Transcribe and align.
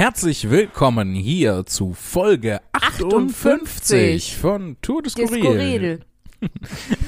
Herzlich 0.00 0.48
willkommen 0.48 1.14
hier 1.14 1.66
zu 1.66 1.92
Folge 1.92 2.62
58, 2.72 3.36
58 3.36 4.36
von 4.38 4.78
Tour 4.80 5.02
des 5.02 5.12
Skurril. 5.12 6.00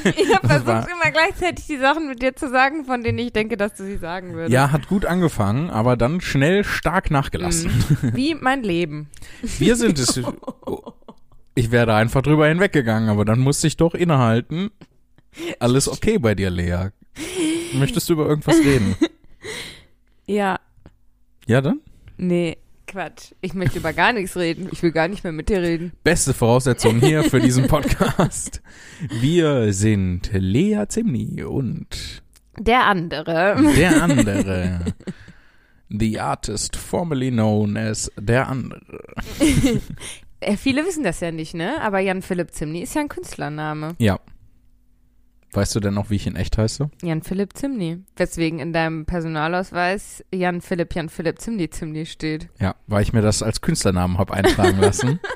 Ich 0.05 0.35
habe 0.35 0.47
versucht, 0.47 0.91
immer 0.91 1.11
gleichzeitig 1.11 1.67
die 1.67 1.79
Sachen 1.79 2.07
mit 2.07 2.21
dir 2.21 2.37
zu 2.37 2.51
sagen, 2.51 2.85
von 2.85 3.03
denen 3.03 3.19
ich 3.19 3.33
denke, 3.33 3.57
dass 3.57 3.73
du 3.77 3.85
sie 3.85 3.97
sagen 3.97 4.35
würdest. 4.35 4.53
Ja, 4.53 4.73
hat 4.73 4.89
gut 4.89 5.07
angefangen, 5.07 5.71
aber 5.71 5.97
dann 5.97 6.21
schnell 6.21 6.65
stark 6.65 7.11
nachgelassen. 7.11 7.71
Wie 8.13 8.35
mein 8.35 8.63
Leben. 8.63 9.09
Wir 9.59 9.77
sind 9.77 9.99
es. 9.99 10.21
Ich 11.55 11.71
wäre 11.71 11.95
einfach 11.95 12.21
drüber 12.21 12.47
hinweggegangen, 12.47 13.09
aber 13.09 13.25
dann 13.25 13.41
musste 13.41 13.69
ich 13.69 13.79
doch 13.79 13.95
innehalten. 13.95 14.71
Alles 15.61 15.89
okay 15.89 16.19
bei 16.19 16.35
dir, 16.35 16.51
Lea. 16.51 16.91
Möchtest 17.73 18.11
du 18.11 18.13
über 18.13 18.27
irgendwas 18.27 18.59
reden? 18.59 18.97
Ja, 20.27 20.61
Ja, 21.47 21.63
dann? 21.63 21.81
nee, 22.19 22.59
Quatsch. 22.93 23.33
Ich 23.41 23.55
möchte 23.55 23.79
über 23.79 23.95
gar 23.95 24.13
nichts 24.13 24.37
reden. 24.37 24.69
Ich 24.71 24.83
will 24.83 24.93
gar 24.93 25.09
nicht 25.09 25.25
mehr 25.25 25.33
mit 25.33 25.49
dir 25.49 25.63
reden. 25.63 25.93
Beste 26.05 26.35
Voraussetzung 26.35 27.01
hier 27.01 27.25
für 27.25 27.41
diesen 27.41 27.67
Podcast. 27.67 28.61
Wir 29.21 29.73
sind 29.73 30.31
Lea 30.35 30.85
Zimni 30.89 31.43
und 31.43 32.23
Der 32.59 32.85
andere. 32.85 33.57
der 33.77 34.03
andere. 34.03 34.81
The 35.89 36.21
artist 36.21 36.77
formerly 36.77 37.31
known 37.31 37.77
as 37.79 38.13
der 38.19 38.47
andere. 38.49 38.83
Äh, 40.45 40.57
viele 40.57 40.85
wissen 40.85 41.05
das 41.05 41.21
ja 41.21 41.31
nicht, 41.31 41.55
ne? 41.55 41.81
Aber 41.83 42.01
Jan 42.01 42.21
Philipp 42.21 42.51
Zimny 42.51 42.81
ist 42.83 42.97
ja 42.97 43.01
ein 43.03 43.09
Künstlername. 43.09 43.95
Ja. 44.01 44.19
Weißt 45.53 45.75
du 45.75 45.81
denn 45.81 45.95
noch, 45.95 46.09
wie 46.09 46.17
ich 46.17 46.27
in 46.27 46.37
echt 46.37 46.57
heiße? 46.57 46.91
Jan 47.03 47.23
Philipp 47.23 47.57
Zimny. 47.57 47.99
Weswegen 48.17 48.59
in 48.59 48.73
deinem 48.73 49.05
Personalausweis 49.05 50.25
Jan 50.33 50.63
Philipp 50.63 50.95
Jan 50.95 51.11
Philipp 51.11 51.41
Zimny 51.41 51.69
Zimny 51.69 52.07
steht. 52.07 52.49
Ja, 52.59 52.75
weil 52.87 53.03
ich 53.03 53.13
mir 53.13 53.23
das 53.23 53.43
als 53.43 53.61
Künstlernamen 53.61 54.19
habe 54.19 54.33
eintragen 54.33 54.79
lassen. 54.79 55.21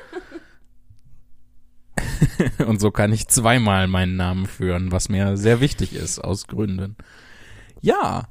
Und 2.65 2.79
so 2.79 2.91
kann 2.91 3.13
ich 3.13 3.27
zweimal 3.27 3.87
meinen 3.87 4.15
Namen 4.15 4.45
führen, 4.45 4.91
was 4.91 5.09
mir 5.09 5.37
sehr 5.37 5.61
wichtig 5.61 5.93
ist, 5.93 6.19
aus 6.19 6.47
Gründen. 6.47 6.95
Ja, 7.81 8.27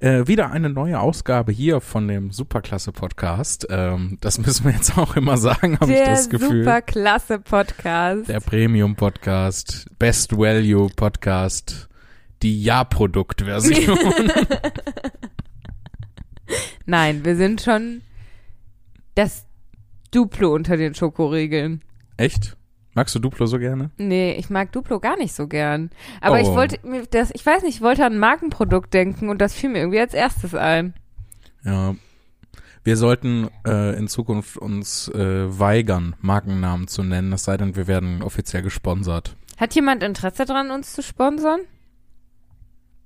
äh, 0.00 0.26
wieder 0.26 0.50
eine 0.50 0.70
neue 0.70 1.00
Ausgabe 1.00 1.52
hier 1.52 1.80
von 1.80 2.06
dem 2.08 2.30
Superklasse-Podcast. 2.30 3.66
Ähm, 3.70 4.18
das 4.20 4.38
müssen 4.38 4.64
wir 4.64 4.72
jetzt 4.72 4.96
auch 4.96 5.16
immer 5.16 5.36
sagen, 5.36 5.78
habe 5.80 5.92
ich 5.92 5.98
Der 5.98 6.06
das 6.10 6.28
Gefühl. 6.30 6.64
superklasse 6.64 7.38
Podcast. 7.40 8.28
Der 8.28 8.40
Premium-Podcast, 8.40 9.86
Best 9.98 10.36
Value-Podcast, 10.36 11.88
die 12.42 12.62
Ja-Produkt-Version. 12.62 13.98
Nein, 16.86 17.24
wir 17.24 17.36
sind 17.36 17.60
schon 17.60 18.02
das 19.14 19.44
Duplo 20.10 20.54
unter 20.54 20.76
den 20.76 20.94
Schokoriegeln. 20.94 21.82
Echt? 22.16 22.56
Magst 22.94 23.14
du 23.14 23.18
Duplo 23.18 23.46
so 23.46 23.58
gerne? 23.58 23.90
Nee, 23.96 24.32
ich 24.32 24.50
mag 24.50 24.72
Duplo 24.72 24.98
gar 24.98 25.16
nicht 25.16 25.32
so 25.34 25.46
gern. 25.46 25.90
Aber 26.20 26.40
ich 26.40 26.48
Oh. 26.48 26.54
wollte 26.56 26.78
mir 26.86 27.04
das, 27.06 27.30
ich 27.34 27.44
weiß 27.44 27.62
nicht, 27.62 27.76
ich 27.76 27.82
wollte 27.82 28.04
an 28.04 28.14
ein 28.14 28.18
Markenprodukt 28.18 28.92
denken 28.92 29.28
und 29.28 29.40
das 29.40 29.54
fiel 29.54 29.70
mir 29.70 29.78
irgendwie 29.78 30.00
als 30.00 30.14
erstes 30.14 30.54
ein. 30.54 30.94
Ja. 31.64 31.94
Wir 32.84 32.96
sollten 32.96 33.48
äh, 33.66 33.96
in 33.98 34.08
Zukunft 34.08 34.56
uns 34.56 35.08
äh, 35.08 35.58
weigern, 35.58 36.16
Markennamen 36.20 36.88
zu 36.88 37.02
nennen, 37.02 37.32
es 37.32 37.44
sei 37.44 37.56
denn, 37.56 37.76
wir 37.76 37.86
werden 37.86 38.22
offiziell 38.22 38.62
gesponsert. 38.62 39.36
Hat 39.58 39.74
jemand 39.74 40.02
Interesse 40.02 40.46
dran, 40.46 40.70
uns 40.70 40.94
zu 40.94 41.02
sponsern? 41.02 41.60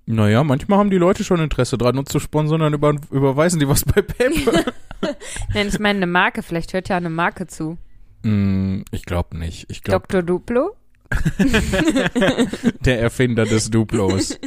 Naja, 0.06 0.42
manchmal 0.44 0.78
haben 0.78 0.90
die 0.90 0.98
Leute 0.98 1.24
schon 1.24 1.40
Interesse 1.40 1.78
dran, 1.78 1.96
uns 1.98 2.10
zu 2.10 2.18
sponsern, 2.18 2.60
dann 2.60 2.74
über, 2.74 2.94
überweisen 3.10 3.60
die 3.60 3.68
was 3.68 3.84
bei 3.84 4.02
PayPal. 4.02 4.64
Nein, 5.54 5.68
ich 5.68 5.78
meine 5.78 5.98
eine 5.98 6.06
Marke, 6.06 6.42
vielleicht 6.42 6.72
hört 6.72 6.88
ja 6.88 6.96
eine 6.96 7.10
Marke 7.10 7.46
zu. 7.46 7.78
Mm, 8.22 8.82
ich 8.90 9.04
glaube 9.04 9.36
nicht. 9.36 9.66
Ich 9.70 9.82
glaube, 9.82 10.06
Dr. 10.08 10.22
Duplo? 10.22 10.76
der 12.84 13.00
Erfinder 13.00 13.44
des 13.44 13.70
Duplos, 13.70 14.38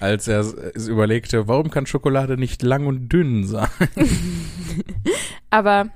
als 0.00 0.26
er 0.26 0.40
es 0.40 0.88
überlegte, 0.88 1.46
warum 1.46 1.70
kann 1.70 1.86
Schokolade 1.86 2.36
nicht 2.36 2.62
lang 2.62 2.86
und 2.86 3.08
dünn 3.08 3.46
sein? 3.46 3.68
Aber 5.50 5.90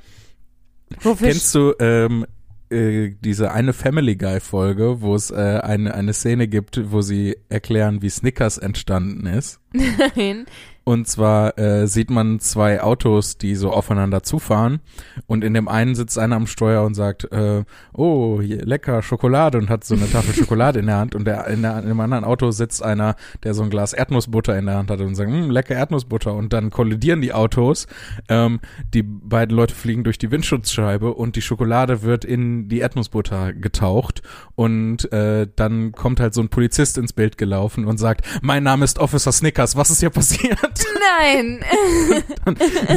wofür 1.00 1.28
Kennst 1.28 1.53
du 1.55 1.75
ähm, 1.81 2.27
äh, 2.71 3.15
diese 3.21 3.53
eine 3.53 3.72
Family 3.72 4.16
Guy 4.16 4.41
Folge, 4.41 5.00
wo 5.00 5.15
es 5.15 5.31
äh, 5.31 5.61
eine, 5.62 5.94
eine 5.94 6.12
Szene 6.12 6.49
gibt, 6.49 6.93
wo 6.93 7.00
sie 7.00 7.37
erklären, 7.49 8.03
wie 8.03 8.11
Snickers 8.11 8.59
entstanden 8.59 9.27
ist? 9.27 9.61
nein? 10.16 10.47
Und 10.88 11.06
zwar 11.06 11.59
äh, 11.59 11.87
sieht 11.87 12.09
man 12.09 12.41
zwei 12.41 12.82
Autos, 12.82 13.37
die 13.37 13.56
so 13.56 13.72
aufeinander 13.72 14.22
zufahren. 14.22 14.81
Und 15.26 15.44
in 15.44 15.53
dem 15.53 15.69
einen 15.69 15.94
sitzt 15.94 16.19
einer 16.19 16.37
am 16.37 16.47
Steuer 16.47 16.82
und 16.82 16.94
sagt, 16.94 17.31
äh, 17.31 17.65
oh, 17.93 18.41
lecker 18.41 19.03
Schokolade 19.03 19.59
und 19.59 19.69
hat 19.69 19.84
so 19.84 19.94
eine 19.94 20.10
Tafel 20.10 20.32
Schokolade 20.32 20.78
in 20.78 20.87
der 20.87 20.97
Hand. 20.97 21.15
Und 21.15 21.26
der, 21.26 21.47
in, 21.49 21.60
der, 21.60 21.78
in 21.81 21.88
dem 21.88 22.00
anderen 22.00 22.25
Auto 22.25 22.50
sitzt 22.53 22.82
einer, 22.82 23.16
der 23.43 23.53
so 23.53 23.65
ein 23.65 23.69
Glas 23.69 23.93
Erdnussbutter 23.93 24.59
in 24.59 24.65
der 24.65 24.76
Hand 24.76 24.91
hat 24.91 25.03
und 25.03 25.15
sagt, 25.15 25.31
hm, 25.31 25.50
lecker 25.50 25.75
Erdnussbutter. 25.75 26.32
Und 26.32 26.54
dann 26.54 26.71
kollidieren 26.71 27.20
die 27.20 27.34
Autos, 27.34 27.87
ähm, 28.31 28.59
die 28.94 29.03
beiden 29.03 29.55
Leute 29.55 29.75
fliegen 29.75 30.05
durch 30.05 30.16
die 30.16 30.31
Windschutzscheibe 30.31 31.12
und 31.12 31.37
die 31.37 31.43
Schokolade 31.43 32.00
wird 32.00 32.25
in 32.25 32.70
die 32.70 32.78
Erdnussbutter 32.78 33.53
getaucht. 33.53 34.22
Und 34.55 35.12
äh, 35.12 35.49
dann 35.55 35.93
kommt 35.93 36.19
halt 36.19 36.32
so 36.32 36.41
ein 36.41 36.49
Polizist 36.49 36.97
ins 36.97 37.12
Bild 37.12 37.37
gelaufen 37.37 37.84
und 37.84 37.99
sagt, 37.99 38.25
mein 38.41 38.62
Name 38.62 38.87
ist 38.87 38.99
Officer 38.99 39.32
Snickers, 39.32 39.76
was 39.76 39.91
ist 39.91 40.00
hier 40.00 40.09
passiert? 40.09 40.78
Nein! 41.19 41.65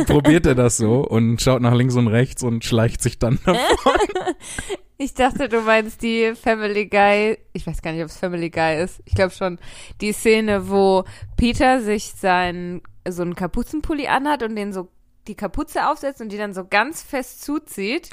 probiert 0.05 0.45
er 0.45 0.55
das 0.55 0.77
so 0.77 1.01
und 1.01 1.41
schaut 1.41 1.61
nach 1.61 1.73
links 1.73 1.95
und 1.95 2.07
rechts 2.07 2.43
und 2.43 2.63
schleicht 2.63 3.01
sich 3.01 3.19
dann 3.19 3.39
davon. 3.45 3.93
Ich 4.97 5.15
dachte, 5.15 5.49
du 5.49 5.61
meinst 5.61 6.03
die 6.03 6.33
Family 6.35 6.85
Guy, 6.85 7.37
ich 7.53 7.65
weiß 7.65 7.81
gar 7.81 7.91
nicht, 7.91 8.03
ob 8.03 8.09
es 8.09 8.17
Family 8.17 8.51
Guy 8.51 8.83
ist. 8.83 9.01
Ich 9.05 9.15
glaube 9.15 9.33
schon, 9.33 9.57
die 9.99 10.13
Szene, 10.13 10.69
wo 10.69 11.05
Peter 11.37 11.81
sich 11.81 12.13
sein, 12.15 12.81
so 13.09 13.23
einen 13.23 13.33
Kapuzenpulli 13.33 14.05
anhat 14.05 14.43
und 14.43 14.55
den 14.55 14.73
so 14.73 14.89
die 15.27 15.35
Kapuze 15.35 15.87
aufsetzt 15.87 16.21
und 16.21 16.29
die 16.29 16.37
dann 16.37 16.53
so 16.53 16.65
ganz 16.65 17.03
fest 17.03 17.43
zuzieht. 17.43 18.09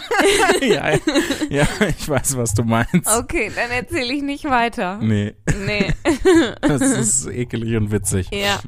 ja, 0.60 0.96
ja, 1.50 1.66
ich 1.88 2.08
weiß, 2.08 2.36
was 2.36 2.54
du 2.54 2.62
meinst. 2.62 3.08
Okay, 3.18 3.50
dann 3.54 3.70
erzähle 3.70 4.12
ich 4.12 4.22
nicht 4.22 4.44
weiter. 4.44 4.98
Nee, 4.98 5.34
Nee. 5.58 5.92
das 6.60 6.82
ist 6.82 7.26
ekelig 7.26 7.76
und 7.76 7.90
witzig. 7.90 8.28
Ja. 8.32 8.60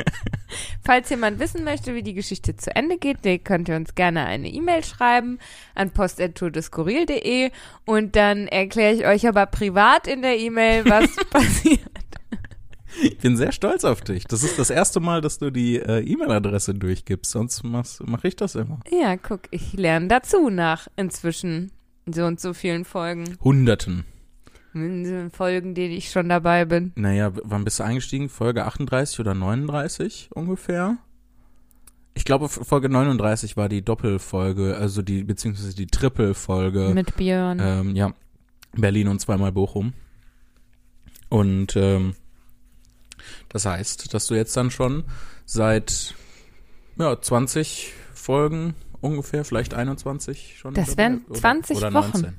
Falls 0.84 1.10
jemand 1.10 1.38
wissen 1.38 1.64
möchte, 1.64 1.94
wie 1.94 2.02
die 2.02 2.14
Geschichte 2.14 2.56
zu 2.56 2.74
Ende 2.74 2.98
geht, 2.98 3.18
dann 3.24 3.42
könnt 3.44 3.68
ihr 3.68 3.76
uns 3.76 3.94
gerne 3.94 4.24
eine 4.26 4.48
E-Mail 4.48 4.84
schreiben 4.84 5.38
an 5.74 5.90
post.tourdeskurril.de 5.90 7.50
und 7.86 8.16
dann 8.16 8.48
erkläre 8.48 8.94
ich 8.94 9.06
euch 9.06 9.28
aber 9.28 9.46
privat 9.46 10.06
in 10.06 10.22
der 10.22 10.38
E-Mail, 10.38 10.84
was 10.86 11.14
passiert. 11.30 11.80
Ich 13.02 13.18
bin 13.18 13.36
sehr 13.36 13.52
stolz 13.52 13.84
auf 13.84 14.00
dich. 14.00 14.24
Das 14.24 14.42
ist 14.42 14.58
das 14.58 14.70
erste 14.70 15.00
Mal, 15.00 15.20
dass 15.20 15.38
du 15.38 15.50
die 15.50 15.76
äh, 15.76 16.00
E-Mail-Adresse 16.00 16.74
durchgibst. 16.74 17.30
Sonst 17.30 17.62
mache 17.64 18.28
ich 18.28 18.36
das 18.36 18.54
immer. 18.54 18.80
Ja, 18.90 19.16
guck, 19.16 19.42
ich 19.50 19.72
lerne 19.74 20.08
dazu 20.08 20.50
nach 20.50 20.88
inzwischen 20.96 21.70
so 22.06 22.24
und 22.24 22.40
so 22.40 22.54
vielen 22.54 22.84
Folgen. 22.84 23.36
Hunderten. 23.40 24.04
In 24.72 25.02
den 25.04 25.30
Folgen, 25.30 25.74
denen 25.74 25.94
ich 25.94 26.10
schon 26.10 26.28
dabei 26.28 26.64
bin. 26.64 26.92
Naja, 26.94 27.32
wann 27.42 27.64
bist 27.64 27.80
du 27.80 27.84
eingestiegen? 27.84 28.28
Folge 28.28 28.64
38 28.66 29.18
oder 29.20 29.34
39 29.34 30.30
ungefähr? 30.32 30.98
Ich 32.14 32.24
glaube, 32.24 32.48
Folge 32.48 32.88
39 32.88 33.56
war 33.56 33.68
die 33.68 33.82
Doppelfolge, 33.82 34.76
also 34.76 35.02
die, 35.02 35.24
beziehungsweise 35.24 35.74
die 35.74 35.86
Triple-Folge. 35.86 36.90
Mit 36.94 37.16
Björn. 37.16 37.58
Ähm, 37.60 37.96
ja, 37.96 38.14
Berlin 38.76 39.08
und 39.08 39.20
zweimal 39.20 39.52
Bochum. 39.52 39.92
Und 41.28 41.76
ähm, 41.76 42.14
das 43.48 43.66
heißt, 43.66 44.12
dass 44.14 44.26
du 44.26 44.34
jetzt 44.34 44.56
dann 44.56 44.70
schon 44.70 45.04
seit 45.46 46.14
ja, 46.98 47.20
20 47.20 47.92
Folgen 48.14 48.74
ungefähr, 49.00 49.44
vielleicht 49.44 49.74
21 49.74 50.58
schon. 50.58 50.74
Das 50.74 50.96
wären 50.96 51.24
oder- 51.28 51.38
20 51.38 51.76
oder 51.78 51.94
Wochen. 51.94 52.20
19. 52.20 52.38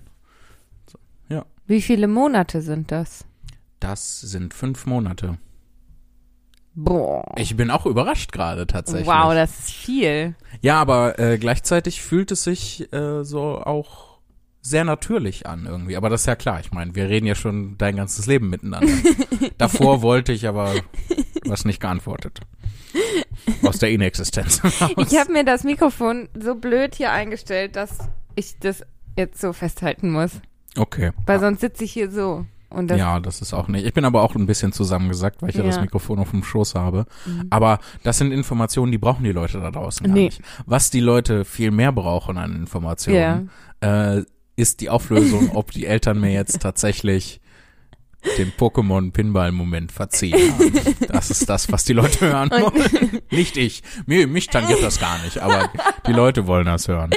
Wie 1.71 1.81
viele 1.81 2.09
Monate 2.09 2.61
sind 2.61 2.91
das? 2.91 3.23
Das 3.79 4.19
sind 4.19 4.53
fünf 4.53 4.85
Monate. 4.85 5.37
Boah. 6.73 7.23
Ich 7.37 7.55
bin 7.55 7.71
auch 7.71 7.85
überrascht 7.85 8.33
gerade 8.33 8.67
tatsächlich. 8.67 9.07
Wow, 9.07 9.33
das 9.33 9.57
ist 9.59 9.71
viel. 9.71 10.35
Ja, 10.61 10.81
aber 10.81 11.17
äh, 11.17 11.37
gleichzeitig 11.37 12.01
fühlt 12.01 12.31
es 12.31 12.43
sich 12.43 12.91
äh, 12.91 13.23
so 13.23 13.41
auch 13.41 14.10
sehr 14.61 14.83
natürlich 14.83 15.47
an 15.47 15.65
irgendwie. 15.65 15.95
Aber 15.97 16.09
das 16.09 16.21
ist 16.21 16.27
ja 16.27 16.35
klar. 16.35 16.59
Ich 16.59 16.71
meine, 16.71 16.93
wir 16.95 17.09
reden 17.09 17.25
ja 17.25 17.35
schon 17.35 17.77
dein 17.77 17.95
ganzes 17.95 18.25
Leben 18.27 18.49
miteinander. 18.49 18.91
Davor 19.57 20.01
wollte 20.01 20.31
ich 20.33 20.47
aber 20.47 20.73
was 21.45 21.65
nicht 21.65 21.79
geantwortet. 21.81 22.39
Aus 23.63 23.79
der 23.79 23.89
Inexistenz. 23.91 24.61
Ich 24.97 25.17
habe 25.17 25.31
mir 25.31 25.43
das 25.45 25.63
Mikrofon 25.63 26.29
so 26.39 26.55
blöd 26.55 26.93
hier 26.95 27.11
eingestellt, 27.11 27.75
dass 27.75 27.97
ich 28.35 28.59
das 28.59 28.83
jetzt 29.17 29.39
so 29.41 29.53
festhalten 29.53 30.11
muss. 30.11 30.31
okay. 30.77 31.11
Weil 31.25 31.39
sonst 31.39 31.61
sitze 31.61 31.83
ich 31.83 31.91
hier 31.93 32.11
so. 32.11 32.45
Das, 32.73 32.97
ja, 32.97 33.19
das 33.19 33.41
ist 33.41 33.53
auch 33.53 33.67
nicht. 33.67 33.85
Ich 33.85 33.93
bin 33.93 34.05
aber 34.05 34.21
auch 34.21 34.33
ein 34.35 34.45
bisschen 34.45 34.71
zusammengesackt, 34.71 35.41
weil 35.41 35.49
ich 35.49 35.57
ja, 35.57 35.63
das 35.63 35.75
Ja. 35.75 35.81
Mikrofon 35.81 36.19
auf 36.19 36.31
dem 36.31 36.41
Schoß 36.41 36.75
habe. 36.75 37.05
Mhm. 37.25 37.47
Aber 37.49 37.79
das 38.03 38.17
sind 38.17 38.31
Informationen, 38.31 38.93
die 38.93 38.97
brauchen 38.97 39.25
die 39.25 39.33
Leute 39.33 39.59
da 39.59 39.71
draußen 39.71 40.05
gar 40.07 40.13
Nee. 40.13 40.25
nicht. 40.25 40.41
Was 40.65 40.89
die 40.89 41.01
Leute 41.01 41.43
viel 41.43 41.71
mehr 41.71 41.91
brauchen 41.91 42.37
an 42.37 42.55
Informationen, 42.55 43.49
äh, 43.81 44.21
ist 44.61 44.79
die 44.81 44.89
Auflösung, 44.89 45.51
ob 45.55 45.71
die 45.71 45.85
Eltern 45.85 46.19
mir 46.21 46.31
jetzt 46.31 46.61
tatsächlich 46.61 47.39
den 48.37 48.51
Pokémon-Pinball-Moment 48.51 49.91
verziehen 49.91 50.53
haben. 50.53 50.71
Das 51.07 51.31
ist 51.31 51.49
das, 51.49 51.71
was 51.71 51.85
die 51.85 51.93
Leute 51.93 52.21
hören 52.31 52.51
wollen. 52.51 53.19
Nicht 53.31 53.57
ich. 53.57 53.81
Mir, 54.05 54.27
mich 54.27 54.45
tangiert 54.47 54.83
das 54.83 54.99
gar 54.99 55.17
nicht, 55.23 55.39
aber 55.39 55.71
die 56.05 56.13
Leute 56.13 56.45
wollen 56.45 56.67
das 56.67 56.87
hören. 56.87 57.09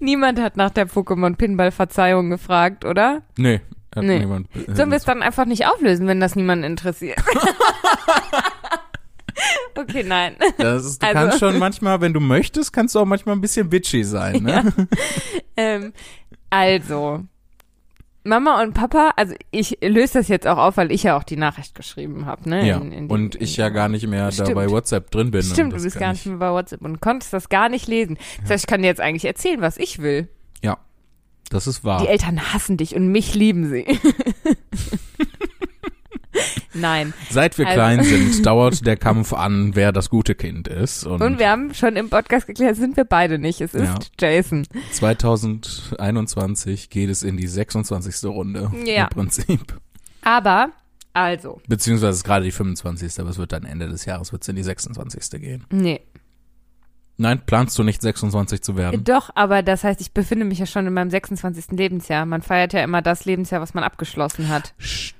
Niemand 0.00 0.38
hat 0.38 0.58
nach 0.58 0.68
der 0.70 0.86
Pokémon 0.86 1.34
Pinball 1.36 1.70
Verzeihung 1.70 2.28
gefragt, 2.28 2.84
oder? 2.84 3.22
Nee. 3.38 3.60
Hat 3.96 4.04
Nee. 4.04 4.18
niemand, 4.20 4.48
äh, 4.54 4.74
Sollen 4.74 4.90
wir 4.90 4.98
es 4.98 5.04
dann 5.04 5.22
einfach 5.22 5.46
nicht 5.46 5.66
auflösen, 5.66 6.06
wenn 6.06 6.20
das 6.20 6.36
niemanden 6.36 6.64
interessiert? 6.64 7.18
okay, 9.76 10.02
nein. 10.06 10.36
das 10.58 10.84
ist, 10.84 11.02
du 11.02 11.06
Also- 11.06 11.18
kannst 11.18 11.38
schon 11.40 11.58
manchmal, 11.58 12.00
wenn 12.00 12.12
du 12.12 12.20
möchtest, 12.20 12.72
kannst 12.72 12.94
du 12.94 13.00
auch 13.00 13.04
manchmal 13.06 13.34
ein 13.36 13.40
bisschen 13.40 13.68
bitchy 13.70 14.04
sein, 14.04 14.42
ne? 14.42 14.72
Ähm, 15.56 15.92
also, 16.50 17.24
Mama 18.22 18.62
und 18.62 18.74
Papa, 18.74 19.12
also 19.16 19.34
ich 19.50 19.78
löse 19.82 20.18
das 20.18 20.28
jetzt 20.28 20.46
auch 20.46 20.58
auf, 20.58 20.76
weil 20.76 20.92
ich 20.92 21.04
ja 21.04 21.16
auch 21.16 21.22
die 21.22 21.36
Nachricht 21.38 21.74
geschrieben 21.74 22.26
habe, 22.26 22.48
ne? 22.50 22.66
Ja, 22.66 22.76
In- 22.76 22.92
in 22.92 23.08
die- 23.08 23.14
und 23.14 23.34
ich 23.40 23.56
ja 23.56 23.70
gar 23.70 23.88
nicht 23.88 24.06
mehr 24.06 24.26
da 24.26 24.32
Stimmt. 24.32 24.54
bei 24.54 24.68
WhatsApp 24.70 25.10
drin 25.10 25.30
bin. 25.30 25.42
Stimmt, 25.42 25.72
du 25.72 25.82
bist 25.82 25.98
gar 25.98 26.12
ich- 26.12 26.18
nicht 26.18 26.26
mehr 26.26 26.36
bei 26.36 26.50
WhatsApp 26.52 26.82
und 26.82 27.00
konntest 27.00 27.32
das 27.32 27.48
gar 27.48 27.68
nicht 27.70 27.88
lesen. 27.88 28.18
Das 28.42 28.50
heißt, 28.50 28.64
ich 28.64 28.68
kann 28.68 28.82
dir 28.82 28.88
jetzt 28.88 29.00
eigentlich 29.00 29.24
erzählen, 29.24 29.62
was 29.62 29.78
ich 29.78 30.00
will. 30.00 30.28
Ja, 30.62 30.76
das 31.48 31.66
ist 31.66 31.82
wahr. 31.82 32.02
Die 32.02 32.08
Eltern 32.08 32.52
hassen 32.52 32.76
dich 32.76 32.94
und 32.94 33.08
mich 33.10 33.34
lieben 33.34 33.70
sie. 33.70 33.86
Nein. 36.80 37.12
Seit 37.30 37.56
wir 37.58 37.66
Also- 37.66 37.76
klein 37.76 38.02
sind, 38.04 38.44
dauert 38.46 38.86
der 38.86 38.96
Kampf 38.96 39.32
an, 39.32 39.74
wer 39.74 39.92
das 39.92 40.10
gute 40.10 40.34
Kind 40.34 40.68
ist. 40.68 41.04
Und, 41.06 41.22
Und 41.22 41.38
wir 41.38 41.50
haben 41.50 41.74
schon 41.74 41.96
im 41.96 42.08
Podcast 42.10 42.46
geklärt, 42.46 42.76
sind 42.76 42.96
wir 42.96 43.04
beide 43.04 43.38
nicht. 43.38 43.60
Es 43.60 43.74
ist 43.74 43.82
Ja. 43.84 43.98
Jason. 44.20 44.66
2021 44.92 46.90
geht 46.90 47.10
es 47.10 47.22
in 47.22 47.36
die 47.36 47.46
26. 47.46 48.24
Runde 48.30 48.70
Ja. 48.84 49.04
im 49.04 49.08
Prinzip. 49.10 49.78
Aber, 50.22 50.70
also, 51.12 51.60
Beziehungsweise 51.68 52.10
es 52.10 52.16
ist 52.18 52.24
gerade 52.24 52.44
die 52.44 52.50
25. 52.52 53.18
Aber 53.20 53.30
es 53.30 53.38
wird 53.38 53.52
dann 53.52 53.64
Ende 53.64 53.88
des 53.88 54.04
Jahres 54.04 54.32
wird's 54.32 54.48
in 54.48 54.56
die 54.56 54.62
26. 54.62 55.40
gehen. 55.40 55.64
nee. 55.70 56.00
Nein, 57.22 57.42
planst 57.44 57.78
du 57.78 57.82
nicht 57.82 58.00
26 58.00 58.62
zu 58.62 58.76
werden? 58.78 59.04
Doch, 59.04 59.28
aber 59.34 59.62
das 59.62 59.84
heißt, 59.84 60.00
ich 60.00 60.12
befinde 60.14 60.46
mich 60.46 60.58
ja 60.58 60.64
schon 60.64 60.86
in 60.86 60.94
meinem 60.94 61.10
26. 61.10 61.66
Lebensjahr. 61.72 62.24
Man 62.24 62.40
feiert 62.40 62.72
ja 62.72 62.82
immer 62.82 63.02
das 63.02 63.26
Lebensjahr, 63.26 63.60
was 63.60 63.74
man 63.74 63.84
abgeschlossen 63.84 64.48
hat. 64.48 64.72
Stimmt. 64.78 65.19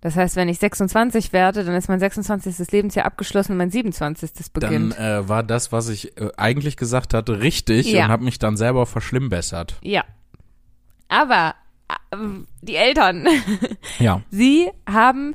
Das 0.00 0.16
heißt, 0.16 0.36
wenn 0.36 0.48
ich 0.48 0.58
26 0.58 1.32
werde, 1.32 1.64
dann 1.64 1.74
ist 1.74 1.88
mein 1.88 2.00
26. 2.00 2.70
Lebensjahr 2.72 3.06
abgeschlossen 3.06 3.52
und 3.52 3.58
mein 3.58 3.70
27. 3.70 4.30
Dann 4.54 4.60
beginnt. 4.70 4.98
äh, 4.98 5.28
war 5.28 5.42
das, 5.42 5.72
was 5.72 5.88
ich 5.88 6.16
äh, 6.18 6.30
eigentlich 6.36 6.76
gesagt 6.76 7.14
hatte, 7.14 7.40
richtig 7.40 7.90
Ja. 7.92 8.04
und 8.06 8.10
habe 8.10 8.24
mich 8.24 8.38
dann 8.38 8.56
selber 8.56 8.86
verschlimmbessert. 8.86 9.76
ja. 9.82 10.04
Aber 11.08 11.54
äh, 11.88 12.16
die 12.62 12.76
Eltern, 12.76 13.26
Ja. 13.98 14.22
sie 14.30 14.70
haben 14.88 15.34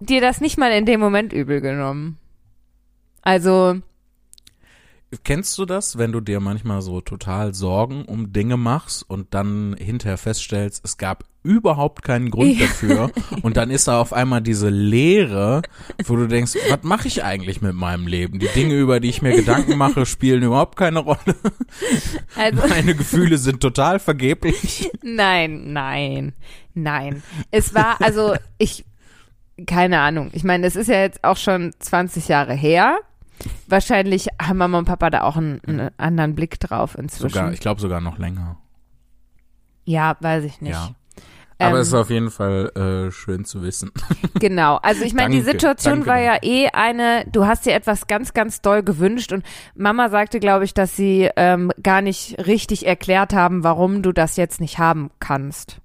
dir 0.00 0.20
das 0.20 0.40
nicht 0.40 0.58
mal 0.58 0.72
in 0.72 0.86
dem 0.86 0.98
Moment 1.00 1.32
übel 1.32 1.60
genommen. 1.60 2.18
Also, 3.22 3.76
Kennst 5.22 5.56
du 5.58 5.64
das, 5.64 5.98
wenn 5.98 6.12
du 6.12 6.20
dir 6.20 6.40
manchmal 6.40 6.82
so 6.82 7.00
total 7.00 7.54
Sorgen 7.54 8.04
um 8.04 8.32
Dinge 8.32 8.56
machst 8.56 9.08
und 9.08 9.34
dann 9.34 9.76
hinterher 9.78 10.18
feststellst, 10.18 10.84
es 10.84 10.96
gab 10.96 11.24
überhaupt 11.42 12.02
keinen 12.02 12.30
Grund 12.30 12.58
Ja. 12.58 12.66
dafür 12.66 13.10
und 13.42 13.56
dann 13.58 13.70
ist 13.70 13.86
da 13.86 14.00
auf 14.00 14.14
einmal 14.14 14.40
diese 14.40 14.70
Leere, 14.70 15.60
wo 16.06 16.16
du 16.16 16.26
denkst, 16.26 16.54
was 16.70 16.82
mache 16.82 17.06
ich 17.06 17.22
eigentlich 17.22 17.60
mit 17.60 17.74
meinem 17.74 18.06
Leben? 18.06 18.38
Die 18.38 18.48
Dinge, 18.48 18.74
über 18.74 18.98
die 18.98 19.10
ich 19.10 19.20
mir 19.20 19.36
Gedanken 19.36 19.76
mache, 19.76 20.06
spielen 20.06 20.42
überhaupt 20.42 20.76
keine 20.76 21.00
Rolle. 21.00 21.18
also 22.34 22.66
Meine 22.68 22.94
Gefühle 22.94 23.36
sind 23.36 23.60
total 23.60 23.98
vergeblich. 23.98 24.90
Nein, 25.02 25.72
nein, 25.74 26.32
nein. 26.72 27.22
Es 27.50 27.74
war, 27.74 28.00
also 28.00 28.34
ich, 28.56 28.86
keine 29.66 30.00
Ahnung. 30.00 30.30
Ich 30.32 30.44
meine, 30.44 30.66
es 30.66 30.76
ist 30.76 30.88
ja 30.88 31.00
jetzt 31.02 31.22
auch 31.24 31.36
schon 31.36 31.74
20 31.78 32.28
Jahre 32.28 32.54
her. 32.54 32.98
Wahrscheinlich 33.66 34.28
haben 34.40 34.58
Mama 34.58 34.78
und 34.78 34.84
Papa 34.84 35.10
da 35.10 35.22
auch 35.22 35.36
einen, 35.36 35.60
einen 35.66 35.90
anderen 35.96 36.34
Blick 36.34 36.60
drauf 36.60 36.96
inzwischen. 36.96 37.34
Sogar, 37.34 37.52
ich 37.52 37.60
glaube 37.60 37.80
sogar 37.80 38.00
noch 38.00 38.18
länger. 38.18 38.58
ja, 39.84 40.16
weiß 40.20 40.44
ich 40.44 40.60
nicht. 40.60 40.72
Ja. 40.72 40.90
Aber 41.58 41.76
Ähm, 41.76 41.80
es 41.82 41.88
ist 41.88 41.94
auf 41.94 42.10
jeden 42.10 42.30
Fall 42.30 42.72
äh, 43.08 43.12
schön 43.12 43.44
zu 43.44 43.62
wissen. 43.62 43.92
Genau, 44.40 44.76
also 44.82 45.04
ich 45.04 45.14
meine, 45.14 45.32
die 45.34 45.40
Situation 45.42 45.94
danke 46.04 46.06
war 46.08 46.18
ja 46.18 46.36
eh 46.42 46.68
eine, 46.68 47.24
du 47.30 47.46
hast 47.46 47.64
dir 47.66 47.72
etwas 47.72 48.08
ganz, 48.08 48.34
ganz 48.34 48.60
doll 48.60 48.82
gewünscht 48.82 49.32
und 49.32 49.44
Mama 49.76 50.08
sagte, 50.08 50.40
glaube 50.40 50.64
ich, 50.64 50.74
dass 50.74 50.96
sie 50.96 51.30
ähm, 51.36 51.70
gar 51.82 52.02
nicht 52.02 52.36
richtig 52.46 52.84
erklärt 52.86 53.32
haben, 53.32 53.62
warum 53.62 54.02
du 54.02 54.12
das 54.12 54.36
jetzt 54.36 54.60
nicht 54.60 54.78
haben 54.78 55.10
kannst. 55.20 55.80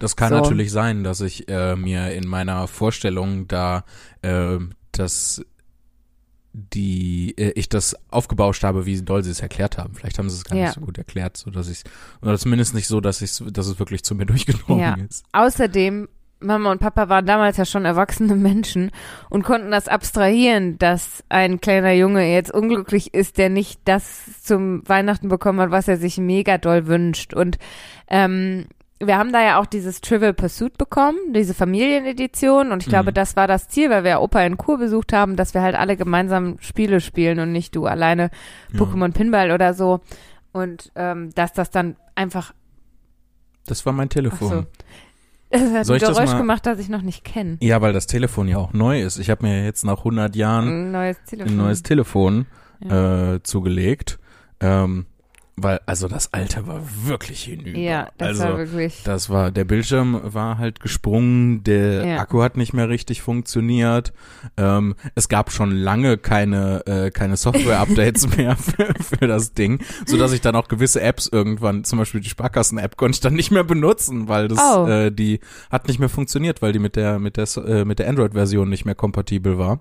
Das 0.00 0.16
kann 0.16 0.30
So. 0.30 0.36
natürlich 0.40 0.72
sein, 0.72 1.04
dass 1.04 1.20
ich 1.20 1.48
äh, 1.48 1.76
mir 1.76 2.12
in 2.12 2.26
meiner 2.26 2.66
Vorstellung 2.66 3.46
da 3.46 3.84
äh, 4.22 4.58
das 4.90 5.44
die 6.58 7.34
äh, 7.36 7.50
ich 7.54 7.68
das 7.68 7.94
aufgebauscht 8.10 8.64
habe, 8.64 8.86
wie 8.86 9.02
doll 9.02 9.22
sie 9.22 9.30
es 9.30 9.40
erklärt 9.40 9.76
haben. 9.76 9.94
Vielleicht 9.94 10.18
haben 10.18 10.30
sie 10.30 10.36
es 10.36 10.44
gar 10.44 10.56
Ja. 10.56 10.64
nicht 10.64 10.74
so 10.74 10.80
gut 10.80 10.96
erklärt, 10.96 11.36
so 11.36 11.50
dass 11.50 11.68
ich 11.68 11.82
oder 12.22 12.38
zumindest 12.38 12.74
nicht 12.74 12.86
so, 12.88 13.00
dass 13.02 13.20
ich 13.20 13.32
dass 13.52 13.66
es 13.66 13.78
wirklich 13.78 14.02
zu 14.04 14.14
mir 14.14 14.24
durchgedrungen 14.26 14.80
Ja. 14.80 14.94
ist. 15.06 15.24
Außerdem, 15.32 16.08
Mama 16.40 16.70
und 16.70 16.80
Papa 16.80 17.08
waren 17.10 17.26
damals 17.26 17.56
ja 17.58 17.64
schon 17.66 17.84
erwachsene 17.84 18.34
Menschen 18.36 18.90
und 19.28 19.42
konnten 19.42 19.70
das 19.70 19.86
abstrahieren, 19.88 20.78
dass 20.78 21.24
ein 21.28 21.60
kleiner 21.60 21.92
Junge 21.92 22.32
jetzt 22.32 22.52
unglücklich 22.52 23.12
ist, 23.12 23.36
der 23.36 23.50
nicht 23.50 23.80
das 23.84 24.42
zum 24.42 24.86
Weihnachten 24.88 25.28
bekommen 25.28 25.60
hat, 25.60 25.70
was 25.70 25.88
er 25.88 25.98
sich 25.98 26.16
mega 26.18 26.56
doll 26.56 26.86
wünscht. 26.86 27.34
Und 27.34 27.58
ähm, 28.08 28.66
wir 28.98 29.18
haben 29.18 29.32
da 29.32 29.42
ja 29.42 29.60
auch 29.60 29.66
dieses 29.66 30.00
Trivial 30.00 30.32
Pursuit 30.34 30.78
bekommen, 30.78 31.18
diese 31.34 31.52
Familienedition. 31.54 32.72
Und 32.72 32.82
ich 32.82 32.88
glaube, 32.88 33.10
Mhm. 33.10 33.14
das 33.14 33.36
war 33.36 33.46
das 33.46 33.68
Ziel, 33.68 33.90
weil 33.90 34.04
wir 34.04 34.20
Opa 34.20 34.40
in 34.42 34.56
Kur 34.56 34.78
besucht 34.78 35.12
haben, 35.12 35.36
dass 35.36 35.54
wir 35.54 35.62
halt 35.62 35.74
alle 35.74 35.96
gemeinsam 35.96 36.56
Spiele 36.60 37.00
spielen 37.00 37.38
und 37.40 37.52
nicht 37.52 37.76
du 37.76 37.86
alleine 37.86 38.30
Ja. 38.72 38.80
Pokémon 38.80 39.12
Pinball 39.12 39.50
oder 39.50 39.74
so. 39.74 40.00
Und 40.52 40.90
ähm, 40.94 41.30
dass 41.34 41.52
das 41.52 41.70
dann 41.70 41.96
einfach 42.14 42.54
Das 43.66 43.84
war 43.84 43.92
mein 43.92 44.08
Telefon. 44.08 44.48
So. 44.48 44.66
Es 45.50 45.60
hat 45.72 45.86
Soll 45.86 45.96
ein 45.96 46.00
das 46.00 46.10
Geräusch 46.16 46.30
mal- 46.30 46.38
gemacht, 46.38 46.66
das 46.66 46.78
ich 46.78 46.88
noch 46.88 47.02
nicht 47.02 47.22
kenne. 47.24 47.56
Ja, 47.60 47.80
weil 47.82 47.92
das 47.92 48.06
Telefon 48.06 48.48
ja 48.48 48.56
auch 48.58 48.72
neu 48.72 49.00
ist. 49.02 49.18
Ich 49.18 49.28
habe 49.30 49.46
mir 49.46 49.64
jetzt 49.64 49.84
nach 49.84 49.98
100 50.04 50.34
Jahren 50.36 50.68
Ein 50.68 50.90
neues 50.92 51.22
Telefon. 51.24 51.52
ein 51.52 51.56
neues 51.56 51.82
Telefon 51.82 52.46
Ja. 52.80 53.34
äh, 53.34 53.42
zugelegt. 53.42 54.18
Ähm, 54.60 55.06
weil, 55.58 55.80
also 55.86 56.06
das 56.06 56.34
alte 56.34 56.66
war 56.66 56.82
wirklich 57.04 57.44
hinüber. 57.44 57.78
Ja, 57.78 58.08
das 58.18 58.28
also, 58.28 58.42
war 58.44 58.58
wirklich. 58.58 59.02
Das 59.04 59.30
war, 59.30 59.50
der 59.50 59.64
Bildschirm 59.64 60.20
war 60.22 60.58
halt 60.58 60.80
gesprungen, 60.80 61.64
der 61.64 62.04
Ja. 62.06 62.18
Akku 62.18 62.42
hat 62.42 62.58
nicht 62.58 62.74
mehr 62.74 62.90
richtig 62.90 63.22
funktioniert. 63.22 64.12
Ähm, 64.58 64.96
es 65.14 65.28
gab 65.28 65.50
schon 65.50 65.70
lange 65.70 66.18
keine, 66.18 66.86
äh, 66.86 67.10
keine 67.10 67.36
Software-Updates 67.38 68.28
mehr 68.36 68.54
für, 68.56 68.92
für 69.02 69.26
das 69.26 69.54
Ding, 69.54 69.82
so 70.04 70.18
dass 70.18 70.32
ich 70.32 70.42
dann 70.42 70.56
auch 70.56 70.68
gewisse 70.68 71.00
Apps 71.00 71.26
irgendwann, 71.26 71.84
zum 71.84 71.98
Beispiel 71.98 72.20
die 72.20 72.28
Sparkassen-App, 72.28 72.96
konnte 72.98 73.16
ich 73.16 73.20
dann 73.20 73.34
nicht 73.34 73.50
mehr 73.50 73.64
benutzen, 73.64 74.28
weil 74.28 74.48
das, 74.48 74.58
Oh. 74.60 74.86
äh, 74.86 75.10
die 75.10 75.40
hat 75.70 75.88
nicht 75.88 75.98
mehr 76.00 76.08
funktioniert, 76.10 76.60
weil 76.60 76.72
die 76.72 76.78
mit 76.78 76.96
der, 76.96 77.18
mit 77.18 77.36
der, 77.38 77.46
äh, 77.66 77.84
mit 77.86 77.98
der 77.98 78.08
Android-Version 78.08 78.68
nicht 78.68 78.84
mehr 78.84 78.94
kompatibel 78.94 79.56
war. 79.58 79.80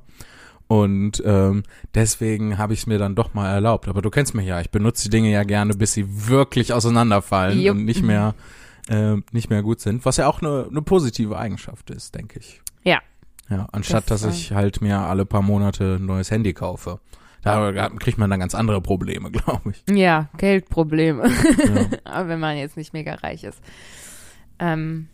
Und 0.67 1.21
ähm, 1.25 1.63
deswegen 1.93 2.57
habe 2.57 2.73
ich 2.73 2.79
es 2.79 2.87
mir 2.87 2.97
dann 2.97 3.15
doch 3.15 3.33
mal 3.33 3.51
erlaubt. 3.51 3.87
Aber 3.87 4.01
du 4.01 4.09
kennst 4.09 4.33
mich 4.33 4.47
ja, 4.47 4.59
ich 4.61 4.71
benutze 4.71 5.03
die 5.03 5.09
Dinge 5.09 5.31
ja 5.31 5.43
gerne, 5.43 5.73
bis 5.73 5.93
sie 5.93 6.27
wirklich 6.27 6.73
auseinanderfallen 6.73 7.59
Jupp. 7.59 7.77
und 7.77 7.85
nicht 7.85 8.03
mehr 8.03 8.33
äh, 8.89 9.15
nicht 9.31 9.49
mehr 9.49 9.63
gut 9.63 9.79
sind, 9.79 10.05
was 10.05 10.17
ja 10.17 10.27
auch 10.27 10.41
eine, 10.41 10.67
eine 10.69 10.81
positive 10.81 11.37
Eigenschaft 11.37 11.89
ist, 11.89 12.15
denke 12.15 12.39
ich. 12.39 12.61
Ja. 12.83 12.99
Ja, 13.49 13.67
anstatt 13.71 14.09
Das, 14.09 14.21
dass 14.21 14.35
ich 14.35 14.51
halt 14.53 14.81
mir 14.81 14.99
alle 14.99 15.25
paar 15.25 15.41
Monate 15.41 15.97
ein 15.99 16.05
neues 16.05 16.31
Handy 16.31 16.53
kaufe. 16.53 16.99
Da 17.43 17.89
kriegt 17.99 18.17
man 18.17 18.31
dann 18.31 18.39
ganz 18.39 18.55
andere 18.55 18.81
Probleme, 18.81 19.29
glaube 19.31 19.71
ich. 19.71 19.95
Ja, 19.95 20.29
Geldprobleme. 20.37 21.29
Ja. 21.29 21.87
aber 22.03 22.29
wenn 22.29 22.39
man 22.39 22.57
jetzt 22.57 22.75
nicht 22.75 22.91
mega 22.91 23.13
reich 23.13 23.43
ist. 23.43 23.61
Ähm, 24.57 25.09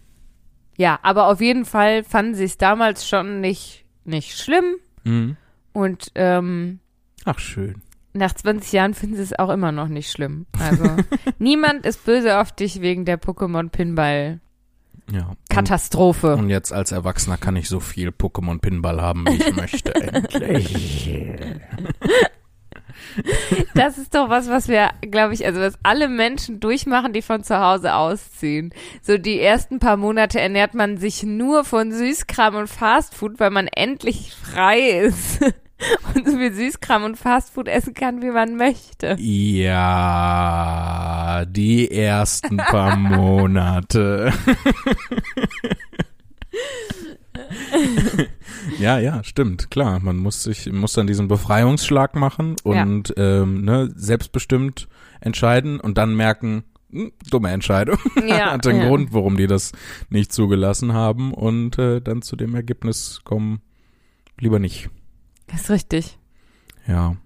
ja, 0.77 0.97
aber 1.03 1.27
auf 1.27 1.41
jeden 1.41 1.65
Fall 1.65 2.05
fanden 2.05 2.35
sie 2.35 2.45
es 2.45 2.57
damals 2.57 3.07
schon 3.07 3.41
nicht, 3.41 3.85
nicht 4.05 4.37
schlimm. 4.39 4.75
Mhm. 5.03 5.35
Und 5.73 6.11
ähm, 6.15 6.79
Ach, 7.25 7.39
schön. 7.39 7.81
nach 8.13 8.33
20 8.33 8.71
Jahren 8.71 8.93
finden 8.93 9.15
sie 9.15 9.21
es 9.23 9.37
auch 9.39 9.49
immer 9.49 9.71
noch 9.71 9.87
nicht 9.87 10.11
schlimm. 10.11 10.45
Also 10.59 10.83
niemand 11.39 11.85
ist 11.85 12.03
böse 12.05 12.39
auf 12.39 12.51
dich 12.51 12.81
wegen 12.81 13.05
der 13.05 13.19
Pokémon 13.21 13.69
Pinball 13.69 14.39
Ja. 15.11 15.27
Und, 15.29 15.37
Katastrophe. 15.49 16.35
und 16.35 16.49
jetzt 16.49 16.73
als 16.73 16.91
Erwachsener 16.91 17.37
kann 17.37 17.55
ich 17.55 17.69
so 17.69 17.79
viel 17.79 18.09
Pokémon 18.09 18.59
Pinball 18.59 19.01
haben, 19.01 19.25
wie 19.27 19.35
ich 19.41 19.55
möchte. 19.55 19.93
Endlich. 19.95 21.09
Das 23.73 23.97
ist 23.97 24.13
doch 24.15 24.29
was, 24.29 24.49
was 24.49 24.67
wir, 24.67 24.89
glaube 25.01 25.33
ich, 25.33 25.45
also 25.45 25.59
was 25.61 25.73
alle 25.83 26.07
Menschen 26.07 26.59
durchmachen, 26.59 27.13
die 27.13 27.21
von 27.21 27.43
zu 27.43 27.59
Hause 27.59 27.93
ausziehen. 27.95 28.73
So 29.01 29.17
die 29.17 29.39
ersten 29.39 29.79
paar 29.79 29.97
Monate 29.97 30.39
ernährt 30.39 30.73
man 30.73 30.97
sich 30.97 31.23
nur 31.23 31.63
von 31.63 31.91
Süßkram 31.91 32.55
und 32.55 32.67
Fastfood, 32.67 33.39
weil 33.39 33.51
man 33.51 33.67
endlich 33.67 34.33
frei 34.33 34.79
ist 34.79 35.41
und 36.13 36.27
so 36.29 36.37
viel 36.37 36.53
Süßkram 36.53 37.03
und 37.03 37.17
Fastfood 37.17 37.67
essen 37.67 37.93
kann, 37.93 38.21
wie 38.21 38.31
man 38.31 38.55
möchte. 38.55 39.15
Ja, 39.19 39.83
die 41.47 41.91
ersten 41.91 42.57
paar 42.57 42.95
Monate. 42.95 44.33
ja, 48.79 48.99
ja, 48.99 49.23
stimmt, 49.23 49.71
klar. 49.71 49.99
Man 49.99 50.17
muss 50.17 50.43
sich, 50.43 50.71
muss 50.71 50.93
dann 50.93 51.07
diesen 51.07 51.27
Befreiungsschlag 51.27 52.15
machen 52.15 52.55
und 52.63 53.13
ähm, 53.17 53.63
ne, 53.63 53.91
selbstbestimmt 53.95 54.87
entscheiden 55.19 55.79
und 55.79 55.97
dann 55.97 56.15
merken, 56.15 56.63
hm, 56.91 57.11
dumme 57.29 57.51
Entscheidung. 57.51 57.97
Ja, 58.27 58.51
Hat 58.51 58.67
einen 58.67 58.81
ja. 58.81 58.87
Grund, 58.87 59.13
warum 59.13 59.37
die 59.37 59.47
das 59.47 59.71
nicht 60.09 60.31
zugelassen 60.31 60.93
haben 60.93 61.33
und 61.33 61.77
äh, 61.79 62.01
dann 62.01 62.21
zu 62.21 62.35
dem 62.35 62.55
Ergebnis 62.55 63.21
kommen, 63.23 63.61
lieber 64.39 64.59
nicht. 64.59 64.89
Das 65.47 65.61
ist 65.61 65.69
richtig. 65.69 66.17
Ja. 66.87 67.17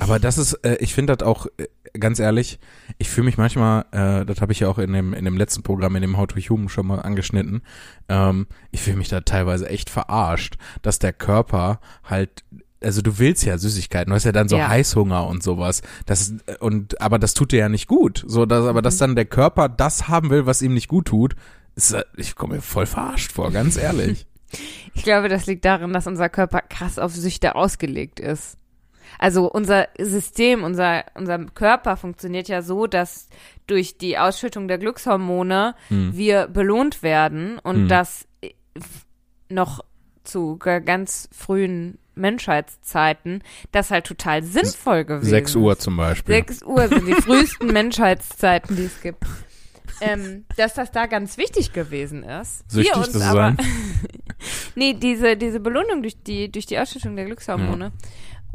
Aber 0.00 0.18
das 0.18 0.38
ist, 0.38 0.54
äh, 0.64 0.76
ich 0.80 0.94
finde 0.94 1.16
das 1.16 1.26
auch, 1.26 1.46
äh, 1.56 1.66
ganz 1.98 2.18
ehrlich, 2.18 2.58
ich 2.98 3.08
fühle 3.08 3.26
mich 3.26 3.38
manchmal, 3.38 3.84
äh, 3.92 4.24
das 4.24 4.40
habe 4.40 4.52
ich 4.52 4.60
ja 4.60 4.68
auch 4.68 4.78
in 4.78 4.92
dem, 4.92 5.14
in 5.14 5.24
dem 5.24 5.36
letzten 5.36 5.62
Programm, 5.62 5.96
in 5.96 6.02
dem 6.02 6.16
How 6.16 6.26
to 6.26 6.36
Human 6.36 6.68
schon 6.68 6.86
mal 6.86 7.00
angeschnitten, 7.00 7.62
ähm, 8.08 8.46
ich 8.70 8.82
fühle 8.82 8.96
mich 8.96 9.08
da 9.08 9.20
teilweise 9.20 9.68
echt 9.68 9.90
verarscht, 9.90 10.56
dass 10.82 10.98
der 10.98 11.12
Körper 11.12 11.80
halt 12.04 12.44
also 12.82 13.00
du 13.00 13.18
willst 13.18 13.44
ja 13.44 13.56
Süßigkeiten, 13.56 14.10
du 14.10 14.14
hast 14.14 14.24
ja 14.24 14.32
dann 14.32 14.48
so 14.48 14.56
Ja. 14.56 14.68
Heißhunger 14.68 15.26
und 15.26 15.42
sowas. 15.42 15.80
Das 16.04 16.34
und 16.60 17.00
aber 17.00 17.18
das 17.18 17.32
tut 17.32 17.52
dir 17.52 17.60
ja 17.60 17.68
nicht 17.70 17.88
gut. 17.88 18.22
So, 18.26 18.44
dass, 18.44 18.66
aber 18.66 18.82
dass 18.82 18.98
dann 18.98 19.16
der 19.16 19.24
Körper 19.24 19.70
das 19.70 20.06
haben 20.08 20.28
will, 20.28 20.44
was 20.44 20.60
ihm 20.60 20.74
nicht 20.74 20.88
gut 20.88 21.06
tut, 21.06 21.34
ist, 21.76 21.92
äh, 21.92 22.04
ich 22.16 22.34
komme 22.34 22.56
mir 22.56 22.60
voll 22.60 22.84
verarscht 22.86 23.32
vor, 23.32 23.50
ganz 23.50 23.76
ehrlich. 23.76 24.26
ich 24.94 25.02
glaube, 25.02 25.28
das 25.28 25.46
liegt 25.46 25.64
darin, 25.64 25.92
dass 25.92 26.06
unser 26.06 26.28
Körper 26.28 26.60
krass 26.60 26.98
auf 26.98 27.14
Süchte 27.14 27.54
ausgelegt 27.54 28.20
ist. 28.20 28.58
Also 29.18 29.50
unser 29.50 29.88
System, 29.98 30.64
unser, 30.64 31.04
unser 31.14 31.38
Körper 31.46 31.96
funktioniert 31.96 32.48
ja 32.48 32.62
so, 32.62 32.86
dass 32.86 33.28
durch 33.66 33.98
die 33.98 34.18
Ausschüttung 34.18 34.68
der 34.68 34.78
Glückshormone 34.78 35.74
Hm. 35.88 36.16
wir 36.16 36.48
belohnt 36.48 37.02
werden 37.02 37.58
und 37.58 37.76
Hm. 37.76 37.88
das 37.88 38.26
noch 39.48 39.84
zu 40.24 40.58
ganz 40.58 41.28
frühen 41.32 41.98
Menschheitszeiten 42.14 43.42
das 43.72 43.90
halt 43.90 44.06
total 44.06 44.42
sinnvoll 44.42 45.04
gewesen 45.04 45.30
6 45.30 45.56
Uhr 45.56 45.78
zum 45.78 45.96
Beispiel. 45.96 46.34
6 46.36 46.62
Uhr 46.62 46.88
sind 46.88 47.06
die 47.06 47.14
frühesten 47.22 47.66
Menschheitszeiten, 47.72 48.76
die 48.76 48.84
es 48.84 49.00
gibt. 49.00 49.24
Ähm, 50.00 50.44
dass 50.56 50.74
das 50.74 50.90
da 50.90 51.06
ganz 51.06 51.36
wichtig 51.38 51.72
gewesen 51.72 52.24
ist. 52.24 52.68
Süchtig 52.70 52.94
Wir 52.94 53.00
uns 53.00 53.12
zu 53.12 53.22
aber, 53.22 53.54
sein. 53.56 53.58
nee, 54.74 54.94
diese, 54.94 55.36
diese 55.36 55.60
Belohnung 55.60 56.02
durch 56.02 56.20
die, 56.20 56.50
durch 56.50 56.66
die 56.66 56.78
Ausschüttung 56.78 57.14
der 57.14 57.26
Glückshormone. 57.26 57.92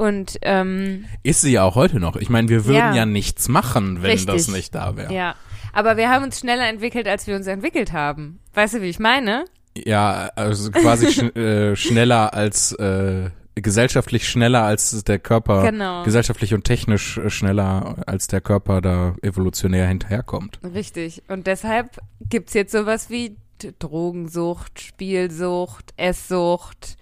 Und 0.00 0.38
ähm, 0.40 1.04
Ist 1.22 1.42
sie 1.42 1.52
ja 1.52 1.62
auch 1.64 1.74
heute 1.74 2.00
noch. 2.00 2.16
Ich 2.16 2.30
meine, 2.30 2.48
wir 2.48 2.64
würden 2.64 2.76
Ja. 2.78 2.94
ja, 2.94 3.06
nichts 3.06 3.48
machen, 3.48 4.02
wenn 4.02 4.12
Richtig. 4.12 4.34
das 4.34 4.48
nicht 4.48 4.74
da 4.74 4.96
wäre. 4.96 5.12
ja. 5.12 5.34
Aber 5.74 5.96
wir 5.98 6.08
haben 6.08 6.24
uns 6.24 6.40
schneller 6.40 6.66
entwickelt, 6.68 7.06
als 7.06 7.26
wir 7.26 7.36
uns 7.36 7.46
entwickelt 7.46 7.92
haben. 7.92 8.40
Weißt 8.54 8.74
du, 8.74 8.82
wie 8.82 8.86
ich 8.88 8.98
meine? 8.98 9.44
Ja, 9.76 10.30
also 10.34 10.70
quasi 10.72 11.12
schn 11.12 11.28
äh, 11.36 11.76
schneller 11.76 12.32
als 12.34 12.72
äh, 12.72 13.28
gesellschaftlich 13.54 14.26
schneller 14.28 14.62
als 14.62 15.04
der 15.04 15.18
Körper, 15.18 15.62
Genau. 15.70 16.02
gesellschaftlich 16.02 16.54
und 16.54 16.64
technisch 16.64 17.18
äh, 17.18 17.28
schneller 17.30 17.96
als 18.06 18.26
der 18.26 18.40
Körper 18.40 18.80
da 18.80 19.14
evolutionär 19.22 19.86
hinterherkommt. 19.86 20.58
Richtig. 20.64 21.22
Und 21.28 21.46
deshalb 21.46 21.98
gibt's 22.20 22.54
jetzt 22.54 22.72
sowas 22.72 23.10
wie 23.10 23.36
Drogensucht, 23.78 24.80
Spielsucht, 24.80 25.92
Esssucht, 25.98 26.96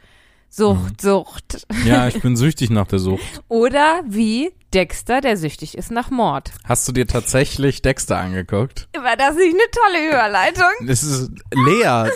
Sucht, 0.59 1.01
Sucht. 1.01 1.67
Ja, 1.85 2.09
ich 2.09 2.21
bin 2.21 2.37
süchtig 2.37 2.71
nach 2.71 2.89
der 2.89 2.99
Sucht. 2.99 3.23
Oder 3.49 4.03
wie 4.09 4.51
Dexter, 4.75 5.21
der 5.21 5.37
süchtig 5.37 5.79
ist 5.79 5.93
nach 5.93 6.11
Mord. 6.11 6.51
Hast 6.65 6.89
du 6.89 6.91
dir 6.91 7.07
tatsächlich 7.07 7.81
Dexter 7.81 8.19
angeguckt? 8.19 8.89
War 8.93 9.17
das 9.17 9.37
nicht 9.37 9.55
eine 9.55 9.71
tolle 9.71 10.09
Überleitung? 10.09 10.89
Das 10.89 11.05
ist 11.05 11.31
Lea. 11.55 12.11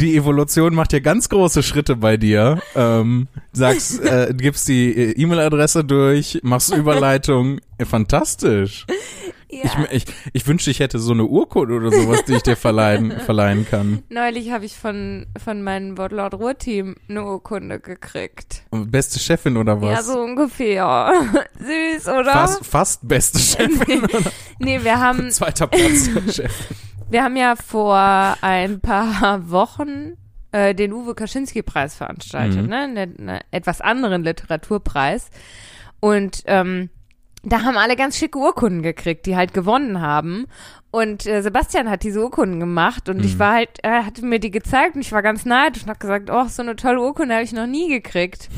Die 0.00 0.16
Evolution 0.16 0.74
macht 0.74 0.94
ja 0.94 1.00
ganz 1.00 1.28
große 1.28 1.62
Schritte 1.62 1.96
bei 1.96 2.16
dir. 2.16 2.62
Ähm, 2.74 3.28
sagst, 3.52 4.02
äh, 4.02 4.32
gibst 4.34 4.66
die 4.68 4.90
E-Mail-Adresse 4.90 5.84
durch, 5.84 6.40
machst 6.42 6.74
Überleitung. 6.74 7.60
Fantastisch. 7.84 8.86
Ja. 9.50 9.64
Ich, 9.90 10.04
ich, 10.08 10.14
ich 10.34 10.46
wünschte, 10.46 10.70
ich 10.70 10.80
hätte 10.80 10.98
so 10.98 11.12
eine 11.12 11.24
Urkunde 11.24 11.74
oder 11.74 11.90
sowas, 11.90 12.22
die 12.26 12.34
ich 12.34 12.42
dir 12.42 12.54
verleihen, 12.56 13.12
verleihen 13.24 13.66
kann. 13.66 14.02
Neulich 14.10 14.50
habe 14.50 14.66
ich 14.66 14.76
von, 14.76 15.26
von 15.42 15.62
meinem 15.62 15.96
Wortlaut 15.96 16.34
Ruhr-Team 16.34 16.96
eine 17.08 17.24
Urkunde 17.24 17.80
gekriegt. 17.80 18.62
Beste 18.70 19.18
Chefin 19.18 19.56
oder 19.56 19.80
was? 19.80 19.90
Ja, 19.90 20.02
so 20.02 20.20
ungefähr. 20.20 21.12
Süß, 21.58 22.08
oder? 22.08 22.32
Fast, 22.32 22.66
fast 22.66 23.08
beste 23.08 23.38
Chefin. 23.38 24.06
Nee, 24.58 24.82
wir 24.82 24.98
haben, 25.00 25.30
Zweiter 25.30 25.66
Platz, 25.68 26.10
Chef. 26.34 26.52
wir 27.08 27.22
haben 27.22 27.36
ja 27.36 27.54
vor 27.56 27.96
ein 28.40 28.80
paar 28.80 29.48
Wochen 29.50 30.14
äh, 30.50 30.74
den 30.74 30.92
Uwe 30.92 31.14
Kaczynski-Preis 31.14 31.94
veranstaltet, 31.94 32.62
Mhm. 32.64 32.68
ne? 32.68 32.78
Einen, 32.80 32.98
einen 33.28 33.40
etwas 33.52 33.80
anderen 33.80 34.24
Literaturpreis. 34.24 35.30
Und 36.00 36.42
ähm, 36.46 36.90
da 37.52 37.62
haben 37.62 37.76
alle 37.76 37.96
ganz 37.96 38.16
schicke 38.16 38.38
Urkunden 38.38 38.82
gekriegt, 38.82 39.26
die 39.26 39.36
halt 39.36 39.54
gewonnen 39.54 40.00
haben. 40.00 40.46
Und 40.90 41.26
äh, 41.26 41.42
Sebastian 41.42 41.90
hat 41.90 42.02
diese 42.02 42.20
Urkunden 42.22 42.58
gemacht 42.60 43.08
und 43.08 43.24
ich 43.24 43.34
Mhm. 43.34 43.38
war 43.38 43.52
halt, 43.54 43.70
er 43.82 44.06
hatte 44.06 44.24
mir 44.24 44.38
die 44.40 44.50
gezeigt 44.50 44.94
und 44.94 45.02
ich 45.02 45.12
war 45.12 45.22
ganz 45.22 45.44
neidisch 45.44 45.82
und 45.82 45.90
hab 45.90 46.00
gesagt, 46.00 46.30
oh, 46.30 46.46
so 46.48 46.62
eine 46.62 46.76
tolle 46.76 47.00
Urkunde 47.00 47.34
habe 47.34 47.44
ich 47.44 47.52
noch 47.52 47.66
nie 47.66 47.88
gekriegt. 47.88 48.48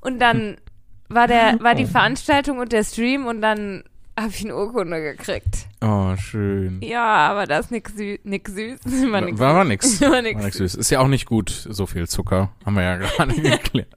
Und 0.00 0.20
dann 0.20 0.56
war 1.08 1.26
der, 1.26 1.58
war 1.60 1.74
die 1.74 1.86
Veranstaltung 1.86 2.58
und 2.58 2.72
der 2.72 2.84
Stream 2.84 3.26
und 3.26 3.40
dann 3.40 3.84
habe 4.20 4.30
ich 4.30 4.44
eine 4.44 4.56
Urkunde 4.56 5.00
gekriegt. 5.00 5.66
Oh, 5.80 6.14
schön. 6.16 6.80
Ja, 6.82 7.04
aber 7.28 7.46
da 7.46 7.58
ist 7.60 7.70
nix, 7.70 7.94
sü 7.96 8.18
nix 8.24 8.52
süß. 8.52 8.80
War 9.12 9.20
nix 9.22 9.38
War, 9.38 9.54
war 9.54 9.64
nix. 9.64 10.00
War 10.00 10.10
War 10.10 10.22
nix 10.22 10.42
nix 10.44 10.56
süß. 10.58 10.74
Ist 10.74 10.90
ja 10.90 10.98
auch 11.00 11.06
nicht 11.08 11.24
gut, 11.24 11.50
so 11.50 11.86
viel 11.86 12.06
Zucker. 12.08 12.50
Haben 12.66 12.74
wir 12.76 12.82
ja 12.82 12.96
gerade 12.96 13.32
geklärt. 13.32 13.90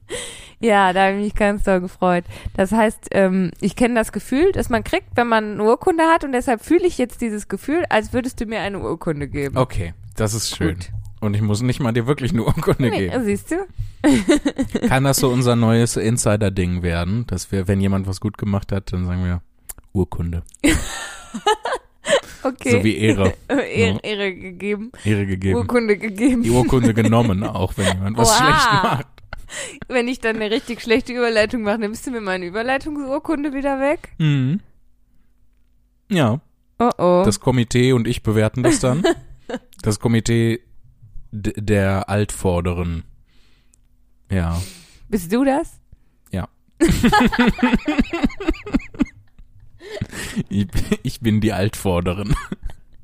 Ja, 0.62 0.92
da 0.92 1.06
habe 1.06 1.16
ich 1.16 1.24
mich 1.24 1.34
ganz 1.34 1.64
doll 1.64 1.80
gefreut. 1.80 2.24
Das 2.56 2.70
heißt, 2.72 3.08
ähm, 3.10 3.50
ich 3.60 3.74
kenne 3.76 3.94
das 3.94 4.12
Gefühl, 4.12 4.52
das 4.52 4.68
man 4.68 4.84
kriegt, 4.84 5.08
wenn 5.16 5.26
man 5.26 5.52
eine 5.54 5.64
Urkunde 5.64 6.04
hat 6.04 6.24
und 6.24 6.32
deshalb 6.32 6.64
fühle 6.64 6.86
ich 6.86 6.98
jetzt 6.98 7.20
dieses 7.20 7.48
Gefühl, 7.48 7.84
als 7.88 8.12
würdest 8.12 8.40
du 8.40 8.46
mir 8.46 8.60
eine 8.60 8.78
Urkunde 8.78 9.26
geben. 9.28 9.56
Okay, 9.58 9.92
das 10.16 10.34
ist 10.34 10.56
schön. 10.56 10.76
Gut. 10.76 10.90
Und 11.20 11.34
ich 11.34 11.42
muss 11.42 11.62
nicht 11.62 11.80
mal 11.80 11.92
dir 11.92 12.06
wirklich 12.06 12.32
eine 12.32 12.42
Urkunde 12.44 12.90
Nee, 12.90 13.08
geben. 13.08 13.24
siehst 13.24 13.50
du? 13.50 13.56
Kann 14.88 15.04
das 15.04 15.18
so 15.18 15.30
unser 15.30 15.54
neues 15.56 15.96
Insider-Ding 15.96 16.82
werden, 16.82 17.26
dass 17.28 17.52
wir, 17.52 17.68
wenn 17.68 17.80
jemand 17.80 18.06
was 18.06 18.20
gut 18.20 18.38
gemacht 18.38 18.72
hat, 18.72 18.92
dann 18.92 19.06
sagen 19.06 19.24
wir 19.24 19.42
Urkunde. 19.92 20.42
Okay. 22.44 22.70
So 22.72 22.84
wie 22.84 22.96
Ehre. 22.96 23.34
Ehre, 23.48 24.00
Ehre 24.02 24.34
gegeben. 24.34 24.90
Ehre 25.04 25.26
gegeben. 25.26 25.56
Urkunde 25.58 25.96
gegeben. 25.96 26.42
Die 26.42 26.50
Urkunde 26.50 26.92
genommen, 26.92 27.44
auch 27.44 27.74
wenn 27.76 27.86
jemand 27.86 28.16
was 28.18 28.30
Oha. 28.30 28.36
schlecht 28.36 28.82
macht. 28.82 29.06
Wenn 29.88 30.08
ich 30.08 30.20
dann 30.20 30.36
eine 30.36 30.50
richtig 30.50 30.80
schlechte 30.80 31.12
Überleitung 31.12 31.62
mache, 31.62 31.78
nimmst 31.78 32.06
du 32.06 32.10
mir 32.10 32.20
meine 32.20 32.46
Überleitungsurkunde 32.46 33.52
wieder 33.52 33.80
weg? 33.80 34.14
Mhm. 34.18 34.60
Ja, 36.10 36.40
Oh 36.78 36.90
oh. 36.98 37.22
das 37.24 37.38
Komitee 37.40 37.92
und 37.92 38.08
ich 38.08 38.22
bewerten 38.22 38.62
das 38.62 38.80
dann. 38.80 39.02
Das 39.82 39.98
Komitee 39.98 40.60
der 41.32 42.08
Altvorderen. 42.08 43.02
Ja. 44.30 44.62
Bist 45.08 45.30
du 45.32 45.44
das? 45.44 45.78
Ich, 50.48 50.68
ich 51.02 51.20
bin 51.20 51.40
die 51.40 51.52
Altvorderen. 51.52 52.34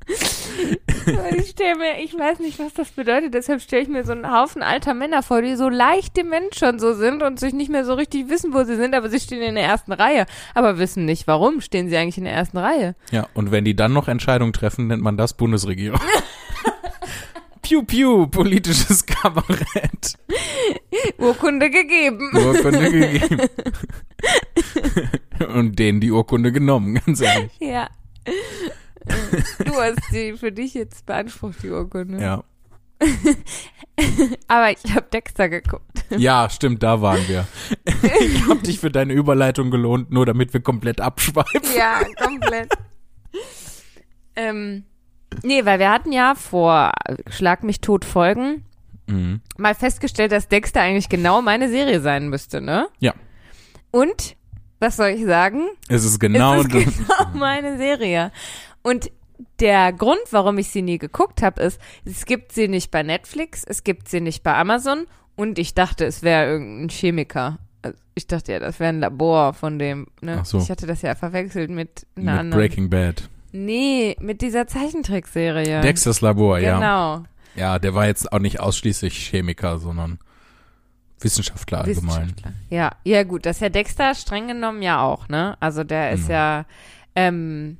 Ich 1.35 1.49
stelle 1.51 1.75
mir, 1.75 2.03
ich 2.03 2.13
weiß 2.13 2.39
nicht, 2.39 2.59
was 2.59 2.73
das 2.73 2.91
bedeutet, 2.91 3.33
deshalb 3.33 3.61
stelle 3.61 3.81
ich 3.81 3.87
mir 3.87 4.03
so 4.03 4.11
einen 4.11 4.31
Haufen 4.31 4.61
alter 4.61 4.93
Männer 4.93 5.23
vor, 5.23 5.41
die 5.41 5.55
so 5.55 5.69
leicht 5.69 6.15
dement 6.17 6.55
schon 6.55 6.77
so 6.77 6.93
sind 6.93 7.23
und 7.23 7.39
sich 7.39 7.53
nicht 7.53 7.71
mehr 7.71 7.83
so 7.83 7.93
richtig 7.93 8.29
wissen, 8.29 8.53
wo 8.53 8.63
sie 8.63 8.75
sind, 8.75 8.93
aber 8.93 9.09
sie 9.09 9.19
stehen 9.19 9.41
in 9.41 9.55
der 9.55 9.63
ersten 9.63 9.91
Reihe. 9.91 10.25
Aber 10.53 10.77
wissen 10.77 11.05
nicht, 11.05 11.25
warum 11.25 11.61
stehen 11.61 11.89
sie 11.89 11.97
eigentlich 11.97 12.17
in 12.17 12.25
der 12.25 12.33
ersten 12.33 12.57
Reihe. 12.57 12.95
Ja, 13.11 13.27
und 13.33 13.51
wenn 13.51 13.65
die 13.65 13.75
dann 13.75 13.93
noch 13.93 14.07
Entscheidungen 14.07 14.53
treffen, 14.53 14.87
nennt 14.87 15.01
man 15.01 15.17
das 15.17 15.33
Bundesregierung. 15.33 15.99
Piu 17.61 17.83
Piu, 17.83 18.27
politisches 18.27 19.05
Kabarett. 19.05 20.17
Urkunde 21.17 21.69
gegeben. 21.69 22.31
Urkunde 22.33 22.91
gegeben. 22.91 23.41
und 25.55 25.77
denen 25.77 25.99
die 25.99 26.11
Urkunde 26.11 26.51
genommen, 26.51 26.95
ganz 27.05 27.21
ehrlich. 27.21 27.51
Ja. 27.59 27.89
Du 29.65 29.73
hast 29.75 29.99
die 30.11 30.33
für 30.37 30.51
dich 30.51 30.73
jetzt 30.73 31.05
beansprucht, 31.05 31.63
die 31.63 31.69
Urkunde. 31.69 32.21
Ja. 32.21 32.43
Aber 34.47 34.71
ich 34.71 34.93
habe 34.93 35.07
Dexter 35.11 35.49
geguckt. 35.49 36.05
Ja, 36.09 36.49
stimmt, 36.49 36.83
da 36.83 37.01
waren 37.01 37.25
wir. 37.27 37.47
ich 38.19 38.47
hab 38.47 38.63
dich 38.63 38.79
für 38.79 38.91
deine 38.91 39.13
Überleitung 39.13 39.71
gelohnt, 39.71 40.11
nur 40.11 40.25
damit 40.25 40.53
wir 40.53 40.61
komplett 40.61 40.99
abschweifen. 41.01 41.61
Ja, 41.77 42.01
komplett. 42.21 42.71
ähm, 44.35 44.83
nee, 45.43 45.63
weil 45.65 45.79
wir 45.79 45.91
hatten 45.91 46.11
ja 46.11 46.35
vor 46.35 46.91
Schlag 47.29 47.63
mich 47.63 47.81
tot 47.81 48.05
Folgen 48.05 48.65
Mhm. 49.09 49.41
mal 49.57 49.73
festgestellt, 49.73 50.31
dass 50.31 50.47
Dexter 50.47 50.81
eigentlich 50.81 51.09
genau 51.09 51.41
meine 51.41 51.69
Serie 51.69 51.99
sein 51.99 52.29
müsste, 52.29 52.61
ne? 52.61 52.87
Ja. 52.99 53.13
Und, 53.91 54.35
was 54.79 54.97
soll 54.97 55.07
ich 55.09 55.25
sagen? 55.25 55.67
Es 55.87 56.05
ist 56.05 56.19
genau 56.19 56.61
es 56.61 56.65
ist 56.67 56.71
genau 56.71 57.25
meine 57.33 57.77
Serie. 57.77 58.31
Und 58.81 59.11
der 59.59 59.93
Grund, 59.93 60.19
warum 60.31 60.57
ich 60.57 60.69
sie 60.69 60.81
nie 60.81 60.97
geguckt 60.97 61.41
habe, 61.41 61.61
ist, 61.61 61.79
es 62.05 62.25
gibt 62.25 62.51
sie 62.51 62.67
nicht 62.67 62.91
bei 62.91 63.03
Netflix, 63.03 63.63
es 63.63 63.83
gibt 63.83 64.09
sie 64.09 64.19
nicht 64.21 64.43
bei 64.43 64.53
Amazon 64.55 65.05
und 65.35 65.59
ich 65.59 65.73
dachte, 65.73 66.05
es 66.05 66.23
wäre 66.23 66.49
irgendein 66.51 66.89
Chemiker. 66.89 67.59
Also 67.81 67.97
Ich 68.15 68.27
dachte 68.27 68.51
ja, 68.51 68.59
das 68.59 68.79
wäre 68.79 68.89
ein 68.89 68.99
Labor 68.99 69.53
von 69.53 69.79
dem. 69.79 70.07
Ne? 70.21 70.39
Ach 70.41 70.45
so. 70.45 70.59
Ich 70.59 70.69
hatte 70.69 70.87
das 70.87 71.01
ja 71.01 71.15
verwechselt 71.15 71.69
mit 71.69 72.05
einer 72.15 72.31
mit 72.31 72.39
anderen. 72.39 72.59
Breaking 72.61 72.89
Bad. 72.89 73.29
Nee, 73.51 74.15
mit 74.19 74.41
dieser 74.41 74.67
Zeichentrickserie. 74.67 75.81
Dexters 75.81 76.21
Labor, 76.21 76.59
ja. 76.59 76.75
Genau. 76.77 77.23
Ja, 77.55 77.79
der 77.79 77.95
war 77.95 78.05
jetzt 78.05 78.31
auch 78.31 78.39
nicht 78.39 78.59
ausschließlich 78.59 79.29
Chemiker, 79.29 79.79
sondern 79.79 80.19
Wissenschaftler 81.19 81.79
allgemein. 81.79 82.05
Wissenschaftler. 82.27 82.53
Ja, 82.69 82.91
ja 83.03 83.23
gut, 83.23 83.45
das 83.45 83.57
ist 83.57 83.61
ja 83.61 83.69
Dexter 83.69 84.15
streng 84.15 84.47
genommen 84.47 84.81
ja 84.81 85.01
auch, 85.01 85.27
ne? 85.29 85.57
Also 85.59 85.83
der 85.83 86.11
ist 86.11 86.25
Mhm. 86.25 86.31
ja 86.31 86.65
ähm, 87.15 87.77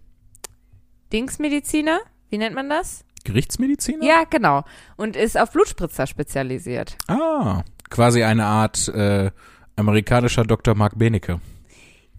Dingsmediziner, 1.13 1.99
wie 2.29 2.37
nennt 2.37 2.55
man 2.55 2.69
das? 2.69 3.03
Gerichtsmediziner? 3.23 4.05
Ja, 4.05 4.23
genau. 4.29 4.63
Und 4.95 5.15
ist 5.15 5.37
auf 5.39 5.51
Blutspritzer 5.51 6.07
spezialisiert. 6.07 6.95
Ah, 7.07 7.63
quasi 7.89 8.23
eine 8.23 8.45
Art 8.45 8.87
äh, 8.89 9.31
amerikanischer 9.75 10.43
Dr. 10.43 10.75
Mark 10.75 10.97
Benecke. 10.97 11.41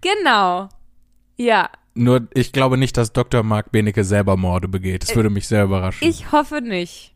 Genau. 0.00 0.68
Ja, 1.36 1.70
Nur, 1.94 2.28
ich 2.34 2.52
glaube 2.52 2.76
nicht, 2.76 2.96
dass 2.96 3.12
Dr. 3.12 3.42
Mark 3.42 3.72
Benecke 3.72 4.04
selber 4.04 4.36
Morde 4.36 4.68
begeht. 4.68 5.02
Das 5.04 5.16
würde 5.16 5.30
mich 5.30 5.48
sehr 5.48 5.64
überraschen. 5.64 6.06
ich 6.06 6.32
hoffe 6.32 6.60
nicht. 6.60 7.14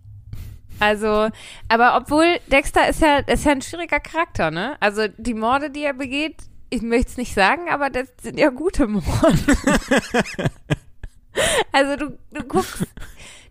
Also, 0.81 1.29
aber 1.69 1.97
obwohl 1.97 2.25
Dexter 2.51 2.89
ist 2.89 3.01
ja, 3.01 3.19
ist 3.19 3.45
ja 3.45 3.53
ein 3.53 3.63
schwieriger 3.63 4.01
Charakter, 4.01 4.51
ne? 4.51 4.77
Also 4.81 5.07
die 5.19 5.35
Morde, 5.35 5.71
die 5.71 5.83
er 5.85 5.95
begeht, 5.95 6.37
ich 6.71 6.83
möchte 6.83 7.11
es 7.13 7.17
nicht 7.17 7.33
sagen, 7.35 7.69
aber 7.71 7.91
das 7.91 8.09
sind 8.23 8.39
ja 8.39 8.51
gute 8.51 8.87
Morde. 8.89 9.39
also 11.73 11.97
du, 11.97 12.19
du 12.33 12.47
guckst, 12.47 12.87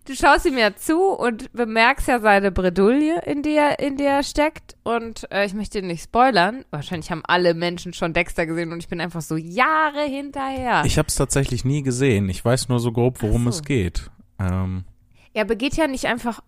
du 0.06 0.14
schaust 0.14 0.46
ihm 0.46 0.58
ja 0.58 0.74
zu 0.76 1.00
und 1.00 1.52
bemerkst 1.52 2.08
ja 2.08 2.20
seine 2.20 2.52
Bredouille, 2.52 3.20
in 3.24 3.42
der, 3.42 3.78
in 3.78 3.96
der 3.96 4.16
er 4.16 4.22
steckt. 4.22 4.76
Und 4.82 5.30
äh, 5.30 5.46
ich 5.46 5.54
möchte 5.54 5.78
ihn 5.78 5.86
nicht 5.86 6.04
spoilern. 6.04 6.64
Wahrscheinlich 6.70 7.10
haben 7.10 7.22
alle 7.26 7.54
Menschen 7.54 7.92
schon 7.92 8.12
Dexter 8.12 8.46
gesehen 8.46 8.72
und 8.72 8.80
ich 8.80 8.88
bin 8.88 9.00
einfach 9.00 9.22
so 9.22 9.36
Jahre 9.36 10.02
hinterher. 10.02 10.82
Ich 10.84 10.98
habe 10.98 11.08
es 11.08 11.14
tatsächlich 11.14 11.64
nie 11.64 11.82
gesehen. 11.82 12.28
Ich 12.28 12.44
weiß 12.44 12.68
nur 12.68 12.80
so 12.80 12.92
grob, 12.92 13.22
worum 13.22 13.44
so. 13.44 13.50
es 13.50 13.62
geht. 13.62 14.10
Ähm, 14.38 14.84
er 15.32 15.44
begeht 15.44 15.76
ja 15.76 15.86
nicht 15.86 16.06
einfach 16.06 16.40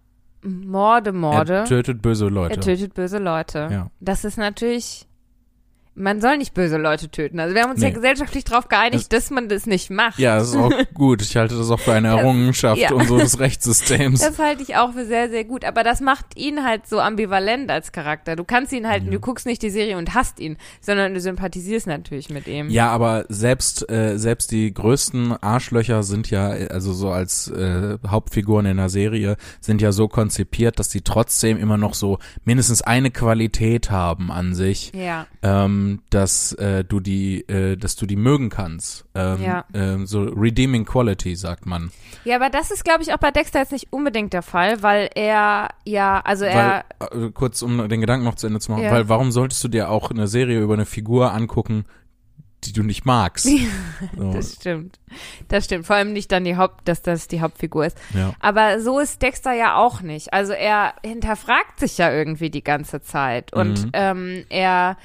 Morde, 0.43 1.13
Morde. 1.13 1.55
Er 1.55 1.65
tötet 1.65 2.03
böse 2.03 2.29
Leute. 2.29 2.55
Er 2.55 2.61
tötet 2.61 2.95
böse 2.95 3.19
Leute. 3.19 3.69
Ja. 3.71 3.91
Das 4.01 4.25
ist 4.25 4.39
natürlich. 4.39 5.07
Man 5.99 6.21
soll 6.21 6.37
nicht 6.37 6.53
böse 6.55 6.77
Leute 6.77 7.09
töten. 7.11 7.41
Also 7.41 7.55
wir 7.55 7.63
haben 7.63 7.71
uns 7.71 7.81
Nee. 7.81 7.89
ja 7.89 7.95
gesellschaftlich 7.95 8.45
darauf 8.45 8.69
geeinigt, 8.69 9.13
dass 9.13 9.31
man 9.31 9.49
das 9.49 9.67
nicht 9.67 9.91
macht. 9.91 10.19
ja, 10.19 10.37
das 10.39 10.51
ist 10.51 10.57
auch 10.57 10.71
gut. 10.95 11.23
Ich 11.23 11.37
halte 11.37 11.57
das 11.57 11.71
auch 11.71 11.81
für 11.81 11.95
eine 11.95 12.09
Das- 12.11 12.21
Errungenschaft 12.21 12.81
ja. 12.81 12.93
unseres 12.93 13.39
Rechtssystems. 13.41 14.21
Das 14.21 14.39
halte 14.39 14.63
ich 14.63 14.77
auch 14.77 14.93
für 14.93 15.07
sehr, 15.07 15.31
sehr 15.31 15.45
gut. 15.45 15.65
Aber 15.65 15.83
das 15.83 16.01
macht 16.03 16.37
ihn 16.37 16.63
halt 16.65 16.87
so 16.87 17.01
ambivalent 17.01 17.71
als 17.71 17.93
Charakter. 17.93 18.37
Du 18.37 18.45
kannst 18.45 18.73
ihn 18.73 18.87
halt, 18.87 19.11
du 19.11 19.19
guckst 19.19 19.47
nicht 19.47 19.63
die 19.63 19.71
Serie 19.71 19.97
und 19.97 20.15
hasst 20.15 20.39
ihn, 20.39 20.59
sondern 20.81 21.15
du 21.15 21.21
sympathisierst 21.21 21.87
natürlich 21.87 22.29
mit 22.29 22.47
ihm. 22.47 22.69
Ja, 22.69 22.91
aber 22.91 23.25
selbst 23.31 23.91
äh, 23.91 24.19
selbst 24.19 24.51
die 24.53 24.75
größten 24.75 25.43
Arschlöcher 25.43 26.03
sind 26.03 26.31
ja 26.31 26.49
also 26.51 26.93
so 26.93 27.11
als 27.11 27.49
äh, 27.49 27.97
Hauptfiguren 28.07 28.67
in 28.67 28.77
der 28.77 28.91
Serie 28.91 29.37
sind 29.61 29.81
ja 29.81 29.93
so 29.93 30.09
konzipiert, 30.09 30.79
dass 30.79 30.91
sie 30.91 31.01
trotzdem 31.01 31.57
immer 31.57 31.79
noch 31.79 31.95
so 31.95 32.19
mindestens 32.45 32.83
eine 32.83 33.11
Qualität 33.11 33.91
haben 33.91 34.31
an 34.31 34.55
sich, 34.55 34.93
Ja. 34.95 35.27
ähm, 35.43 35.86
dass 36.11 36.53
äh, 36.53 36.85
du 36.85 37.01
die 37.01 37.41
äh, 37.49 37.77
dass 37.77 37.97
du 37.97 38.07
die 38.07 38.17
mögen 38.17 38.49
kannst. 38.51 39.05
Ähm, 39.15 39.43
Ja. 39.43 39.65
ähm, 39.75 40.07
so 40.07 40.23
redeeming 40.23 40.85
quality 40.85 41.35
sagt 41.37 41.67
man. 41.67 41.91
Ja, 42.25 42.37
aber 42.37 42.51
das 42.51 42.71
ist, 42.71 42.85
glaube 42.85 43.03
ich, 43.03 43.13
auch 43.13 43.19
bei 43.19 43.31
Dexter 43.31 43.61
jetzt 43.61 43.73
nicht 43.73 43.93
unbedingt 43.93 44.33
der 44.33 44.43
Fall, 44.43 44.83
weil 44.83 45.09
er 45.15 45.69
ja, 45.85 46.21
also 46.25 46.45
er. 46.45 46.85
Weil, 46.99 47.27
äh, 47.27 47.31
kurz 47.33 47.63
um 47.63 47.89
den 47.89 48.01
Gedanken 48.01 48.25
noch 48.25 48.35
zu 48.37 48.47
Ende 48.47 48.61
zu 48.61 48.71
machen, 48.73 48.85
Ja. 48.85 48.91
weil 48.93 49.09
warum 49.09 49.31
solltest 49.33 49.63
du 49.65 49.69
dir 49.69 49.91
auch 49.91 50.11
eine 50.11 50.27
Serie 50.29 50.61
über 50.61 50.75
eine 50.75 50.87
Figur 50.87 51.33
angucken, 51.33 51.85
die 52.65 52.73
du 52.73 52.83
nicht 52.83 53.05
magst? 53.05 53.47
so, 54.17 54.33
Das 54.33 54.55
stimmt. 54.55 54.99
Das 55.49 55.67
stimmt. 55.67 55.87
Vor 55.87 55.95
allem 55.97 56.13
nicht 56.13 56.33
dann 56.33 56.43
die 56.45 56.57
Haupt, 56.57 56.89
dass 56.89 57.01
das 57.03 57.29
die 57.29 57.41
Hauptfigur 57.41 57.87
ist. 57.87 57.97
ja. 58.15 58.33
Aber 58.41 58.81
so 58.81 58.99
ist 58.99 59.23
Dexter 59.23 59.53
ja 59.53 59.77
auch 59.77 60.01
nicht. 60.01 60.33
Also 60.33 60.53
er 60.53 60.95
hinterfragt 61.05 61.79
sich 61.79 61.97
ja 61.99 62.11
irgendwie 62.13 62.51
die 62.51 62.65
ganze 62.65 63.01
Zeit. 63.03 63.53
Und 63.53 63.85
Mhm. 63.85 63.91
ähm, 63.93 64.45
er, 64.49 64.97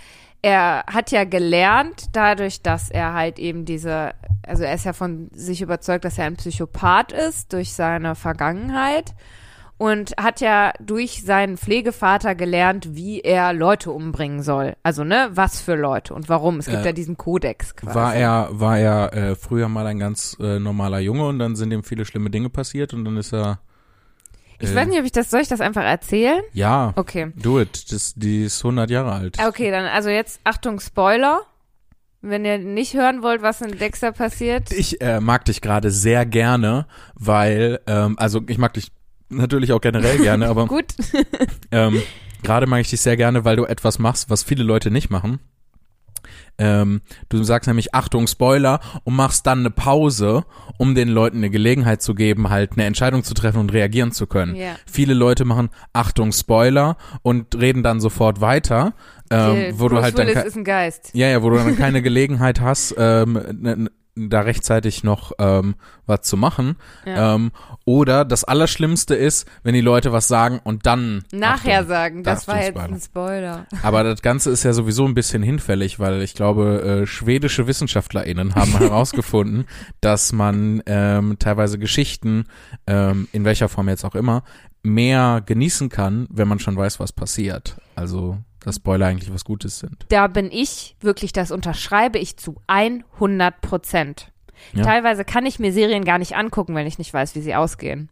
er 0.42 0.84
hat 0.88 1.12
ja 1.12 1.24
gelernt, 1.24 2.06
dadurch, 2.14 2.62
dass 2.62 2.90
er 2.90 3.14
halt 3.14 3.38
eben 3.40 3.66
diese, 3.66 4.12
also 4.46 4.64
er 4.64 4.74
ist 4.74 4.86
ja 4.86 4.94
von 4.94 5.30
sich 5.34 5.62
überzeugt, 5.62 6.06
dass 6.06 6.18
er 6.18 6.26
ein 6.26 6.36
Psychopath 6.38 7.12
ist 7.12 7.54
durch 7.54 7.74
seine 7.74 8.16
Vergangenheit. 8.16 9.14
Und 9.78 10.14
hat 10.22 10.42
ja 10.42 10.74
durch 10.80 11.24
seinen 11.24 11.58
Pflegevater 11.58 12.36
gelernt, 12.36 12.96
wie 12.96 13.22
er 13.22 13.52
Leute 13.52 13.90
umbringen 13.90 14.44
soll. 14.44 14.76
Also, 14.84 15.04
ne, 15.04 15.32
was 15.34 15.60
für 15.60 15.74
Leute 15.74 16.14
und 16.14 16.30
warum. 16.30 16.60
Es 16.60 16.68
gibt 16.68 16.84
Äh, 16.84 16.86
ja 16.86 16.92
diesen 16.92 17.18
Kodex 17.18 17.76
quasi. 17.76 17.96
War 17.96 18.14
er, 18.14 18.50
war 18.52 18.78
er 18.78 19.12
äh, 19.14 19.36
früher 19.36 19.70
mal 19.70 19.88
ein 19.88 19.98
ganz 19.98 20.38
äh, 20.40 20.60
normaler 20.60 21.00
Junge 21.00 21.26
und 21.26 21.40
dann 21.40 21.56
sind 21.56 21.72
ihm 21.74 21.84
viele 21.84 22.06
schlimme 22.06 22.30
Dinge 22.30 22.52
passiert 22.52 22.94
und 22.94 23.06
dann 23.06 23.18
ist 23.18 23.34
er. 23.34 23.58
Ich 24.62 24.70
äh, 24.72 24.76
weiß 24.76 24.88
nicht, 24.88 25.00
ob 25.00 25.06
ich 25.06 25.12
das, 25.12 25.30
soll 25.30 25.42
ich 25.42 25.48
das 25.48 25.62
einfach 25.62 25.84
erzählen? 25.84 26.42
Ja, 26.54 26.94
Okay. 26.96 27.32
do 27.36 27.60
it. 27.60 27.92
Das, 27.92 28.14
die 28.16 28.44
ist 28.44 28.60
100 28.64 28.90
Jahre 28.90 29.12
alt. 29.12 29.38
Okay, 29.46 29.72
dann 29.72 29.86
also 29.86 30.10
jetzt 30.10 30.40
Achtung 30.44 30.80
Spoiler. 30.80 31.42
Wenn 32.24 32.46
ihr 32.46 32.60
nicht 32.60 32.94
hören 32.94 33.24
wollt, 33.24 33.42
was 33.42 33.62
in 33.62 33.80
Dexter 33.80 34.12
passiert. 34.12 34.72
Ich 34.72 35.02
äh, 35.02 35.20
mag 35.20 35.44
dich 35.46 35.60
gerade 35.60 35.90
sehr 35.90 36.24
gerne, 36.28 36.86
weil, 37.16 37.80
ähm, 37.88 38.14
also 38.20 38.42
ich 38.48 38.60
mag 38.60 38.74
dich 38.76 38.92
natürlich 39.30 39.74
auch 39.74 39.82
generell 39.82 40.18
gerne, 40.22 40.48
aber 40.48 40.68
Gut. 40.68 40.94
ähm, 41.72 42.00
gerade 42.44 42.68
mag 42.68 42.82
ich 42.82 42.92
dich 42.92 43.02
sehr 43.02 43.18
gerne, 43.18 43.44
weil 43.44 43.56
du 43.56 43.66
etwas 43.66 43.98
machst, 43.98 44.30
was 44.30 44.44
viele 44.44 44.64
Leute 44.64 44.92
nicht 44.92 45.10
machen. 45.10 45.40
Ähm, 46.62 47.02
du 47.30 47.42
sagst 47.44 47.66
nämlich 47.66 47.96
Achtung 47.96 48.28
Spoiler 48.28 48.82
und 49.04 49.16
machst 49.16 49.48
dann 49.48 49.62
eine 49.62 49.72
Pause, 49.72 50.46
um 50.78 50.94
den 50.94 51.10
Leuten 51.10 51.38
eine 51.38 51.50
Gelegenheit 51.50 52.04
zu 52.04 52.14
geben, 52.14 52.52
halt 52.52 52.74
eine 52.74 52.86
Entscheidung 52.86 53.24
zu 53.24 53.34
treffen 53.34 53.58
und 53.58 53.74
reagieren 53.74 54.12
zu 54.12 54.28
können. 54.28 54.56
Ja. 54.56 54.76
Viele 54.86 55.16
Leute 55.16 55.44
machen 55.44 55.70
Achtung 55.92 56.32
Spoiler 56.32 56.98
und 57.24 57.56
reden 57.56 57.82
dann 57.82 58.00
sofort 58.00 58.42
weiter, 58.42 58.94
ähm, 59.32 59.74
wo 59.80 59.90
du 59.90 59.96
Bruce 59.96 60.04
halt 60.04 60.20
dann 60.20 60.28
Willis 60.28 60.44
ist 60.44 60.56
ein 60.56 60.64
Geist. 60.64 61.10
ja 61.14 61.30
ja, 61.30 61.42
wo 61.42 61.50
du 61.50 61.56
dann 61.56 61.76
keine 61.78 62.02
Gelegenheit 62.04 62.62
hast, 62.62 62.94
ähm, 62.96 63.42
ne, 63.60 63.90
da 64.16 64.42
rechtzeitig 64.42 65.04
noch 65.04 65.32
ähm, 65.40 65.76
was 66.06 66.22
zu 66.22 66.36
machen. 66.38 66.76
Ja. 67.06 67.36
Ähm, 67.36 67.52
oder 67.86 68.26
das 68.26 68.44
Allerschlimmste 68.44 69.16
ist, 69.16 69.48
wenn 69.64 69.74
die 69.74 69.82
Leute 69.82 70.12
was 70.12 70.28
sagen 70.28 70.60
und 70.64 70.86
dann 70.86 71.24
Nachher 71.32 71.80
Achtung, 71.80 71.88
sagen, 71.88 72.24
das 72.24 72.40
Achtung, 72.42 72.54
war 72.54 72.62
jetzt 72.62 72.78
Spoiler. 72.78 72.94
ein 72.94 73.02
Spoiler. 73.02 73.66
Aber 73.84 74.04
das 74.04 74.22
Ganze 74.22 74.52
ist 74.52 74.64
ja 74.64 74.74
sowieso 74.74 75.06
ein 75.06 75.14
bisschen 75.14 75.44
hinfällig, 75.44 76.00
weil 76.00 76.22
ich 76.22 76.34
glaube, 76.34 77.02
äh, 77.04 77.08
schwedische 77.08 77.68
WissenschaftlerInnen 77.68 78.56
haben 78.56 78.72
herausgefunden, 78.78 79.66
dass 80.02 80.34
man 80.34 80.84
ähm, 80.86 81.38
teilweise 81.40 81.80
Geschichten, 81.80 82.46
ähm, 82.88 83.28
in 83.32 83.46
welcher 83.46 83.70
Form 83.70 83.88
jetzt 83.88 84.04
auch 84.04 84.16
immer, 84.16 84.44
mehr 84.84 85.42
genießen 85.46 85.90
kann, 85.90 86.28
wenn 86.30 86.48
man 86.48 86.60
schon 86.60 86.76
weiß, 86.76 87.00
was 87.00 87.14
passiert. 87.14 87.78
Also, 87.96 88.38
dass 88.64 88.76
Spoiler 88.78 89.08
eigentlich 89.08 89.34
was 89.34 89.44
Gutes 89.44 89.80
sind. 89.80 90.06
Da 90.10 90.28
bin 90.28 90.52
ich 90.52 90.96
wirklich, 91.02 91.34
das 91.34 91.52
unterschreibe 91.52 92.20
ich 92.20 92.38
zu 92.38 92.56
100 92.68 93.62
Prozent. 93.62 94.32
Ja. 94.74 94.84
Teilweise 94.84 95.26
kann 95.26 95.46
ich 95.46 95.60
mir 95.60 95.74
Serien 95.74 96.06
gar 96.06 96.20
nicht 96.20 96.36
angucken, 96.36 96.76
wenn 96.76 96.88
ich 96.88 96.98
nicht 96.98 97.14
weiß, 97.14 97.36
wie 97.36 97.42
sie 97.42 97.56
ausgehen. 97.56 98.10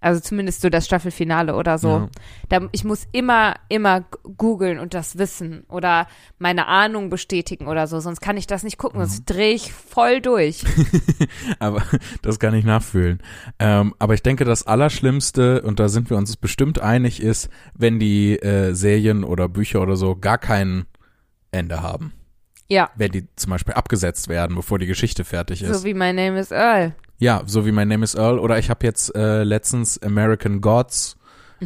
Also 0.00 0.20
zumindest 0.20 0.60
so 0.60 0.68
das 0.68 0.84
Staffelfinale 0.84 1.56
oder 1.56 1.78
so. 1.78 1.88
Ja. 1.88 2.08
Da, 2.50 2.68
ich 2.72 2.84
muss 2.84 3.06
immer, 3.12 3.54
immer 3.68 4.02
googeln 4.36 4.78
und 4.78 4.92
das 4.94 5.16
wissen 5.18 5.64
oder 5.68 6.06
meine 6.38 6.66
Ahnung 6.66 7.08
bestätigen 7.08 7.66
oder 7.66 7.86
so, 7.86 7.98
sonst 8.00 8.20
kann 8.20 8.36
ich 8.36 8.46
das 8.46 8.62
nicht 8.62 8.76
gucken, 8.78 9.00
Mhm. 9.00 9.04
sonst 9.06 9.24
drehe 9.24 9.54
ich 9.54 9.72
voll 9.72 10.20
durch. 10.20 10.64
aber 11.58 11.82
das 12.22 12.38
kann 12.38 12.54
ich 12.54 12.64
nachfühlen. 12.64 13.22
Ähm, 13.58 13.94
aber 13.98 14.14
ich 14.14 14.22
denke, 14.22 14.44
das 14.44 14.66
Allerschlimmste, 14.66 15.62
und 15.62 15.80
da 15.80 15.88
sind 15.88 16.10
wir 16.10 16.16
uns 16.18 16.36
bestimmt 16.36 16.78
einig, 16.80 17.22
ist, 17.22 17.48
wenn 17.74 17.98
die 17.98 18.36
äh, 18.38 18.74
Serien 18.74 19.24
oder 19.24 19.48
Bücher 19.48 19.80
oder 19.80 19.96
so 19.96 20.14
gar 20.14 20.38
kein 20.38 20.84
Ende 21.52 21.82
haben. 21.82 22.12
Ja, 22.68 22.90
Wenn 22.96 23.12
die 23.12 23.26
zum 23.36 23.50
Beispiel 23.50 23.74
abgesetzt 23.74 24.28
werden, 24.28 24.56
bevor 24.56 24.78
die 24.80 24.86
Geschichte 24.86 25.24
fertig 25.24 25.62
ist. 25.62 25.72
so 25.82 25.84
wie 25.84 25.94
My 25.94 26.12
Name 26.12 26.38
is 26.38 26.50
Earl. 26.50 26.94
Ja, 27.18 27.42
so 27.46 27.66
wie 27.66 27.72
My 27.72 27.84
Name 27.86 28.04
is 28.04 28.14
Earl. 28.14 28.38
Oder 28.38 28.58
ich 28.58 28.70
habe 28.70 28.84
jetzt 28.86 29.14
äh, 29.14 29.42
letztens 29.44 30.00
American 30.02 30.60
Gods 30.60 31.16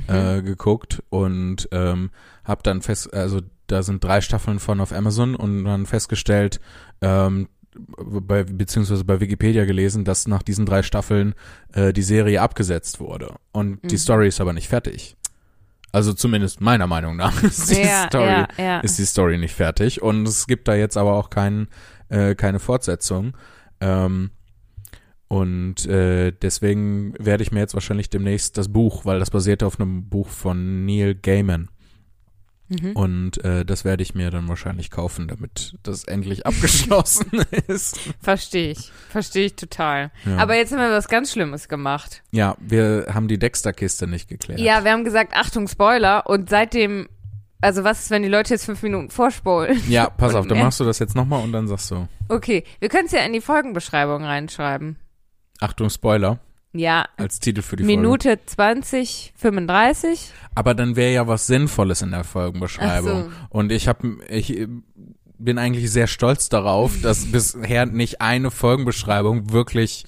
äh, 0.06 0.42
geguckt 0.42 1.02
und 1.10 1.68
ähm, 1.72 2.10
habe 2.44 2.62
dann 2.62 2.80
fest, 2.82 3.12
also 3.12 3.40
da 3.66 3.82
sind 3.82 4.02
drei 4.02 4.20
Staffeln 4.20 4.58
von 4.58 4.80
auf 4.80 4.92
Amazon 4.92 5.34
und 5.34 5.64
dann 5.64 5.86
festgestellt, 5.86 6.60
ähm, 7.00 7.48
bei, 7.76 8.42
beziehungsweise 8.44 9.04
bei 9.04 9.20
Wikipedia 9.20 9.64
gelesen, 9.64 10.04
dass 10.04 10.26
nach 10.26 10.42
diesen 10.42 10.66
drei 10.66 10.82
Staffeln 10.82 11.34
äh, 11.72 11.92
die 11.92 12.02
Serie 12.02 12.42
abgesetzt 12.42 12.98
wurde. 13.00 13.34
Und 13.52 13.78
die 13.84 13.94
Mhm. 13.94 13.98
Story 13.98 14.28
ist 14.28 14.40
aber 14.40 14.52
nicht 14.52 14.68
fertig. 14.68 15.16
Also 15.92 16.12
zumindest 16.12 16.60
meiner 16.60 16.86
Meinung 16.86 17.16
nach 17.16 17.42
ist 17.42 17.70
die 17.70 17.80
ja, 17.82 18.06
Story 18.06 18.26
ja, 18.26 18.48
ja. 18.58 18.80
ist 18.80 18.98
die 18.98 19.04
Story 19.06 19.38
nicht 19.38 19.54
fertig 19.54 20.02
und 20.02 20.26
es 20.26 20.46
gibt 20.46 20.68
da 20.68 20.74
jetzt 20.74 20.96
aber 20.96 21.14
auch 21.14 21.30
kein, 21.30 21.68
äh, 22.08 22.34
keine 22.34 22.58
Fortsetzung. 22.60 23.36
Ähm, 23.80 24.30
und 25.30 25.86
äh, 25.86 26.32
deswegen 26.32 27.14
werde 27.16 27.44
ich 27.44 27.52
mir 27.52 27.60
jetzt 27.60 27.74
wahrscheinlich 27.74 28.10
demnächst 28.10 28.58
das 28.58 28.66
Buch, 28.66 29.04
weil 29.04 29.20
das 29.20 29.30
basiert 29.30 29.62
auf 29.62 29.78
einem 29.78 30.08
Buch 30.08 30.28
von 30.28 30.84
Neil 30.84 31.14
Gaiman. 31.14 31.68
Mhm. 32.66 32.92
Und 32.96 33.44
äh, 33.44 33.64
das 33.64 33.84
werde 33.84 34.02
ich 34.02 34.16
mir 34.16 34.32
dann 34.32 34.48
wahrscheinlich 34.48 34.90
kaufen, 34.90 35.28
damit 35.28 35.76
das 35.84 36.02
endlich 36.02 36.46
abgeschlossen 36.46 37.30
ist. 37.68 38.00
Verstehe 38.20 38.72
ich. 38.72 38.90
Verstehe 39.08 39.46
ich 39.46 39.54
total. 39.54 40.10
Ja. 40.26 40.38
Aber 40.38 40.56
jetzt 40.56 40.72
haben 40.72 40.80
wir 40.80 40.90
was 40.90 41.06
ganz 41.06 41.30
Schlimmes 41.30 41.68
gemacht. 41.68 42.24
ja, 42.32 42.56
wir 42.58 43.06
haben 43.14 43.28
die 43.28 43.38
Dexter-Kiste 43.38 44.08
nicht 44.08 44.28
geklärt. 44.28 44.58
Ja, 44.58 44.82
wir 44.82 44.90
haben 44.90 45.04
gesagt, 45.04 45.32
Achtung, 45.36 45.68
Spoiler. 45.68 46.26
Und 46.28 46.50
seitdem, 46.50 47.08
also 47.60 47.84
was 47.84 48.00
ist, 48.00 48.10
wenn 48.10 48.24
die 48.24 48.28
Leute 48.28 48.54
jetzt 48.54 48.64
fünf 48.64 48.82
Minuten 48.82 49.10
vorspulen? 49.10 49.80
Ja, 49.88 50.10
pass 50.10 50.34
auf, 50.36 50.48
dann 50.48 50.58
machst 50.58 50.80
du 50.80 50.84
das 50.84 50.98
jetzt 50.98 51.14
nochmal 51.14 51.44
und 51.44 51.52
dann 51.52 51.68
sagst 51.68 51.88
du, 51.92 52.08
Okay, 52.28 52.64
wir 52.80 52.88
können 52.88 53.06
es 53.06 53.12
ja 53.12 53.20
in 53.20 53.32
die 53.32 53.40
Folgenbeschreibung 53.40 54.24
reinschreiben. 54.24 54.96
Achtung, 55.60 55.90
Spoiler, 55.90 56.38
Ja, 56.72 57.06
als 57.16 57.38
Titel 57.40 57.62
für 57.62 57.76
die 57.76 57.84
Folge. 57.84 57.96
Minute 58.00 58.38
20, 58.44 59.32
35. 59.36 60.32
Aber 60.54 60.74
dann 60.74 60.96
wäre 60.96 61.12
ja 61.12 61.26
was 61.26 61.46
Sinnvolles 61.46 62.02
in 62.02 62.10
der 62.12 62.24
Folgenbeschreibung. 62.24 63.30
Ach 63.32 63.46
Und 63.50 63.70
ich 63.72 63.88
habe, 63.88 64.18
ich 64.28 64.66
bin 65.38 65.58
eigentlich 65.58 65.90
sehr 65.90 66.06
stolz 66.06 66.48
darauf, 66.48 67.00
dass 67.02 67.24
bisher 67.32 67.86
nicht 67.86 68.20
eine 68.20 68.50
Folgenbeschreibung 68.50 69.52
wirklich 69.52 70.04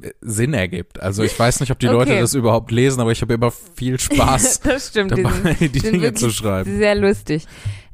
äh, 0.00 0.10
Sinn 0.20 0.54
ergibt. 0.54 1.00
Also 1.00 1.22
ich 1.22 1.38
weiß 1.38 1.60
nicht, 1.60 1.70
ob 1.72 1.78
die 1.78 1.86
Leute 1.86 2.12
Okay. 2.12 2.20
das 2.20 2.34
überhaupt 2.34 2.70
lesen, 2.70 3.00
aber 3.00 3.12
ich 3.12 3.20
habe 3.22 3.34
immer 3.34 3.50
viel 3.50 3.98
Spaß 4.00 4.60
das 4.60 4.88
stimmt. 4.88 5.16
die 5.16 5.22
dabei, 5.22 5.54
die 5.54 5.78
sind 5.80 5.92
Dinge 5.94 6.14
zu 6.14 6.30
schreiben. 6.30 6.76
Sehr 6.78 6.94
lustig. 6.94 7.46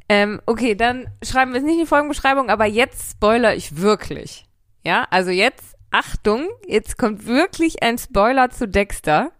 Ähm, 0.07 0.39
okay, 0.45 0.75
dann 0.75 1.07
schreiben 1.23 1.51
wir 1.53 1.57
es 1.59 1.63
nicht 1.65 1.73
in 1.75 1.79
die 1.81 1.85
Folgenbeschreibung, 1.87 2.49
aber 2.49 2.65
jetzt 2.65 3.11
spoiler 3.11 3.55
ich 3.55 3.77
wirklich. 3.81 4.45
Ja, 4.85 5.07
also 5.09 5.31
jetzt, 5.31 5.74
Achtung, 5.97 6.49
jetzt 6.67 6.97
kommt 6.97 7.25
wirklich 7.25 7.81
ein 7.81 7.97
Spoiler 7.97 8.49
zu 8.49 8.67
Dexter. 8.67 9.31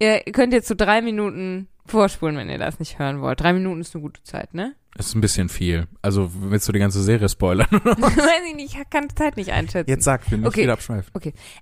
Ihr 0.00 0.18
könnt 0.32 0.52
jetzt 0.52 0.66
so 0.66 0.74
drei 0.74 1.00
Minuten 1.00 1.68
vorspulen, 1.86 2.36
wenn 2.36 2.50
ihr 2.50 2.58
das 2.58 2.80
nicht 2.80 2.98
hören 2.98 3.20
wollt. 3.20 3.40
Drei 3.40 3.52
Minuten 3.52 3.80
ist 3.82 3.94
eine 3.94 4.02
gute 4.02 4.20
Zeit, 4.24 4.52
ne? 4.52 4.74
Das 4.96 5.06
ist 5.06 5.14
ein 5.14 5.20
bisschen 5.20 5.48
viel. 5.48 5.86
Also 6.02 6.28
willst 6.34 6.66
du 6.66 6.72
die 6.72 6.80
ganze 6.80 7.00
Serie 7.04 7.28
spoilern? 7.28 7.68
Weiß 7.70 8.42
ich 8.48 8.56
nicht, 8.56 8.74
ich 8.76 8.90
kann 8.90 9.06
die 9.06 9.14
Zeit 9.14 9.36
nicht 9.36 9.52
einschätzen. 9.52 9.88
Jetzt 9.88 10.02
sag, 10.02 10.28
wir 10.28 10.38
nicht 10.38 10.48
Okay. 10.48 10.62
wieder 10.62 10.72
abschweifen. 10.72 11.12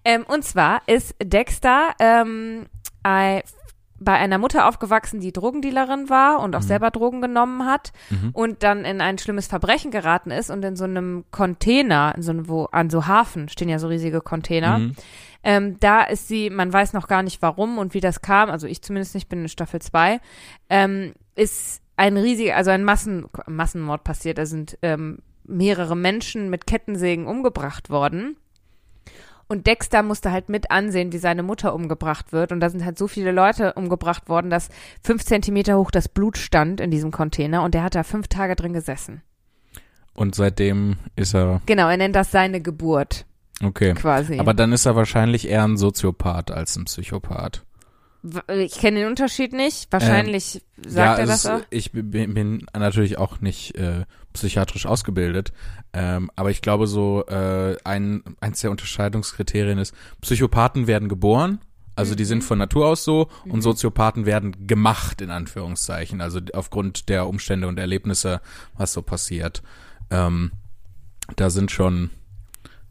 Ähm, 0.06 0.24
und 0.26 0.42
zwar 0.42 0.80
ist 0.86 1.14
Dexter 1.22 1.94
ähm, 1.98 2.64
ein, 3.02 3.42
bei 4.04 4.12
einer 4.14 4.38
Mutter 4.38 4.68
aufgewachsen, 4.68 5.20
die 5.20 5.32
Drogendealerin 5.32 6.08
war 6.10 6.40
und 6.40 6.54
auch 6.54 6.60
Mhm. 6.60 6.64
selber 6.66 6.90
Drogen 6.90 7.20
genommen 7.20 7.64
hat 7.66 7.92
Mhm. 8.10 8.30
und 8.32 8.62
dann 8.62 8.84
in 8.84 9.00
ein 9.00 9.18
schlimmes 9.18 9.46
Verbrechen 9.46 9.90
geraten 9.90 10.30
ist 10.30 10.50
und 10.50 10.64
in 10.64 10.76
so 10.76 10.84
einem 10.84 11.24
Container, 11.30 12.12
in 12.16 12.22
so 12.22 12.30
einem, 12.30 12.48
wo 12.48 12.64
an 12.66 12.90
so 12.90 13.06
Hafen 13.06 13.48
stehen 13.48 13.68
ja 13.68 13.78
so 13.78 13.88
riesige 13.88 14.20
Container. 14.20 14.78
Mhm. 14.78 14.96
Ähm, 15.42 15.76
da 15.80 16.02
ist 16.02 16.28
sie, 16.28 16.48
man 16.50 16.72
weiß 16.72 16.92
noch 16.94 17.06
gar 17.08 17.22
nicht 17.22 17.42
warum 17.42 17.78
und 17.78 17.92
wie 17.94 18.00
das 18.00 18.22
kam, 18.22 18.48
also 18.50 18.66
ich 18.66 18.80
zumindest 18.82 19.14
nicht 19.14 19.28
bin 19.28 19.42
in 19.42 19.48
Staffel 19.48 19.80
2, 19.82 20.20
ähm, 20.70 21.12
ist 21.34 21.82
ein 21.96 22.16
riesiger, 22.16 22.56
also 22.56 22.70
ein 22.70 22.82
Massen, 22.84 23.26
Massenmord 23.46 24.04
passiert. 24.04 24.38
Da 24.38 24.46
sind 24.46 24.78
ähm, 24.82 25.18
mehrere 25.44 25.96
Menschen 25.96 26.48
mit 26.50 26.66
Kettensägen 26.66 27.26
umgebracht 27.26 27.90
worden. 27.90 28.36
Und 29.46 29.66
Dexter 29.66 30.02
musste 30.02 30.32
halt 30.32 30.48
mit 30.48 30.70
ansehen, 30.70 31.12
wie 31.12 31.18
seine 31.18 31.42
Mutter 31.42 31.74
umgebracht 31.74 32.32
wird. 32.32 32.50
Und 32.50 32.60
da 32.60 32.70
sind 32.70 32.84
halt 32.84 32.98
so 32.98 33.06
viele 33.08 33.30
Leute 33.32 33.74
umgebracht 33.74 34.28
worden, 34.28 34.48
dass 34.50 34.70
fünf 35.02 35.24
Zentimeter 35.24 35.76
hoch 35.78 35.90
das 35.90 36.08
Blut 36.08 36.38
stand 36.38 36.80
in 36.80 36.90
diesem 36.90 37.10
Container 37.10 37.62
und 37.62 37.74
der 37.74 37.82
hat 37.82 37.94
da 37.94 38.02
fünf 38.04 38.28
Tage 38.28 38.56
drin 38.56 38.72
gesessen. 38.72 39.22
Und 40.14 40.34
seitdem 40.34 40.96
ist 41.16 41.34
er, 41.34 41.60
Genau, 41.66 41.88
er 41.88 41.96
nennt 41.96 42.14
das 42.16 42.30
seine 42.30 42.60
Geburt 42.60 43.26
okay. 43.62 43.94
quasi. 43.94 44.38
Aber 44.38 44.54
dann 44.54 44.72
ist 44.72 44.86
er 44.86 44.96
wahrscheinlich 44.96 45.48
eher 45.48 45.64
ein 45.64 45.76
Soziopath 45.76 46.50
als 46.50 46.76
ein 46.76 46.84
Psychopath. 46.84 47.64
W- 48.22 48.40
ich 48.64 48.78
kenne 48.78 49.00
den 49.00 49.08
Unterschied 49.08 49.52
nicht. 49.52 49.92
Wahrscheinlich 49.92 50.62
sagt 50.86 51.18
er 51.18 51.24
es 51.24 51.28
das 51.28 51.44
ist- 51.44 51.50
auch. 51.50 51.60
Ich 51.70 51.92
bin, 51.92 52.10
bin 52.32 52.66
natürlich 52.74 53.18
auch 53.18 53.40
nicht 53.40 53.74
äh, 53.76 54.04
psychiatrisch 54.34 54.84
ausgebildet, 54.84 55.52
ähm, 55.94 56.30
aber 56.36 56.50
ich 56.50 56.60
glaube 56.60 56.86
so 56.86 57.24
äh, 57.26 57.76
ein 57.84 58.22
eins 58.40 58.60
der 58.60 58.70
Unterscheidungskriterien 58.70 59.78
ist, 59.78 59.94
Psychopathen 60.20 60.86
werden 60.86 61.08
geboren, 61.08 61.60
also 61.96 62.14
die 62.14 62.24
sind 62.24 62.42
von 62.42 62.58
Natur 62.58 62.88
aus 62.88 63.04
so 63.04 63.28
und 63.48 63.62
Soziopathen 63.62 64.26
werden 64.26 64.66
gemacht 64.66 65.20
in 65.20 65.30
Anführungszeichen, 65.30 66.20
also 66.20 66.40
aufgrund 66.52 67.08
der 67.08 67.26
Umstände 67.28 67.68
und 67.68 67.78
Erlebnisse, 67.78 68.40
was 68.76 68.92
so 68.92 69.02
passiert. 69.02 69.62
Ähm, 70.10 70.52
da 71.36 71.50
sind 71.50 71.70
schon 71.70 72.10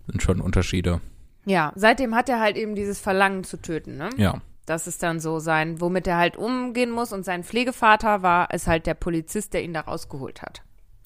sind 0.07 0.21
schon 0.21 0.41
Unterschiede. 0.41 1.01
Ja, 1.45 1.73
seitdem 1.75 2.15
hat 2.15 2.29
er 2.29 2.39
halt 2.39 2.57
eben 2.57 2.75
dieses 2.75 2.99
Verlangen 2.99 3.43
zu 3.43 3.61
töten, 3.61 3.97
ne? 3.97 4.09
Ja. 4.17 4.41
Das 4.65 4.87
ist 4.87 5.03
dann 5.03 5.19
so 5.19 5.39
sein, 5.39 5.81
womit 5.81 6.07
er 6.07 6.17
halt 6.17 6.37
umgehen 6.37 6.91
muss. 6.91 7.11
Und 7.11 7.25
sein 7.25 7.43
Pflegevater 7.43 8.21
war, 8.21 8.53
ist 8.53 8.67
halt 8.67 8.85
der 8.85 8.93
Polizist, 8.93 9.53
der 9.53 9.63
ihn 9.63 9.73
da 9.73 9.81
rausgeholt 9.81 10.41
hat. 10.41 10.61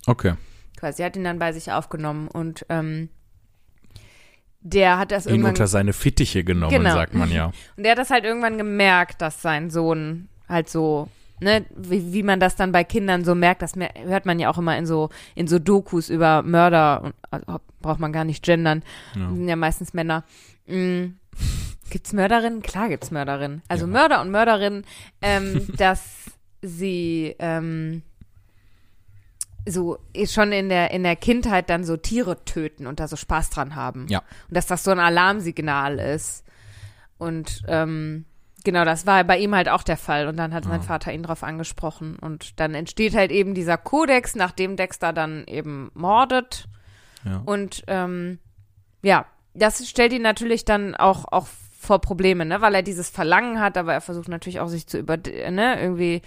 Okay. 0.08 0.34
Quasi, 0.78 1.04
hat 1.04 1.15
ihn 1.15 1.24
dann 1.24 1.38
bei 1.39 1.52
sich 1.54 1.72
aufgenommen 1.72 2.28
und 2.28 2.65
ähm, 2.70 3.10
der 4.62 4.98
hat 4.98 5.12
das 5.12 5.26
Ihn 5.26 5.32
irgendwann 5.34 5.52
unter 5.52 5.67
seine 5.67 5.93
Fittiche 5.93 6.43
genommen, 6.43 6.72
Genau. 6.76 6.93
sagt 6.93 7.13
man 7.13 7.32
ja. 7.32 7.46
und 7.78 7.84
der 7.84 7.91
hat 7.91 7.98
das 8.00 8.10
halt 8.10 8.24
irgendwann 8.26 8.58
gemerkt, 8.58 9.22
dass 9.22 9.41
sein 9.41 9.70
Sohn 9.70 10.28
halt 10.50 10.70
so, 10.70 11.08
ne, 11.39 11.65
wie, 11.76 12.13
wie 12.13 12.24
man 12.24 12.39
das 12.39 12.56
dann 12.56 12.72
bei 12.72 12.84
Kindern 12.84 13.24
so 13.24 13.34
merkt, 13.36 13.62
das 13.62 13.76
mer- 13.76 13.93
hört 14.06 14.26
man 14.26 14.39
ja 14.39 14.50
auch 14.50 14.58
immer 14.58 14.78
in 14.78 14.86
so 14.86 15.10
in 15.36 15.48
so 15.48 15.60
Dokus 15.60 16.10
über 16.10 16.41
Mörder 16.43 17.04
und 17.04 17.13
also, 17.32 17.60
braucht 17.82 18.00
man 18.00 18.12
gar 18.12 18.24
nicht 18.26 18.43
gendern, 18.43 18.84
Ja. 19.15 19.30
sind 19.30 19.48
ja 19.48 19.56
meistens 19.56 19.93
Männer. 19.93 20.24
Mm. 20.67 21.13
Gibt's 21.89 22.12
Mörderinnen? 22.12 22.62
Klar 22.62 22.89
gibt's 22.89 23.12
Mörderinnen. 23.12 23.62
Also 23.70 23.86
Ja. 23.86 23.91
Mörder 23.91 24.22
und 24.22 24.32
Mörderinnen, 24.32 24.84
ähm, 25.22 25.67
dass 25.78 26.26
sie 26.62 27.36
ähm, 27.39 28.02
so 29.67 29.99
schon 30.25 30.51
in 30.51 30.69
der 30.69 30.91
in 30.91 31.03
der 31.03 31.15
Kindheit 31.15 31.69
dann 31.69 31.84
so 31.84 31.97
Tiere 31.97 32.43
töten 32.45 32.88
und 32.88 32.99
da 32.99 33.08
so 33.08 33.15
Spaß 33.15 33.49
dran 33.49 33.75
haben. 33.75 34.08
Ja. 34.10 34.19
Und 34.47 34.56
dass 34.58 34.67
das 34.67 34.84
so 34.84 34.91
ein 34.91 34.99
Alarmsignal 34.99 35.99
ist. 35.99 36.43
Und 37.17 37.63
ähm, 37.67 38.25
genau, 38.63 38.86
das 38.86 39.06
war 39.06 39.23
bei 39.23 39.38
ihm 39.38 39.56
halt 39.56 39.69
auch 39.69 39.84
der 39.84 39.97
Fall. 39.97 40.27
Und 40.27 40.38
dann 40.38 40.53
hat 40.53 40.65
mein 40.65 40.80
Ah. 40.80 40.84
Vater 40.84 41.13
ihn 41.13 41.23
drauf 41.23 41.43
angesprochen. 41.43 42.17
Und 42.19 42.60
dann 42.60 42.73
entsteht 42.75 43.15
halt 43.15 43.32
eben 43.32 43.53
dieser 43.53 43.77
Kodex, 43.77 44.36
nachdem 44.36 44.75
Dexter 44.75 45.13
dann 45.13 45.43
eben 45.47 45.91
mordet. 45.93 46.67
Ja. 47.25 47.41
Und 47.45 47.84
ähm, 47.88 48.39
ja, 49.01 49.25
das 49.53 49.88
stellt 49.88 50.13
ihn 50.13 50.21
natürlich 50.21 50.65
dann 50.65 50.95
auch, 50.95 51.25
auch 51.32 51.47
vor 51.80 51.99
Probleme, 51.99 52.45
ne? 52.45 52.62
Weil 52.62 52.75
er 52.75 52.84
dieses 52.84 53.10
Verlangen 53.10 53.60
hat, 53.60 53.77
aber 53.77 53.93
er 53.93 54.01
versucht 54.01 54.27
natürlich 54.27 54.60
auch 54.60 54.67
sich 54.67 54.88
zu 54.88 54.97
über, 54.97 55.17
ne, 55.17 55.80
irgendwie, 55.80 56.21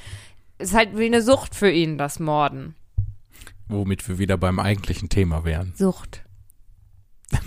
ist 0.59 0.74
halt 0.74 0.96
wie 0.96 1.07
eine 1.07 1.22
Sucht 1.22 1.55
für 1.55 1.70
ihn, 1.70 1.98
das 1.98 2.18
Morden. 2.18 2.74
Womit 3.71 4.09
wir 4.09 4.19
wieder 4.19 4.37
beim 4.37 4.59
eigentlichen 4.59 5.09
Thema 5.09 5.45
wären. 5.45 5.73
Sucht. 5.77 6.23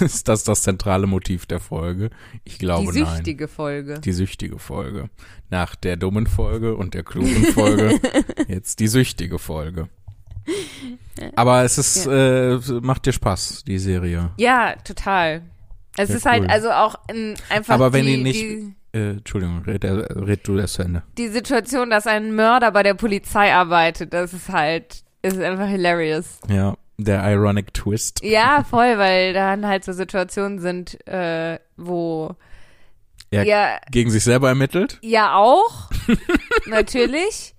Ist 0.00 0.28
das 0.28 0.44
das 0.44 0.62
zentrale 0.62 1.06
Motiv 1.06 1.46
der 1.46 1.60
Folge? 1.60 2.10
Ich 2.44 2.58
glaube 2.58 2.92
Die 2.92 3.00
nein. 3.02 3.14
süchtige 3.14 3.48
Folge. 3.48 4.00
Die 4.00 4.12
süchtige 4.12 4.58
Folge. 4.58 5.10
Nach 5.50 5.74
der 5.74 5.96
dummen 5.96 6.26
Folge 6.26 6.74
und 6.76 6.94
der 6.94 7.02
klugen 7.02 7.44
Folge 7.52 8.00
jetzt 8.48 8.80
die 8.80 8.88
süchtige 8.88 9.38
Folge. 9.38 9.88
Aber 11.34 11.64
es 11.64 11.76
ist, 11.78 12.06
äh, 12.06 12.58
macht 12.82 13.06
dir 13.06 13.12
Spaß, 13.12 13.64
die 13.66 13.78
Serie. 13.78 14.30
Ja, 14.38 14.76
total. 14.84 15.42
Es 15.96 16.10
Ja, 16.10 16.16
ist 16.16 16.26
halt 16.26 16.42
cool. 16.44 16.50
also 16.50 16.70
auch 16.70 16.96
ein, 17.08 17.34
einfach 17.48 17.74
Aber 17.74 17.92
wenn 17.92 18.04
die, 18.06 18.16
die 18.16 18.22
nicht- 18.22 18.40
die, 18.42 18.74
Äh, 18.96 19.10
Entschuldigung, 19.10 19.62
red, 19.66 19.84
äh, 19.84 19.90
red 19.90 20.46
du 20.48 20.56
das 20.56 20.72
zu 20.74 20.82
Ende. 20.82 21.02
die 21.18 21.28
Situation, 21.28 21.90
dass 21.90 22.06
ein 22.06 22.34
Mörder 22.34 22.70
bei 22.70 22.82
der 22.82 22.94
Polizei 22.94 23.52
arbeitet, 23.52 24.14
das 24.14 24.32
ist 24.32 24.48
halt, 24.48 25.02
ist 25.22 25.38
einfach 25.38 25.68
hilarious. 25.68 26.40
Ja, 26.48 26.76
der 26.98 27.22
ironic 27.30 27.74
Twist. 27.74 28.22
Ja, 28.22 28.64
voll, 28.68 28.96
weil 28.96 29.34
dann 29.34 29.66
halt 29.66 29.84
so 29.84 29.92
Situationen 29.92 30.60
sind, 30.60 31.06
äh, 31.06 31.58
wo 31.76 32.34
Er 33.30 33.42
ja, 33.44 33.78
gegen 33.90 34.10
sich 34.10 34.24
selber 34.24 34.48
ermittelt. 34.48 34.98
ja 35.02 35.34
auch, 35.36 35.90
natürlich. 36.66 37.52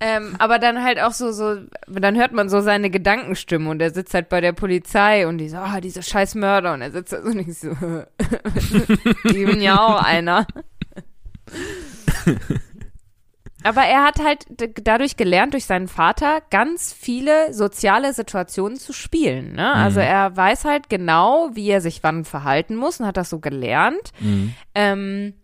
Ähm, 0.00 0.36
aber 0.38 0.60
dann 0.60 0.84
halt 0.84 1.00
auch 1.00 1.10
so, 1.10 1.32
so, 1.32 1.56
dann 1.88 2.16
hört 2.16 2.30
man 2.32 2.48
so 2.48 2.60
seine 2.60 2.88
Gedankenstimme 2.88 3.68
und 3.68 3.82
er 3.82 3.90
sitzt 3.90 4.14
halt 4.14 4.28
bei 4.28 4.40
der 4.40 4.52
Polizei 4.52 5.26
und 5.26 5.38
die 5.38 5.48
so, 5.48 5.56
ah, 5.56 5.80
diese 5.80 6.04
scheiß 6.04 6.36
Mörder 6.36 6.72
und 6.74 6.82
er 6.82 6.92
sitzt 6.92 7.12
da 7.12 7.20
so 7.20 7.30
und 7.30 7.40
ich 7.40 7.58
so, 7.58 7.70
die 9.28 9.44
bin 9.44 9.60
ja 9.60 9.76
auch 9.80 10.00
einer. 10.00 10.46
Aber 13.64 13.82
er 13.82 14.04
hat 14.04 14.20
halt 14.20 14.46
dadurch 14.84 15.16
gelernt, 15.16 15.52
durch 15.52 15.64
seinen 15.64 15.88
Vater, 15.88 16.40
ganz 16.50 16.92
viele 16.92 17.52
soziale 17.52 18.12
Situationen 18.14 18.78
zu 18.78 18.92
spielen. 18.92 19.52
Ne? 19.54 19.72
Also 19.72 19.98
Mhm. 20.00 20.06
er 20.06 20.36
weiß 20.36 20.64
halt 20.64 20.88
genau, 20.88 21.50
wie 21.54 21.68
er 21.68 21.80
sich 21.80 22.02
wann 22.04 22.24
verhalten 22.24 22.76
muss 22.76 23.00
und 23.00 23.06
hat 23.06 23.16
das 23.16 23.30
so 23.30 23.40
gelernt. 23.40 24.12
Mhm. 24.20 24.54
Ähm, 24.76 25.34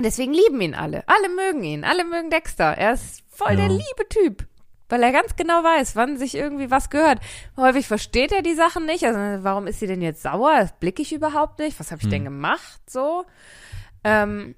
deswegen 0.00 0.32
lieben 0.34 0.60
ihn 0.60 0.74
alle. 0.76 1.02
Alle 1.08 1.28
mögen 1.34 1.64
ihn. 1.64 1.84
Alle 1.84 2.04
mögen 2.04 2.30
Dexter. 2.30 2.76
Er 2.78 2.92
ist 2.92 3.24
voll 3.28 3.56
der 3.56 3.66
Ja. 3.66 3.72
liebe 3.72 4.08
Typ. 4.08 4.46
Weil 4.88 5.02
er 5.02 5.12
ganz 5.12 5.34
genau 5.36 5.62
weiß, 5.64 5.96
wann 5.96 6.16
sich 6.16 6.34
irgendwie 6.36 6.70
was 6.70 6.88
gehört. 6.90 7.18
Häufig 7.56 7.86
versteht 7.88 8.30
er 8.32 8.40
die 8.42 8.54
Sachen 8.54 8.86
nicht. 8.86 9.04
Also, 9.04 9.18
warum 9.44 9.66
ist 9.66 9.80
sie 9.80 9.86
denn 9.88 10.00
jetzt 10.00 10.22
sauer? 10.22 10.60
Das 10.60 10.72
blicke 10.78 11.02
ich 11.02 11.12
überhaupt 11.12 11.58
nicht. 11.58 11.78
Was 11.80 11.90
habe 11.90 12.00
ich 12.00 12.08
denn 12.08 12.24
gemacht? 12.24 12.80
So. 12.88 13.24
Ähm, 14.04 14.54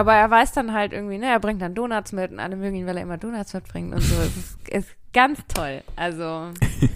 aber 0.00 0.14
er 0.14 0.30
weiß 0.30 0.52
dann 0.52 0.72
halt 0.72 0.92
irgendwie, 0.92 1.18
ne, 1.18 1.26
er 1.26 1.40
bringt 1.40 1.60
dann 1.60 1.74
Donuts 1.74 2.12
mit 2.12 2.32
und 2.32 2.40
alle 2.40 2.56
mögen 2.56 2.76
ihn, 2.76 2.86
weil 2.86 2.96
er 2.96 3.02
immer 3.02 3.18
Donuts 3.18 3.52
mitbringt 3.52 3.94
und 3.94 4.00
so. 4.00 4.14
Es 4.16 4.36
ist, 4.36 4.68
ist 4.68 4.88
ganz 5.12 5.40
toll. 5.46 5.82
Also, 5.94 6.50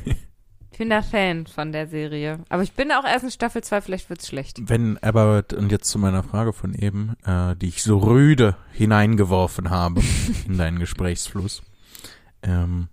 ich 0.72 0.78
bin 0.78 0.88
da 0.88 1.02
Fan 1.02 1.46
von 1.46 1.70
der 1.70 1.86
Serie. 1.86 2.40
Aber 2.48 2.62
ich 2.62 2.72
bin 2.72 2.90
auch 2.92 3.04
erst 3.04 3.24
in 3.24 3.30
Staffel 3.30 3.62
2, 3.62 3.82
vielleicht 3.82 4.08
wird's 4.08 4.26
schlecht. 4.26 4.58
Wenn 4.62 4.96
aber, 5.02 5.44
und 5.54 5.70
jetzt 5.70 5.90
zu 5.90 5.98
meiner 5.98 6.22
Frage 6.22 6.54
von 6.54 6.72
eben, 6.72 7.14
äh, 7.26 7.54
die 7.56 7.68
ich 7.68 7.82
so 7.82 7.98
rüde 7.98 8.56
hineingeworfen 8.72 9.68
habe 9.68 10.00
in 10.46 10.56
deinen 10.56 10.78
Gesprächsfluss. 10.78 11.62
Ähm, 12.42 12.88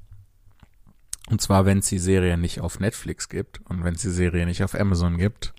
und 1.30 1.42
zwar, 1.42 1.66
wenn 1.66 1.78
es 1.78 1.88
die 1.88 2.00
Serie 2.00 2.38
nicht 2.38 2.60
auf 2.60 2.82
Netflix 2.82 3.30
gibt 3.30 3.62
und 3.70 3.86
wenn 3.86 3.96
es 3.96 4.02
die 4.02 4.10
Serie 4.10 4.46
nicht 4.46 4.62
auf 4.64 4.76
Amazon 4.76 5.18
gibt, 5.18 5.54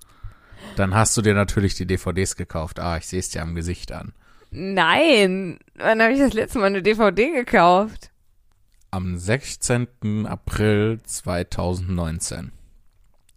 dann 0.77 0.95
hast 0.95 1.17
du 1.17 1.23
dir 1.23 1.33
natürlich 1.33 1.75
die 1.75 1.87
DVDs 1.87 2.37
gekauft. 2.37 2.79
Ah, 2.81 2.99
ich 2.99 3.07
sehe 3.07 3.21
es 3.21 3.31
dir 3.31 3.41
am 3.41 3.55
Gesicht 3.55 3.93
an. 3.93 4.13
Nein, 4.53 5.59
wann 5.77 6.03
habe 6.03 6.13
ich 6.13 6.19
das 6.19 6.35
letzte 6.35 6.59
Mal 6.59 6.67
eine 6.67 6.83
DVD 6.83 7.31
gekauft? 7.33 8.11
Am 8.91 9.17
16. 9.17 10.27
April 10.27 11.01
2019 11.05 12.53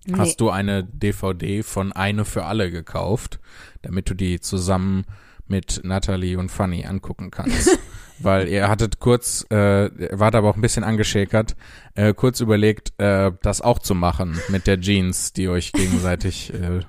Nee. 0.08 0.20
hast 0.20 0.40
du 0.40 0.50
eine 0.50 0.84
DVD 0.84 1.64
von 1.64 1.92
Eine 1.92 2.26
für 2.26 2.46
alle 2.46 2.70
gekauft, 2.70 3.40
damit 3.82 4.10
du 4.10 4.14
die 4.14 4.40
zusammen 4.40 5.06
mit 5.48 5.82
Natalie 5.84 6.38
und 6.38 6.50
Fanny 6.50 6.86
angucken 6.86 7.32
kannst. 7.32 7.80
Weil 8.20 8.48
ihr 8.48 8.70
hattet 8.70 9.00
kurz, 9.00 9.46
äh, 9.50 9.90
wart 10.18 10.36
aber 10.36 10.50
auch 10.50 10.56
ein 10.56 10.62
bisschen 10.62 10.84
angeschäkert, 10.84 11.56
äh, 11.96 12.14
kurz 12.14 12.40
überlegt, 12.40 12.94
äh, 13.00 13.32
das 13.42 13.62
auch 13.62 13.80
zu 13.80 13.94
machen 13.94 14.40
mit 14.50 14.68
der 14.68 14.80
Jeans, 14.80 15.34
die 15.34 15.50
euch 15.50 15.72
gegenseitig. 15.74 16.54
Äh, 16.54 16.82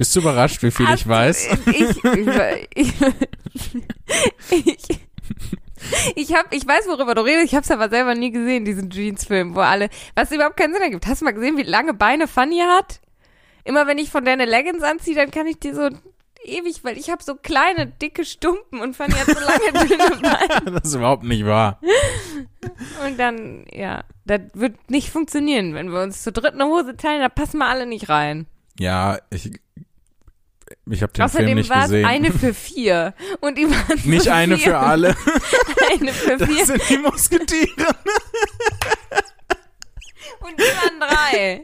bist 0.00 0.16
du 0.16 0.20
überrascht, 0.20 0.62
wie 0.62 0.70
viel 0.70 0.86
ich 0.86 0.92
Hast- 0.92 1.08
weiß? 1.08 1.48
Ich, 1.66 1.80
ich, 1.80 2.04
ich, 2.74 2.92
ich, 4.50 5.00
ich, 6.16 6.34
hab, 6.34 6.54
ich 6.54 6.66
weiß, 6.66 6.86
worüber 6.86 7.14
du 7.14 7.20
redest. 7.20 7.44
Ich 7.44 7.54
habe 7.54 7.64
es 7.64 7.70
aber 7.70 7.90
selber 7.90 8.14
nie 8.14 8.30
gesehen, 8.30 8.64
diesen 8.64 8.88
Jeans-Film, 8.88 9.54
wo 9.54 9.60
alle, 9.60 9.90
was 10.14 10.32
überhaupt 10.32 10.56
keinen 10.56 10.72
Sinn 10.72 10.80
ergibt. 10.82 11.06
Hast 11.06 11.20
du 11.20 11.26
mal 11.26 11.32
gesehen, 11.34 11.58
wie 11.58 11.64
lange 11.64 11.92
Beine 11.92 12.28
Fanny 12.28 12.60
hat? 12.60 13.02
Immer 13.64 13.86
wenn 13.86 13.98
ich 13.98 14.08
von 14.08 14.24
der 14.24 14.32
eine 14.32 14.46
Leggings 14.46 14.82
anziehe, 14.82 15.14
dann 15.14 15.30
kann 15.30 15.46
ich 15.46 15.58
die 15.60 15.74
so 15.74 15.90
ewig, 16.44 16.82
weil 16.82 16.96
ich 16.96 17.10
habe 17.10 17.22
so 17.22 17.34
kleine, 17.34 17.86
dicke 17.86 18.24
Stumpen 18.24 18.80
und 18.80 18.96
Fanny 18.96 19.12
hat 19.12 19.26
so 19.26 19.34
lange, 19.38 19.86
dünne 19.86 20.16
Beine. 20.22 20.80
das 20.80 20.84
ist 20.88 20.94
überhaupt 20.94 21.24
nicht 21.24 21.44
wahr. 21.44 21.78
Und 23.06 23.18
dann, 23.18 23.66
ja, 23.70 24.04
das 24.24 24.40
wird 24.54 24.90
nicht 24.90 25.10
funktionieren. 25.10 25.74
Wenn 25.74 25.92
wir 25.92 26.00
uns 26.02 26.22
zu 26.22 26.32
dritt 26.32 26.54
eine 26.54 26.64
Hose 26.64 26.96
teilen, 26.96 27.20
da 27.20 27.28
passen 27.28 27.58
wir 27.58 27.66
alle 27.66 27.84
nicht 27.84 28.08
rein. 28.08 28.46
Ja, 28.78 29.18
ich, 29.28 29.50
ich 30.88 31.02
habe 31.02 31.12
den 31.12 31.16
Film 31.16 31.24
Außerdem 31.26 31.54
nicht 31.58 31.70
war 31.70 31.84
es 31.84 31.90
gesehen. 31.90 32.04
eine 32.06 32.32
für 32.32 32.54
vier. 32.68 33.14
Und 33.40 33.58
die 33.58 33.64
waren 33.70 34.00
nicht 34.04 34.22
zu 34.24 34.32
eine 34.32 34.56
vier. 34.56 34.64
für 34.72 34.78
alle. 34.78 35.16
Eine 35.92 36.12
für 36.12 36.36
Das 36.36 36.48
vier. 36.48 36.66
sind 36.66 36.82
die 36.88 36.98
Musketiere. 36.98 37.68
Und 40.40 40.58
die 40.58 40.62
waren 40.62 41.00
drei. 41.00 41.62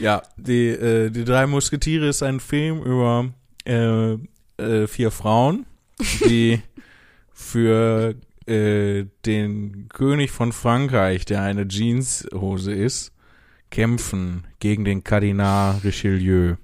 Ja, 0.00 0.22
die, 0.36 0.68
äh, 0.68 1.10
die 1.10 1.24
drei 1.24 1.46
Musketiere 1.46 2.08
ist 2.08 2.22
ein 2.22 2.40
Film 2.40 2.82
über 2.82 3.28
äh, 3.66 4.14
äh, 4.58 4.86
vier 4.86 5.10
Frauen, 5.10 5.66
die 6.24 6.62
für 7.34 8.14
äh, 8.46 9.06
den 9.24 9.88
König 9.88 10.30
von 10.30 10.52
Frankreich, 10.52 11.24
der 11.24 11.42
eine 11.42 11.66
Jeanshose 11.68 12.72
ist, 12.72 13.12
kämpfen 13.70 14.46
gegen 14.60 14.84
den 14.84 15.04
Kardinal 15.04 15.78
Richelieu. 15.84 16.56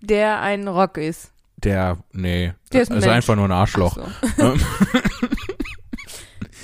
Der 0.00 0.40
ein 0.40 0.68
Rock 0.68 0.98
ist. 0.98 1.32
Der, 1.56 1.98
nee, 2.12 2.52
Der 2.72 2.82
ist 2.82 2.90
ein 2.90 2.96
also 2.96 3.08
Mensch. 3.08 3.16
einfach 3.16 3.36
nur 3.36 3.44
ein 3.46 3.52
Arschloch. 3.52 3.98
So. 4.36 4.54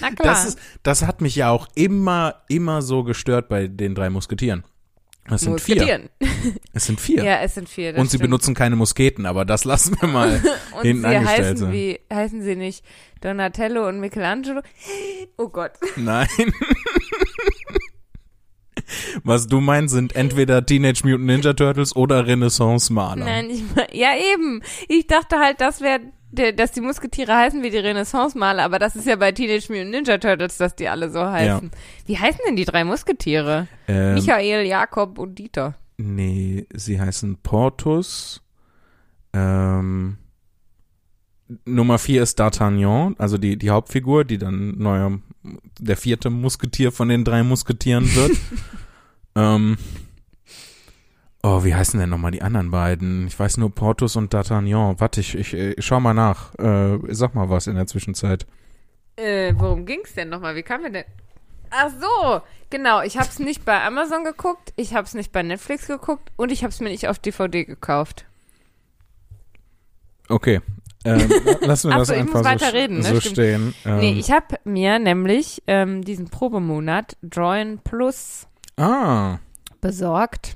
Na 0.00 0.10
klar. 0.10 0.34
Das, 0.34 0.44
ist, 0.46 0.58
das 0.82 1.02
hat 1.02 1.20
mich 1.20 1.36
ja 1.36 1.50
auch 1.50 1.68
immer, 1.74 2.42
immer 2.48 2.82
so 2.82 3.02
gestört 3.02 3.48
bei 3.48 3.66
den 3.66 3.94
drei 3.94 4.10
Musketieren. 4.10 4.64
Es 5.30 5.40
sind 5.40 5.60
vier. 5.60 6.08
Es 6.72 6.86
sind 6.86 7.00
vier. 7.00 7.24
Ja, 7.24 7.40
es 7.40 7.54
sind 7.54 7.68
vier. 7.68 7.96
Und 7.96 8.04
sie 8.04 8.16
stimmt. 8.16 8.22
benutzen 8.22 8.54
keine 8.54 8.76
Musketen, 8.76 9.26
aber 9.26 9.44
das 9.44 9.64
lassen 9.64 9.96
wir 10.00 10.08
mal. 10.08 10.40
Und 10.76 10.82
hinten 10.82 11.08
sie 11.08 11.18
heißen 11.18 11.56
sind. 11.56 11.72
wie, 11.72 12.00
heißen 12.12 12.42
sie 12.42 12.54
nicht 12.56 12.84
Donatello 13.20 13.88
und 13.88 13.98
Michelangelo? 13.98 14.60
Oh 15.36 15.48
Gott. 15.48 15.72
Nein. 15.96 16.28
Was 19.24 19.46
du 19.46 19.60
meinst, 19.60 19.94
sind 19.94 20.14
entweder 20.14 20.64
Teenage 20.64 21.00
Mutant 21.04 21.26
Ninja 21.26 21.52
Turtles 21.54 21.96
oder 21.96 22.26
Renaissance-Maler. 22.26 23.24
Nein, 23.24 23.50
ich 23.50 23.64
mein, 23.74 23.86
ja 23.92 24.10
eben. 24.34 24.62
Ich 24.88 25.06
dachte 25.06 25.38
halt, 25.38 25.60
das 25.60 25.80
wäre, 25.80 26.00
dass 26.32 26.72
die 26.72 26.80
Musketiere 26.80 27.34
heißen 27.34 27.62
wie 27.62 27.70
die 27.70 27.78
Renaissance-Maler, 27.78 28.64
aber 28.64 28.78
das 28.78 28.96
ist 28.96 29.06
ja 29.06 29.16
bei 29.16 29.32
Teenage 29.32 29.72
Mutant 29.72 29.90
Ninja 29.90 30.18
Turtles, 30.18 30.56
dass 30.56 30.74
die 30.74 30.88
alle 30.88 31.10
so 31.10 31.24
heißen. 31.24 31.70
Wie 32.06 32.18
heißen 32.18 32.40
denn 32.46 32.56
die 32.56 32.64
drei 32.64 32.84
Musketiere? 32.84 33.68
Ähm, 33.88 34.14
Michael, 34.14 34.66
Jakob 34.66 35.18
und 35.18 35.38
Dieter. 35.38 35.74
nee, 35.96 36.66
sie 36.74 37.00
heißen 37.00 37.38
Portus. 37.42 38.42
Ähm, 39.32 40.18
Nummer 41.64 41.98
vier 41.98 42.22
ist 42.22 42.40
D'Artagnan, 42.40 43.14
also 43.18 43.38
die, 43.38 43.56
die 43.56 43.70
Hauptfigur, 43.70 44.24
die 44.24 44.38
dann 44.38 44.78
neuer, 44.78 45.18
der 45.78 45.96
vierte 45.96 46.28
Musketier 46.28 46.90
von 46.90 47.08
den 47.08 47.24
drei 47.24 47.42
Musketieren 47.44 48.12
wird. 48.14 48.32
ähm, 49.36 49.76
oh, 51.46 51.64
wie 51.64 51.74
heißen 51.74 51.98
denn 52.00 52.10
nochmal 52.10 52.32
die 52.32 52.42
anderen 52.42 52.70
beiden? 52.70 53.26
Ich 53.28 53.38
weiß 53.38 53.58
nur 53.58 53.74
Portus 53.74 54.16
und 54.16 54.34
D'Artagnan. 54.34 54.98
Warte, 54.98 55.20
ich, 55.20 55.34
ich, 55.34 55.54
ich 55.54 55.84
schau 55.84 56.00
mal 56.00 56.14
nach. 56.14 56.54
Äh, 56.58 56.98
sag 57.14 57.34
mal 57.34 57.48
was 57.48 57.66
in 57.66 57.76
der 57.76 57.86
Zwischenzeit. 57.86 58.46
Äh, 59.16 59.54
worum 59.56 59.86
ging's 59.86 60.14
denn 60.14 60.28
nochmal? 60.28 60.56
Wie 60.56 60.62
kam 60.62 60.82
wir 60.82 60.90
denn? 60.90 61.04
Ach 61.70 61.90
so, 61.90 62.40
genau. 62.70 63.02
Ich 63.02 63.16
hab's 63.18 63.38
nicht 63.38 63.64
bei 63.64 63.82
Amazon 63.82 64.24
geguckt, 64.24 64.72
ich 64.76 64.94
hab's 64.94 65.14
nicht 65.14 65.32
bei 65.32 65.42
Netflix 65.42 65.86
geguckt 65.86 66.30
und 66.36 66.52
ich 66.52 66.64
hab's 66.64 66.80
mir 66.80 66.90
nicht 66.90 67.08
auf 67.08 67.18
DVD 67.18 67.64
gekauft. 67.64 68.24
Okay. 70.28 70.60
Ähm, 71.04 71.30
lassen 71.60 71.90
wir 71.90 71.98
das 71.98 72.08
so, 72.08 72.14
ich 72.14 72.20
einfach 72.20 72.34
muss 72.34 72.42
so, 72.42 72.48
weiter 72.48 72.72
reden, 72.72 72.98
ne? 72.98 73.04
so 73.04 73.20
stehen. 73.20 73.74
Ähm, 73.84 73.98
Nee, 73.98 74.12
ich 74.18 74.30
hab 74.30 74.64
mir 74.64 74.98
nämlich 74.98 75.62
ähm, 75.66 76.02
diesen 76.02 76.28
Probemonat 76.28 77.16
Join 77.22 77.78
Plus 77.78 78.46
ah, 78.76 79.38
besorgt. 79.80 80.55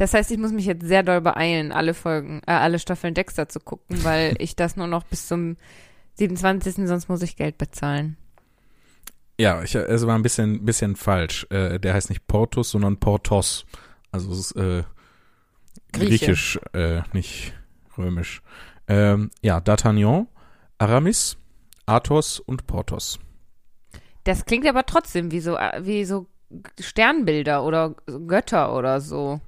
Das 0.00 0.14
heißt, 0.14 0.30
ich 0.30 0.38
muss 0.38 0.50
mich 0.50 0.64
jetzt 0.64 0.86
sehr 0.86 1.02
doll 1.02 1.20
beeilen, 1.20 1.72
alle 1.72 1.92
Folgen, 1.92 2.40
äh, 2.46 2.52
alle 2.52 2.78
Staffeln 2.78 3.12
Dexter 3.12 3.50
zu 3.50 3.60
gucken, 3.60 4.02
weil 4.02 4.34
ich 4.38 4.56
das 4.56 4.74
nur 4.74 4.86
noch 4.86 5.04
bis 5.04 5.28
zum 5.28 5.58
27. 6.14 6.88
sonst 6.88 7.10
muss 7.10 7.20
ich 7.20 7.36
Geld 7.36 7.58
bezahlen. 7.58 8.16
ja, 9.38 9.62
ich, 9.62 9.74
es 9.74 10.06
war 10.06 10.14
ein 10.14 10.22
bisschen, 10.22 10.64
bisschen 10.64 10.96
falsch. 10.96 11.46
Äh, 11.50 11.78
der 11.78 11.92
heißt 11.92 12.08
nicht 12.08 12.26
Portus, 12.26 12.70
sondern 12.70 12.96
Portos. 12.96 13.66
Also 14.10 14.32
es 14.32 14.38
ist 14.38 14.56
äh, 14.56 14.84
griechisch, 15.92 16.58
äh, 16.72 17.02
nicht 17.12 17.52
römisch. 17.98 18.40
Ähm, 18.88 19.30
ja, 19.42 19.58
D'Artagnan, 19.58 20.28
Aramis, 20.78 21.36
Athos 21.84 22.40
und 22.40 22.66
Portos. 22.66 23.18
Das 24.24 24.46
klingt 24.46 24.66
aber 24.66 24.86
trotzdem 24.86 25.30
wie 25.30 25.40
so, 25.40 25.58
äh, 25.58 25.84
wie 25.84 26.06
so 26.06 26.26
Sternbilder 26.80 27.64
oder 27.64 27.94
Götter 28.26 28.74
oder 28.74 29.02
so. 29.02 29.42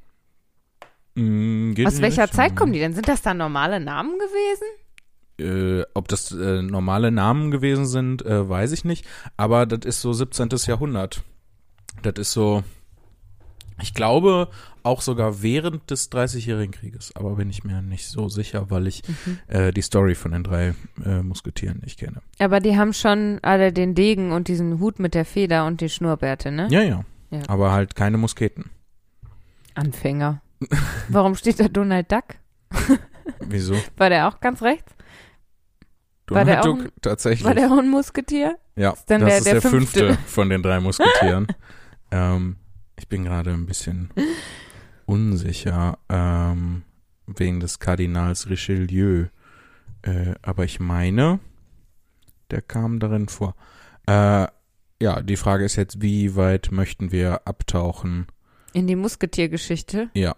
Mm, 1.14 1.74
Aus 1.86 2.00
welcher 2.00 2.22
Richtung. 2.24 2.36
Zeit 2.36 2.56
kommen 2.56 2.72
die 2.72 2.78
denn? 2.78 2.94
Sind 2.94 3.08
das 3.08 3.22
da 3.22 3.34
normale 3.34 3.80
Namen 3.80 4.18
gewesen? 4.18 5.80
Äh, 5.80 5.84
ob 5.94 6.08
das 6.08 6.30
äh, 6.32 6.62
normale 6.62 7.10
Namen 7.10 7.50
gewesen 7.50 7.86
sind, 7.86 8.24
äh, 8.24 8.48
weiß 8.48 8.72
ich 8.72 8.84
nicht. 8.84 9.06
Aber 9.36 9.66
das 9.66 9.84
ist 9.84 10.00
so 10.00 10.12
17. 10.12 10.48
Jahrhundert. 10.66 11.22
Das 12.02 12.14
ist 12.16 12.32
so 12.32 12.62
Ich 13.80 13.94
glaube 13.94 14.48
auch 14.84 15.00
sogar 15.02 15.42
während 15.42 15.90
des 15.90 16.10
Dreißigjährigen 16.10 16.72
Krieges, 16.72 17.14
aber 17.16 17.36
bin 17.36 17.48
ich 17.50 17.62
mir 17.64 17.82
nicht 17.82 18.06
so 18.06 18.28
sicher, 18.28 18.70
weil 18.70 18.86
ich 18.86 19.02
Mhm. 19.06 19.38
äh, 19.48 19.72
die 19.72 19.82
Story 19.82 20.14
von 20.14 20.32
den 20.32 20.44
drei 20.44 20.74
äh, 21.04 21.22
Musketieren 21.22 21.80
nicht 21.80 21.98
kenne. 21.98 22.20
Aber 22.38 22.60
die 22.60 22.76
haben 22.76 22.92
schon 22.92 23.38
alle 23.42 23.72
den 23.72 23.94
Degen 23.94 24.32
und 24.32 24.48
diesen 24.48 24.78
Hut 24.80 24.98
mit 24.98 25.14
der 25.14 25.24
Feder 25.24 25.66
und 25.66 25.80
die 25.80 25.88
Schnurrbärte, 25.88 26.50
ne? 26.50 26.68
Ja, 26.70 26.82
ja. 26.82 27.04
Ja. 27.30 27.40
Aber 27.48 27.72
halt 27.72 27.94
keine 27.96 28.18
Musketen. 28.18 28.70
Anfänger. 29.74 30.42
Warum 31.08 31.34
steht 31.34 31.60
da 31.60 31.68
Donald 31.68 32.10
Duck? 32.10 32.24
Wieso? 33.40 33.74
War 33.96 34.10
der 34.10 34.28
auch 34.28 34.40
ganz 34.40 34.62
rechts? 34.62 34.92
War 36.28 36.44
der 36.44 36.60
Donald 36.62 36.80
auch 36.80 36.84
Duck 36.84 36.92
tatsächlich. 37.02 37.44
War 37.44 37.54
der 37.54 37.70
auch 37.72 37.78
ein 37.78 37.90
Musketier? 37.90 38.58
ja, 38.76 38.94
dann 39.06 39.20
das 39.20 39.28
der- 39.28 39.38
ist 39.38 39.44
der 39.46 39.52
der, 39.54 39.62
fünfte. 39.62 40.06
fünfte. 40.08 40.22
von 40.28 40.48
den 40.48 40.62
drei 40.62 40.80
Musketieren. 40.80 41.46
ähm, 42.10 42.56
ich 42.98 43.08
bin 43.08 43.24
gerade 43.24 43.50
ein 43.52 43.66
bisschen 43.66 44.10
unsicher 45.06 45.98
ähm, 46.08 46.82
wegen 47.26 47.60
des 47.60 47.78
Kardinals 47.78 48.48
Richelieu. 48.48 49.26
Äh, 50.02 50.34
aber 50.42 50.64
ich 50.64 50.80
meine, 50.80 51.38
der 52.50 52.62
kam 52.62 52.98
darin 52.98 53.28
vor. 53.28 53.54
Äh, 54.06 54.46
ja, 55.02 55.20
die 55.22 55.36
Frage 55.36 55.64
ist 55.64 55.76
jetzt, 55.76 56.00
wie 56.00 56.36
weit 56.36 56.70
möchten 56.70 57.12
wir 57.12 57.46
abtauchen? 57.46 58.26
In 58.72 58.86
die 58.86 58.96
Musketiergeschichte. 58.96 60.10
Ja, 60.14 60.34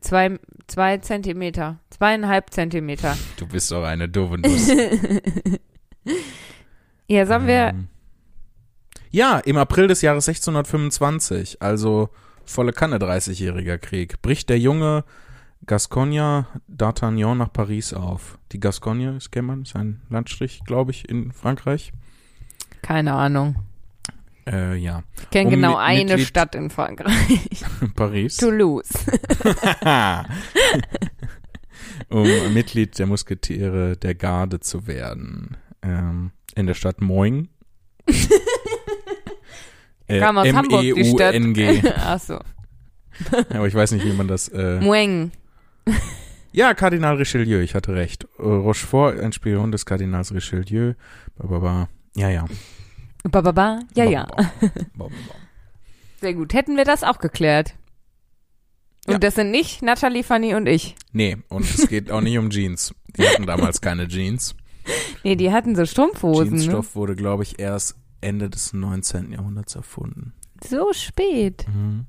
Zwei, 0.00 0.38
zwei 0.66 0.98
Zentimeter. 0.98 1.78
Zweieinhalb 1.90 2.50
Zentimeter. 2.50 3.16
du 3.36 3.46
bist 3.46 3.70
doch 3.70 3.84
eine 3.84 4.08
doofe 4.08 4.38
Nuss. 4.38 4.68
ja, 7.08 7.26
sollen 7.26 7.46
wir. 7.46 7.68
Ähm, 7.68 7.88
Ja, 9.10 9.38
im 9.38 9.56
April 9.56 9.88
des 9.88 10.02
Jahres 10.02 10.28
1625, 10.28 11.60
also 11.60 12.10
volle 12.44 12.72
Kanne 12.72 12.98
30-jähriger 12.98 13.78
Krieg, 13.78 14.22
bricht 14.22 14.48
der 14.48 14.58
junge 14.58 15.04
Gascogne 15.66 16.46
d'Artagnan 16.68 17.34
nach 17.34 17.52
Paris 17.52 17.92
auf. 17.92 18.38
Die 18.52 18.60
Gascogne, 18.60 19.14
das 19.14 19.30
kennt 19.30 19.48
man, 19.48 19.62
ist 19.62 19.76
ein 19.76 20.00
Landstrich, 20.08 20.62
glaube 20.64 20.90
ich, 20.90 21.08
in 21.08 21.32
Frankreich. 21.32 21.92
Keine 22.82 23.12
Ahnung. 23.14 23.56
Äh, 24.50 24.74
ja, 24.76 25.04
Ich 25.22 25.30
kenne 25.30 25.46
Um 25.48 25.54
genau 25.54 25.76
eine 25.76 26.04
Mitglied- 26.16 26.26
Stadt 26.26 26.54
in 26.56 26.70
Frankreich. 26.70 27.64
Paris. 27.94 28.36
Toulouse. 28.38 28.88
um 32.08 32.26
Mitglied 32.52 32.98
der 32.98 33.06
Musketiere 33.06 33.96
der 33.96 34.14
Garde 34.14 34.60
zu 34.60 34.86
werden. 34.86 35.56
Ähm, 35.82 36.32
in 36.54 36.66
der 36.66 36.74
Stadt 36.74 37.00
Moing. 37.00 37.48
äh, 40.06 40.18
Kam 40.20 40.38
aus 40.38 40.52
Hamburg, 40.52 40.82
die 40.82 41.04
Stadt. 41.04 41.34
M-E-U-N-G. 41.34 41.88
Achso. 41.90 42.40
Aber 43.50 43.66
ich 43.66 43.74
weiß 43.74 43.92
nicht, 43.92 44.04
wie 44.04 44.12
man 44.12 44.28
das. 44.28 44.48
Äh, 44.48 44.80
Mueng. 44.80 45.30
ja, 46.52 46.74
Kardinal 46.74 47.16
Richelieu, 47.16 47.60
ich 47.60 47.74
hatte 47.74 47.94
recht. 47.94 48.24
Äh, 48.38 48.42
Rochefort, 48.42 49.20
ein 49.20 49.32
Spion 49.32 49.70
des 49.72 49.86
Kardinals 49.86 50.34
Richelieu. 50.34 50.94
Ba. 51.36 51.88
Ja, 52.16 52.28
ja. 52.30 52.46
Ba, 53.24 53.40
ba, 53.42 53.52
ba. 53.52 53.80
Ja, 53.94 54.04
ja. 54.04 54.26
Sehr 56.20 56.34
gut. 56.34 56.52
Hätten 56.54 56.76
wir 56.76 56.84
das 56.84 57.02
auch 57.04 57.18
geklärt. 57.18 57.74
Und 59.06 59.14
Ja. 59.14 59.18
das 59.18 59.34
sind 59.34 59.50
nicht 59.50 59.82
Natalie, 59.82 60.22
Fanny 60.22 60.54
und 60.54 60.66
ich. 60.66 60.94
Nee, 61.12 61.38
und 61.48 61.64
es 61.64 61.88
geht 61.88 62.10
auch 62.10 62.20
nicht 62.20 62.36
um 62.38 62.50
Jeans. 62.50 62.94
Die 63.16 63.26
hatten 63.26 63.46
damals 63.46 63.80
keine 63.82 64.06
Jeans. 64.08 64.54
Nee, 65.24 65.36
die 65.36 65.50
hatten 65.52 65.74
so 65.76 65.84
Strumpfhosen. 65.86 66.54
Ne? 66.54 66.60
Jeansstoff 66.62 66.94
wurde, 66.94 67.16
glaube 67.16 67.42
ich, 67.42 67.58
erst 67.58 67.96
Ende 68.20 68.50
des 68.50 68.72
19. 68.72 69.32
Jahrhunderts 69.32 69.74
erfunden. 69.74 70.34
So 70.66 70.92
spät. 70.92 71.66
Mhm. 71.68 72.06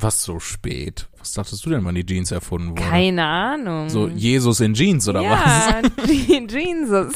Was 0.00 0.22
so 0.22 0.38
spät? 0.38 1.08
Was 1.18 1.32
dachtest 1.32 1.66
du 1.66 1.70
denn, 1.70 1.84
wann 1.84 1.96
die 1.96 2.06
Jeans 2.06 2.30
erfunden 2.30 2.70
wurden? 2.70 2.88
Keine 2.88 3.24
Ahnung. 3.24 3.88
So 3.88 4.06
Jesus 4.06 4.60
in 4.60 4.74
Jeans 4.74 5.08
oder 5.08 5.24
was? 5.24 5.82
ja, 6.28 6.40
Jesus. 6.48 7.14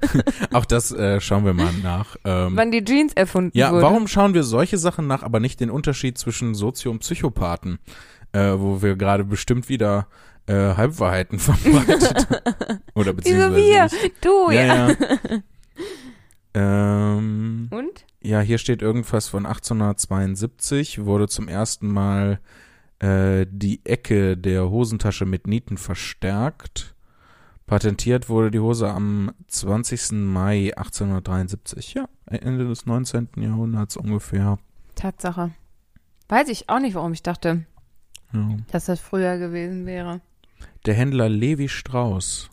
Auch 0.54 0.64
das 0.64 0.92
äh, 0.92 1.20
schauen 1.20 1.44
wir 1.44 1.52
mal 1.52 1.70
nach. 1.82 2.16
Ähm, 2.24 2.56
Wann 2.56 2.70
die 2.70 2.82
Jeans 2.82 3.12
erfunden 3.12 3.50
ja, 3.52 3.70
wurde. 3.70 3.82
warum 3.82 4.08
schauen 4.08 4.32
wir 4.32 4.44
solche 4.44 4.78
Sachen 4.78 5.06
nach, 5.06 5.22
aber 5.22 5.40
nicht 5.40 5.60
den 5.60 5.70
Unterschied 5.70 6.16
zwischen 6.16 6.54
Sozio- 6.54 6.90
und 6.90 7.00
Psychopathen, 7.00 7.80
äh, 8.32 8.52
wo 8.56 8.80
wir 8.80 8.96
gerade 8.96 9.24
bestimmt 9.24 9.68
wieder 9.68 10.06
äh, 10.46 10.54
Halbwahrheiten 10.54 11.38
verbreitet 11.38 12.26
oder 12.94 13.08
Wieso 13.08 13.12
beziehungsweise 13.14 13.56
wir? 13.56 13.84
ich. 13.86 14.12
Du, 14.22 14.50
ja. 14.50 14.64
Ja, 14.64 14.88
ja. 14.88 15.42
ähm, 16.54 17.68
Und? 17.70 18.06
Ja, 18.22 18.40
hier 18.40 18.58
steht 18.58 18.82
irgendwas 18.82 19.28
von 19.28 19.46
1872, 19.46 21.04
wurde 21.04 21.28
zum 21.28 21.48
ersten 21.48 21.88
Mal 21.88 22.40
äh, 22.98 23.46
die 23.50 23.80
Ecke 23.84 24.36
der 24.36 24.70
Hosentasche 24.70 25.26
mit 25.26 25.46
Nieten 25.46 25.76
verstärkt. 25.78 26.94
Patentiert 27.66 28.28
wurde 28.28 28.50
die 28.50 28.58
Hose 28.60 28.90
am 28.90 29.32
20. 29.48 30.12
Mai 30.12 30.72
1873. 30.76 31.94
Ja, 31.94 32.06
Ende 32.26 32.66
des 32.68 32.86
19. 32.86 33.28
Jahrhunderts 33.36 33.96
ungefähr. 33.96 34.58
Tatsache. 34.94 35.52
Weiß 36.28 36.48
ich 36.48 36.68
auch 36.68 36.80
nicht, 36.80 36.94
warum 36.94 37.12
ich 37.12 37.22
dachte, 37.22 37.64
Ja. 38.32 38.56
dass 38.70 38.86
das 38.86 39.00
früher 39.00 39.38
gewesen 39.38 39.86
wäre. 39.86 40.20
Der 40.86 40.94
Händler 40.94 41.28
Levi 41.28 41.68
Strauss. 41.68 42.50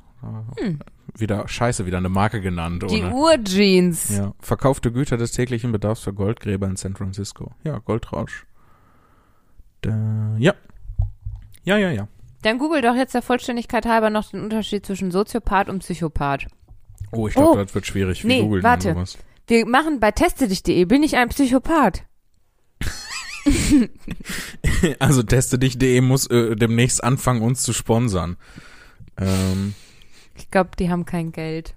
Hm. 0.57 0.79
Wieder, 1.17 1.47
scheiße, 1.47 1.85
wieder 1.85 1.97
eine 1.97 2.09
Marke 2.09 2.41
genannt. 2.41 2.83
Die. 2.89 3.03
Urjeans. 3.03 4.09
Ja, 4.17 4.33
verkaufte 4.39 4.91
Güter 4.91 5.17
des 5.17 5.31
täglichen 5.31 5.71
Bedarfs 5.71 6.01
für 6.01 6.13
Goldgräber 6.13 6.67
in 6.67 6.75
San 6.75 6.95
Francisco. 6.95 7.51
Ja, 7.63 7.79
Goldrausch. 7.79 8.45
Da, 9.81 10.35
ja. 10.37 10.53
Ja, 11.63 11.77
ja, 11.77 11.91
ja. 11.91 12.07
Dann 12.41 12.57
google 12.57 12.81
doch 12.81 12.95
jetzt 12.95 13.13
der 13.13 13.21
Vollständigkeit 13.21 13.85
halber 13.85 14.09
noch 14.09 14.29
den 14.31 14.41
Unterschied 14.43 14.85
zwischen 14.85 15.11
Soziopath 15.11 15.67
und 15.69 15.79
Psychopath. 15.79 16.47
Oh, 17.11 17.27
ich 17.27 17.33
glaube, 17.33 17.59
Oh. 17.59 17.63
das 17.63 17.73
wird 17.75 17.85
schwierig. 17.85 18.23
Wie 18.23 18.27
Nee, 18.27 18.41
googelt 18.41 18.63
man 18.63 18.71
warte. 18.71 18.93
sowas? 18.93 19.17
Wir 19.47 19.65
machen 19.65 19.99
bei 19.99 20.11
testedich.de, 20.11 20.85
bin 20.85 21.03
ich 21.03 21.17
ein 21.17 21.29
Psychopath? 21.29 22.03
Also 24.99 25.23
teste-dich.de 25.23 26.01
muss 26.01 26.27
äh, 26.27 26.55
demnächst 26.55 27.03
anfangen, 27.03 27.41
uns 27.41 27.63
zu 27.63 27.73
sponsern. 27.73 28.37
Ähm, 29.17 29.73
Ich 30.39 30.49
glaube, 30.49 30.71
die 30.79 30.89
haben 30.89 31.05
kein 31.05 31.31
Geld. 31.31 31.75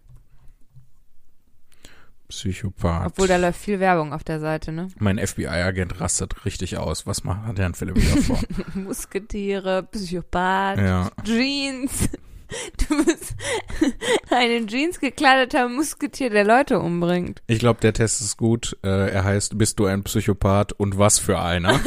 Psychopath. 2.29 3.09
Obwohl 3.09 3.29
da 3.29 3.37
läuft 3.37 3.61
viel 3.61 3.79
Werbung 3.79 4.15
auf 4.15 4.25
der 4.25 4.41
Seite, 4.41 4.73
ne? 4.73 4.89
mein 4.99 5.19
FBI-Agent 5.19 6.01
rastet 6.01 6.47
richtig 6.47 6.79
aus. 6.79 7.07
Was 7.07 7.25
macht 7.25 7.59
Herrn 7.59 7.75
Philipp 7.75 7.97
wieder 7.97 8.23
vor? 8.23 8.41
Musketiere, 8.75 9.83
Psychopath, 9.83 10.79
ja. 10.79 11.11
Jeans. 11.25 12.09
Du 12.77 13.03
bist 13.03 13.35
ein 14.31 14.51
in 14.51 14.69
Jeans 14.69 15.01
gekleideter 15.01 15.71
Musketier, 15.71 16.29
der 16.29 16.45
Leute 16.45 16.81
umbringt. 16.81 17.41
Ich 17.47 17.61
glaube, 17.61 17.81
der 17.81 17.95
Test 17.95 18.21
ist 18.21 18.37
gut. 18.37 18.77
Äh, 18.85 19.09
er 19.11 19.25
heißt, 19.25 19.57
bist 19.57 19.79
du 19.79 19.87
ein 19.87 20.03
Psychopath 20.03 20.75
und 20.75 20.99
was 20.99 21.19
für 21.19 21.41
einer? 21.41 21.81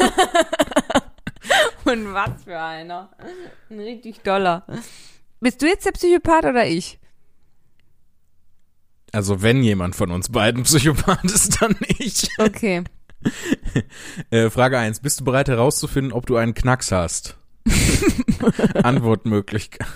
Und 1.84 2.12
was 2.12 2.42
für 2.42 2.58
einer. 2.58 3.10
Ein 3.70 3.78
richtig 3.78 4.22
doller. 4.22 4.66
Bist 5.40 5.62
du 5.62 5.66
jetzt 5.66 5.86
der 5.86 5.92
Psychopath 5.92 6.44
oder 6.44 6.66
ich? 6.66 6.98
Also 9.12 9.42
wenn 9.42 9.62
jemand 9.62 9.96
von 9.96 10.10
uns 10.10 10.30
beiden 10.30 10.64
Psychopath 10.64 11.24
ist, 11.24 11.62
dann 11.62 11.76
ich. 11.98 12.28
Okay. 12.38 12.84
Äh, 14.30 14.50
Frage 14.50 14.78
eins: 14.78 15.00
Bist 15.00 15.20
du 15.20 15.24
bereit 15.24 15.48
herauszufinden, 15.48 16.12
ob 16.12 16.26
du 16.26 16.36
einen 16.36 16.54
Knacks 16.54 16.92
hast? 16.92 17.36
Antwortmöglichkeit. 18.82 19.88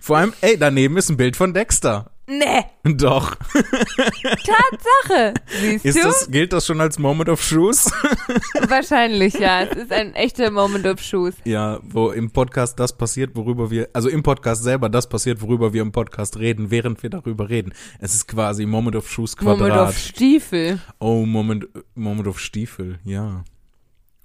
Vor 0.00 0.18
allem, 0.18 0.32
ey, 0.40 0.58
daneben 0.58 0.96
ist 0.96 1.10
ein 1.10 1.16
Bild 1.16 1.36
von 1.36 1.54
Dexter. 1.54 2.13
Nee, 2.26 2.64
Doch. 2.96 3.36
Tatsache. 3.36 5.34
Siehst 5.60 5.84
Ist 5.84 5.98
du? 5.98 6.02
das, 6.04 6.30
gilt 6.30 6.52
das 6.54 6.64
schon 6.66 6.80
als 6.80 6.98
Moment 6.98 7.28
of 7.28 7.42
Shoes? 7.42 7.84
Wahrscheinlich, 8.68 9.34
ja. 9.34 9.62
Es 9.64 9.76
ist 9.76 9.92
ein 9.92 10.14
echter 10.14 10.50
Moment 10.50 10.86
of 10.86 11.00
Shoes. 11.00 11.34
ja, 11.44 11.78
wo 11.82 12.10
im 12.12 12.30
Podcast 12.30 12.80
das 12.80 12.96
passiert, 12.96 13.36
worüber 13.36 13.70
wir, 13.70 13.88
also 13.92 14.08
im 14.08 14.22
Podcast 14.22 14.62
selber 14.62 14.88
das 14.88 15.06
passiert, 15.08 15.42
worüber 15.42 15.72
wir 15.74 15.82
im 15.82 15.92
Podcast 15.92 16.38
reden, 16.38 16.70
während 16.70 17.02
wir 17.02 17.10
darüber 17.10 17.50
reden. 17.50 17.74
Es 18.00 18.14
ist 18.14 18.26
quasi 18.26 18.64
Moment 18.64 18.96
of 18.96 19.08
Shoes 19.10 19.36
Quadrat. 19.36 19.58
Moment 19.58 19.88
of 19.90 19.98
Stiefel. 19.98 20.80
oh, 21.00 21.26
Moment, 21.26 21.66
Moment 21.94 22.26
of 22.28 22.38
Stiefel, 22.40 22.98
ja. 23.04 23.44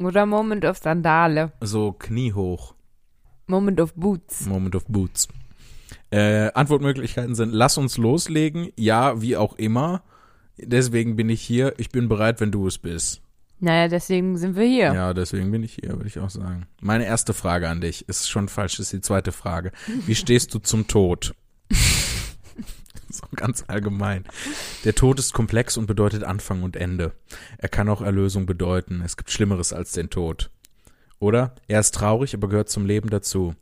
Oder 0.02 0.26
Moment 0.26 0.64
of 0.64 0.78
Sandale. 0.78 1.52
So 1.60 1.92
kniehoch. 1.92 2.76
Moment 3.48 3.82
of 3.82 3.94
Boots. 3.96 4.46
Moment 4.46 4.76
of 4.76 4.86
Boots. 4.88 5.28
Äh, 6.12 6.52
Antwortmöglichkeiten 6.54 7.36
sind, 7.36 7.54
lass 7.54 7.78
uns 7.78 7.98
loslegen, 7.98 8.72
ja, 8.76 9.22
wie 9.22 9.38
auch 9.38 9.56
immer. 9.56 10.04
Deswegen 10.58 11.16
bin 11.16 11.30
ich 11.30 11.42
hier, 11.42 11.74
ich 11.78 11.90
bin 11.90 12.10
bereit, 12.10 12.42
wenn 12.42 12.52
du 12.52 12.68
es 12.68 12.78
bist. 12.78 13.22
Naja, 13.60 13.90
deswegen 13.90 14.38
sind 14.38 14.56
wir 14.56 14.66
hier. 14.66 14.94
Ja, 14.94 15.14
deswegen 15.14 15.52
bin 15.52 15.64
ich 15.64 15.74
hier, 15.74 15.92
würde 15.92 16.08
ich 16.08 16.20
auch 16.20 16.30
sagen. 16.30 16.66
Meine 16.82 17.06
erste 17.06 17.34
Frage 17.34 17.68
an 17.68 17.82
dich 17.82 18.08
ist 18.08 18.30
schon 18.30 18.48
falsch, 18.48 18.80
ist 18.80 18.94
die 18.94 19.02
zweite 19.02 19.32
Frage. 19.32 19.72
Wie 20.06 20.16
stehst 20.16 20.54
du 20.54 20.60
zum 20.60 20.88
Tod? 20.88 21.36
so 23.10 23.24
ganz 23.36 23.66
allgemein. 23.68 24.24
Der 24.86 24.96
Tod 24.96 25.20
ist 25.20 25.34
komplex 25.34 25.76
und 25.76 25.88
bedeutet 25.88 26.24
Anfang 26.24 26.64
und 26.64 26.78
Ende. 26.78 27.12
Er 27.58 27.70
kann 27.70 27.90
auch 27.90 28.02
Erlösung 28.02 28.46
bedeuten. 28.46 29.02
Es 29.04 29.18
gibt 29.18 29.30
Schlimmeres 29.30 29.74
als 29.74 29.92
den 29.92 30.10
Tod. 30.10 30.52
Oder 31.20 31.54
er 31.68 31.82
ist 31.82 31.94
traurig, 31.94 32.34
aber 32.34 32.48
gehört 32.48 32.70
zum 32.70 32.86
Leben 32.86 33.10
dazu. 33.10 33.56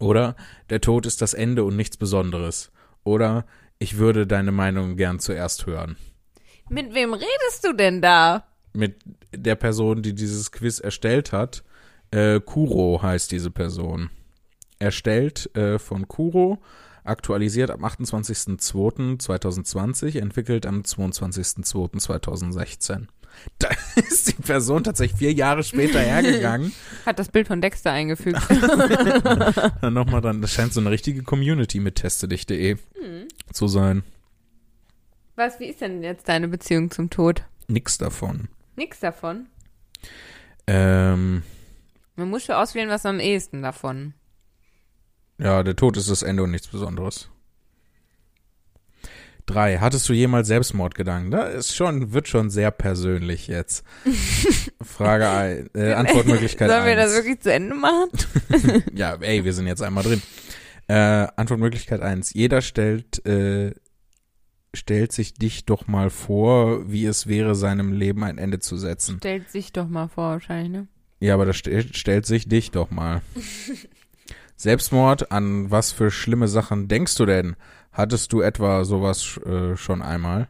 Oder 0.00 0.34
der 0.70 0.80
Tod 0.80 1.06
ist 1.06 1.22
das 1.22 1.34
Ende 1.34 1.64
und 1.64 1.76
nichts 1.76 1.96
Besonderes. 1.96 2.72
Oder 3.04 3.46
ich 3.78 3.98
würde 3.98 4.26
deine 4.26 4.50
Meinung 4.52 4.96
gern 4.96 5.18
zuerst 5.18 5.66
hören. 5.66 5.96
Mit 6.68 6.94
wem 6.94 7.12
redest 7.12 7.64
du 7.64 7.74
denn 7.74 8.00
da? 8.00 8.46
Mit 8.72 8.94
der 9.32 9.56
Person, 9.56 10.02
die 10.02 10.14
dieses 10.14 10.52
Quiz 10.52 10.80
erstellt 10.80 11.32
hat. 11.32 11.62
Äh, 12.10 12.40
Kuro 12.40 13.02
heißt 13.02 13.30
diese 13.30 13.50
Person. 13.50 14.08
Erstellt 14.78 15.54
äh, 15.56 15.78
von 15.78 16.08
Kuro, 16.08 16.62
aktualisiert 17.04 17.70
am 17.70 17.84
28.02.2020, 17.84 20.18
entwickelt 20.18 20.66
am 20.66 20.80
22.02.2016. 20.80 23.06
Da 23.58 23.68
ist 23.96 24.28
die 24.28 24.42
Person 24.42 24.82
tatsächlich 24.84 25.18
vier 25.18 25.32
Jahre 25.32 25.62
später 25.62 26.00
hergegangen. 26.00 26.72
Hat 27.06 27.18
das 27.18 27.28
Bild 27.28 27.46
von 27.46 27.60
Dexter 27.60 27.92
eingefügt. 27.92 28.40
Dann 29.80 29.92
nochmal 29.94 30.20
dann, 30.20 30.40
das 30.42 30.52
scheint 30.52 30.72
so 30.72 30.80
eine 30.80 30.90
richtige 30.90 31.22
Community 31.22 31.78
mit 31.80 31.96
testedich.de 31.96 32.76
Hm. 32.76 33.28
zu 33.52 33.68
sein. 33.68 34.02
Was, 35.36 35.60
wie 35.60 35.66
ist 35.66 35.80
denn 35.80 36.02
jetzt 36.02 36.28
deine 36.28 36.48
Beziehung 36.48 36.90
zum 36.90 37.10
Tod? 37.10 37.44
Nix 37.68 37.98
davon. 37.98 38.48
Nix 38.76 39.00
davon. 39.00 39.46
Ähm, 40.66 41.42
Man 42.16 42.30
muss 42.30 42.44
schon 42.44 42.54
auswählen, 42.54 42.88
was 42.88 43.04
am 43.06 43.20
ehesten 43.20 43.62
davon. 43.62 44.14
ja, 45.38 45.62
der 45.62 45.76
Tod 45.76 45.96
ist 45.96 46.10
das 46.10 46.22
Ende 46.22 46.42
und 46.42 46.50
nichts 46.50 46.68
Besonderes. 46.68 47.28
Drei. 49.46 49.78
Hattest 49.78 50.08
du 50.08 50.14
jemals 50.14 50.48
Selbstmordgedanken? 50.48 51.30
Da 51.30 51.44
ist 51.44 51.76
schon, 51.76 52.12
wird 52.14 52.28
schon 52.28 52.48
sehr 52.48 52.70
persönlich 52.70 53.46
jetzt. 53.46 53.84
Frage 54.82 55.28
ein, 55.28 55.70
äh, 55.74 55.92
Antwortmöglichkeit 55.92 56.70
Sollen 56.70 56.86
wir 56.86 56.96
das 56.96 57.14
wirklich 57.14 57.40
zu 57.40 57.52
Ende 57.52 57.74
machen? 57.74 58.08
Ja, 58.94 59.16
ey, 59.20 59.44
wir 59.44 59.52
sind 59.52 59.66
jetzt 59.66 59.82
einmal 59.82 60.04
drin. 60.04 60.22
Äh, 60.88 60.94
Antwortmöglichkeit 61.36 62.00
eins. 62.00 62.32
Jeder 62.32 62.62
stellt, 62.62 63.24
äh, 63.26 63.74
stellt 64.72 65.12
sich 65.12 65.34
dich 65.34 65.66
doch 65.66 65.86
mal 65.88 66.08
vor, 66.08 66.90
wie 66.90 67.04
es 67.04 67.26
wäre, 67.26 67.54
seinem 67.54 67.92
Leben 67.92 68.24
ein 68.24 68.38
Ende 68.38 68.60
zu 68.60 68.78
setzen. 68.78 69.18
Stellt 69.18 69.50
sich 69.50 69.72
doch 69.72 69.88
mal 69.88 70.08
vor, 70.08 70.30
wahrscheinlich, 70.30 70.70
ne? 70.70 70.88
Ja, 71.20 71.34
aber 71.34 71.44
das 71.44 71.56
stellt, 71.56 71.96
stellt 71.96 72.24
sich 72.24 72.48
dich 72.48 72.70
doch 72.70 72.90
mal. 72.90 73.20
Selbstmord, 74.56 75.32
an 75.32 75.70
was 75.70 75.92
für 75.92 76.10
schlimme 76.10 76.48
Sachen 76.48 76.88
denkst 76.88 77.16
du 77.16 77.26
denn? 77.26 77.56
Hattest 77.94 78.32
du 78.34 78.42
etwa 78.42 78.84
sowas 78.84 79.40
äh, 79.46 79.76
schon 79.76 80.02
einmal? 80.02 80.48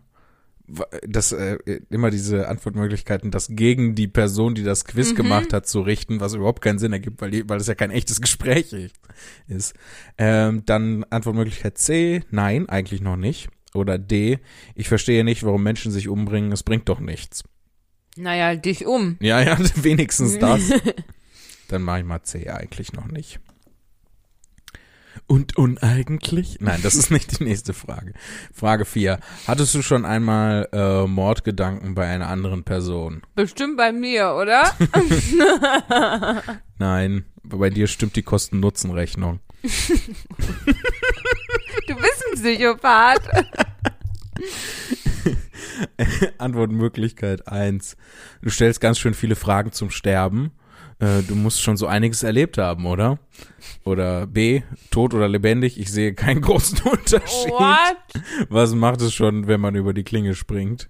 Das 1.07 1.31
äh, 1.33 1.59
immer 1.91 2.11
diese 2.11 2.49
Antwortmöglichkeiten, 2.49 3.31
das 3.31 3.49
gegen 3.51 3.95
die 3.95 4.09
Person, 4.09 4.55
die 4.55 4.63
das 4.65 4.87
Quiz 4.87 5.13
Mhm. 5.13 5.17
gemacht 5.17 5.53
hat, 5.53 5.67
zu 5.69 5.83
richten, 5.83 6.21
was 6.21 6.33
überhaupt 6.33 6.63
keinen 6.63 6.79
Sinn 6.79 6.93
ergibt, 6.95 7.21
weil, 7.21 7.31
die, 7.31 7.47
weil 7.49 7.59
das 7.59 7.67
ja 7.67 7.75
kein 7.75 7.91
echtes 7.91 8.21
Gespräch 8.23 8.75
ist. 9.47 9.75
Ähm, 10.17 10.63
dann 10.65 11.05
Antwortmöglichkeit 11.11 11.77
C, 11.77 12.23
nein, 12.31 12.67
eigentlich 12.69 13.03
noch 13.03 13.17
nicht. 13.17 13.49
Oder 13.75 13.99
D, 13.99 14.39
ich 14.75 14.89
verstehe 14.89 15.23
nicht, 15.23 15.43
warum 15.43 15.63
Menschen 15.63 15.93
sich 15.93 16.09
umbringen, 16.09 16.51
es 16.53 16.63
bringt 16.63 16.89
doch 16.89 17.01
nichts. 17.01 17.45
Naja, 18.17 18.55
dich 18.57 18.87
um. 18.87 19.17
Ja, 19.21 19.43
ja, 19.43 19.59
wenigstens 19.83 20.39
das. 20.39 20.63
Dann 21.69 21.83
mache 21.83 21.99
ich 21.99 22.05
mal 22.07 22.23
C 22.23 22.49
eigentlich 22.49 22.93
noch 22.95 23.07
nicht. 23.09 23.39
Und 25.27 25.57
uneigentlich? 25.57 26.59
Nein, 26.61 26.81
das 26.83 26.95
ist 26.97 27.11
nicht 27.11 27.39
die 27.39 27.45
nächste 27.45 27.73
Frage. 27.73 28.13
Frage 28.53 28.85
4. 28.85 29.19
Hattest 29.47 29.75
du 29.75 29.81
schon 29.83 30.05
einmal 30.05 30.69
äh, 30.73 31.07
Mordgedanken 31.07 31.95
bei 31.95 32.07
einer 32.07 32.29
anderen 32.29 32.65
Person? 32.65 33.23
Bestimmt 33.35 33.79
bei 33.79 33.91
mir, 33.91 34.35
oder? 34.35 34.71
Nein, 36.79 37.25
bei 37.43 37.71
dir 37.71 37.87
stimmt 37.87 38.17
die 38.17 38.23
Kosten-Nutzen-Rechnung. 38.23 39.41
Du 41.87 41.95
bist 41.97 42.25
ein 42.31 42.41
Psychopath. 42.41 43.29
Antwortmöglichkeit 46.39 47.47
1. 47.49 47.97
Du 48.43 48.51
stellst 48.51 48.81
ganz 48.81 48.99
schön 48.99 49.15
viele 49.15 49.37
Fragen 49.37 49.73
zum 49.73 49.91
Sterben. 49.91 50.53
Äh, 50.99 51.23
du 51.23 51.35
musst 51.35 51.61
schon 51.61 51.77
so 51.77 51.87
einiges 51.87 52.23
erlebt 52.23 52.59
haben, 52.59 52.87
oder? 52.87 53.19
Oder 53.85 54.27
B, 54.27 54.63
tot 54.91 55.15
oder 55.15 55.29
lebendig, 55.29 55.79
ich 55.79 55.91
sehe 55.91 56.15
keinen 56.15 56.41
großen 56.43 56.79
Unterschied. 56.83 57.51
What? 57.51 57.97
Was 58.49 58.75
macht 58.75 59.01
es 59.01 59.13
schon, 59.13 59.47
wenn 59.47 59.61
man 59.61 59.75
über 59.75 59.93
die 59.93 60.05
Klinge 60.05 60.35
springt? 60.35 60.89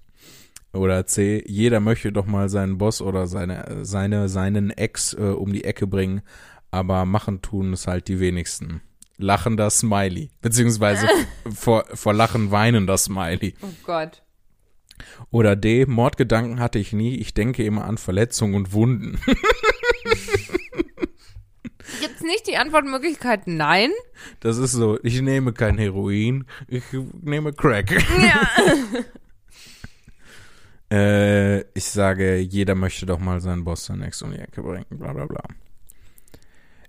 Oder 0.72 1.06
C, 1.06 1.42
jeder 1.46 1.80
möchte 1.80 2.12
doch 2.12 2.26
mal 2.26 2.48
seinen 2.48 2.78
Boss 2.78 3.00
oder 3.00 3.26
seine, 3.26 3.84
seine, 3.84 4.28
seinen 4.28 4.70
Ex 4.70 5.14
äh, 5.14 5.20
um 5.20 5.52
die 5.52 5.64
Ecke 5.64 5.86
bringen, 5.86 6.22
aber 6.70 7.04
machen 7.06 7.42
tun 7.42 7.72
es 7.72 7.86
halt 7.86 8.08
die 8.08 8.18
wenigsten. 8.18 8.82
Lachender 9.16 9.70
Smiley. 9.70 10.30
Beziehungsweise 10.40 11.06
vor, 11.54 11.84
vor 11.94 12.12
Lachen 12.12 12.50
weinender 12.50 12.98
Smiley. 12.98 13.54
Oh 13.62 13.68
Gott. 13.84 14.22
Oder 15.30 15.54
D, 15.56 15.86
Mordgedanken 15.86 16.58
hatte 16.60 16.78
ich 16.78 16.92
nie, 16.92 17.16
ich 17.16 17.34
denke 17.34 17.64
immer 17.64 17.84
an 17.84 17.98
Verletzungen 17.98 18.54
und 18.54 18.72
Wunden. 18.72 19.20
Gibt's 22.00 22.22
nicht 22.22 22.46
die 22.46 22.56
Antwortmöglichkeit 22.56 23.46
nein? 23.46 23.90
Das 24.40 24.58
ist 24.58 24.72
so, 24.72 24.98
ich 25.02 25.20
nehme 25.20 25.52
kein 25.52 25.78
Heroin, 25.78 26.46
ich 26.68 26.84
nehme 27.22 27.52
Crack. 27.52 27.90
Ja. 27.92 28.48
Äh, 30.90 31.62
ich 31.72 31.86
sage, 31.86 32.36
jeder 32.36 32.74
möchte 32.74 33.06
doch 33.06 33.18
mal 33.18 33.40
seinen 33.40 33.64
Boss 33.64 33.86
dann 33.86 34.02
Ex 34.02 34.22
um 34.22 34.30
die 34.30 34.38
Ecke 34.38 34.62
bringen, 34.62 34.84
bla 34.90 35.12
bla 35.12 35.26
bla. 35.26 35.42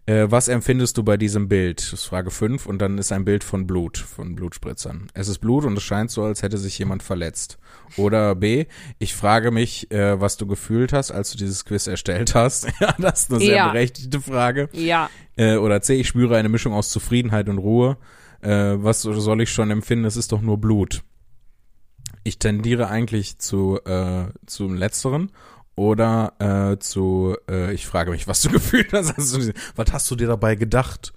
Äh, 0.08 0.30
was 0.30 0.48
empfindest 0.50 0.98
du 0.98 1.04
bei 1.04 1.18
diesem 1.18 1.48
Bild? 1.48 1.82
Das 1.82 1.94
ist 1.94 2.06
Frage 2.06 2.30
5 2.30 2.68
und 2.68 2.80
dann 2.80 3.00
ist 3.00 3.12
ein 3.12 3.26
Bild 3.26 3.44
von 3.44 3.66
Blut, 3.66 3.98
von 3.98 4.36
Blutspritzern. 4.36 5.08
Es 5.16 5.28
ist 5.28 5.40
Blut 5.40 5.66
und 5.66 5.76
es 5.76 5.84
scheint 5.84 6.12
so, 6.12 6.24
als 6.24 6.44
hätte 6.44 6.60
sich 6.60 6.78
jemand 6.78 7.02
verletzt. 7.02 7.58
Oder 7.98 8.36
B, 8.36 8.66
ich 9.00 9.16
frage 9.16 9.50
mich, 9.50 9.90
äh, 9.92 10.22
was 10.22 10.38
du 10.38 10.46
gefühlt 10.46 10.94
hast, 10.94 11.12
als 11.12 11.32
du 11.32 11.38
dieses 11.40 11.66
Quiz 11.66 11.88
erstellt 11.88 12.36
hast. 12.36 12.68
ja, 12.80 12.94
das 13.00 13.22
ist 13.22 13.32
eine 13.32 13.40
sehr 13.40 13.56
Ja. 13.56 13.68
berechtigte 13.72 14.22
Frage. 14.22 14.70
Ja. 14.74 15.10
Äh, 15.38 15.56
oder 15.56 15.82
C, 15.82 15.96
ich 15.96 16.08
spüre 16.08 16.38
eine 16.38 16.50
Mischung 16.50 16.74
aus 16.74 16.90
Zufriedenheit 16.92 17.50
und 17.50 17.58
Ruhe. 17.58 17.98
Äh, 18.42 18.50
was 18.78 19.02
soll 19.02 19.42
ich 19.42 19.52
schon 19.52 19.72
empfinden? 19.72 20.06
Es 20.06 20.18
ist 20.18 20.32
doch 20.32 20.42
nur 20.42 20.60
Blut. 20.60 21.02
Ich 22.24 22.38
tendiere 22.38 22.90
eigentlich 22.90 23.40
zu 23.40 23.80
äh, 23.86 24.26
zum 24.46 24.76
Letzteren 24.76 25.32
oder 25.76 26.34
äh, 26.40 26.80
zu, 26.80 27.36
äh, 27.50 27.74
ich 27.74 27.86
frage 27.86 28.12
mich, 28.12 28.28
was 28.28 28.42
du 28.42 28.50
gefühlt 28.52 28.94
hast. 28.94 29.18
Also, 29.18 29.52
was 29.76 29.92
hast 29.92 30.10
du 30.12 30.16
dir 30.16 30.28
dabei 30.28 30.56
gedacht? 30.56 31.14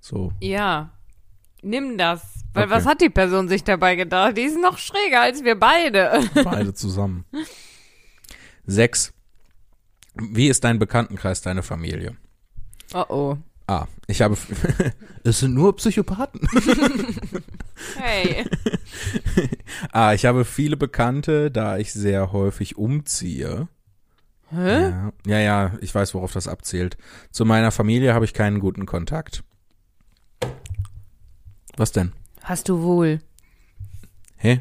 So. 0.00 0.32
Ja. 0.40 0.90
Nimm 1.62 1.96
das. 1.98 2.22
Weil 2.52 2.64
Okay. 2.64 2.72
was 2.72 2.86
hat 2.86 3.00
die 3.00 3.08
Person 3.10 3.48
sich 3.48 3.64
dabei 3.64 3.96
gedacht? 3.96 4.36
Die 4.36 4.42
ist 4.42 4.58
noch 4.60 4.78
schräger 4.78 5.22
als 5.22 5.42
wir 5.42 5.58
beide. 5.58 6.20
Beide 6.44 6.72
zusammen. 6.74 7.24
Sechs. 8.66 9.12
Wie 10.14 10.48
ist 10.48 10.62
dein 10.62 10.78
Bekanntenkreis, 10.78 11.42
deine 11.42 11.62
Familie? 11.62 12.16
Oh 12.92 13.04
oh. 13.08 13.36
Ah, 13.66 13.86
ich 14.06 14.20
habe. 14.20 14.36
es 15.24 15.40
sind 15.40 15.54
nur 15.54 15.76
Psychopathen. 15.76 16.40
Hey. 17.96 18.44
Ah, 19.92 20.14
ich 20.14 20.24
habe 20.24 20.44
viele 20.44 20.76
Bekannte, 20.76 21.50
da 21.50 21.76
ich 21.76 21.92
sehr 21.92 22.32
häufig 22.32 22.76
umziehe. 22.78 23.68
Hä? 24.50 24.80
Ja, 24.80 25.12
ja, 25.26 25.38
ja, 25.38 25.72
ich 25.80 25.94
weiß, 25.94 26.14
worauf 26.14 26.32
das 26.32 26.48
abzielt. 26.48 26.96
Zu 27.30 27.44
meiner 27.44 27.70
Familie 27.70 28.14
habe 28.14 28.24
ich 28.24 28.32
keinen 28.32 28.60
guten 28.60 28.86
Kontakt. 28.86 29.42
Was 31.76 31.92
denn? 31.92 32.12
Hast 32.42 32.68
du 32.68 32.82
wohl. 32.82 33.20
Hä? 34.36 34.60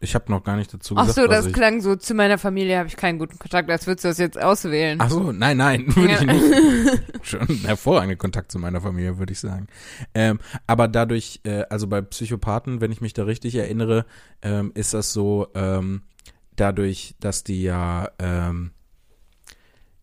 Ich 0.00 0.14
habe 0.14 0.30
noch 0.30 0.44
gar 0.44 0.56
nicht 0.56 0.72
dazu 0.72 0.94
Ach 0.96 1.06
gesagt, 1.06 1.16
so, 1.16 1.22
was 1.28 1.38
das 1.38 1.46
ich... 1.48 1.52
klang 1.52 1.80
so, 1.80 1.96
zu 1.96 2.14
meiner 2.14 2.38
Familie 2.38 2.78
habe 2.78 2.86
ich 2.88 2.96
keinen 2.96 3.18
guten 3.18 3.38
Kontakt, 3.38 3.68
als 3.68 3.86
würdest 3.86 4.04
du 4.04 4.08
das 4.08 4.18
jetzt 4.18 4.40
auswählen. 4.40 4.98
Ach 5.00 5.10
so, 5.10 5.32
nein, 5.32 5.56
nein, 5.56 5.84
würde 5.96 6.12
Ja. 6.12 6.20
ich 6.20 6.26
nicht. 6.26 7.02
Schon 7.26 7.40
ein 7.48 7.56
hervorragender 7.64 8.14
Kontakt 8.16 8.52
zu 8.52 8.58
meiner 8.60 8.80
Familie, 8.80 9.18
würde 9.18 9.32
ich 9.32 9.40
sagen. 9.40 9.66
Ähm, 10.14 10.38
aber 10.68 10.86
dadurch, 10.86 11.40
äh, 11.44 11.64
also 11.68 11.88
bei 11.88 12.00
Psychopathen, 12.00 12.80
wenn 12.80 12.92
ich 12.92 13.00
mich 13.00 13.12
da 13.12 13.24
richtig 13.24 13.56
erinnere, 13.56 14.06
ähm, 14.42 14.70
ist 14.74 14.94
das 14.94 15.12
so, 15.12 15.48
ähm, 15.54 16.02
dadurch, 16.54 17.14
dass 17.20 17.42
die 17.42 17.62
ja 17.62 18.08
ähm, 18.20 18.70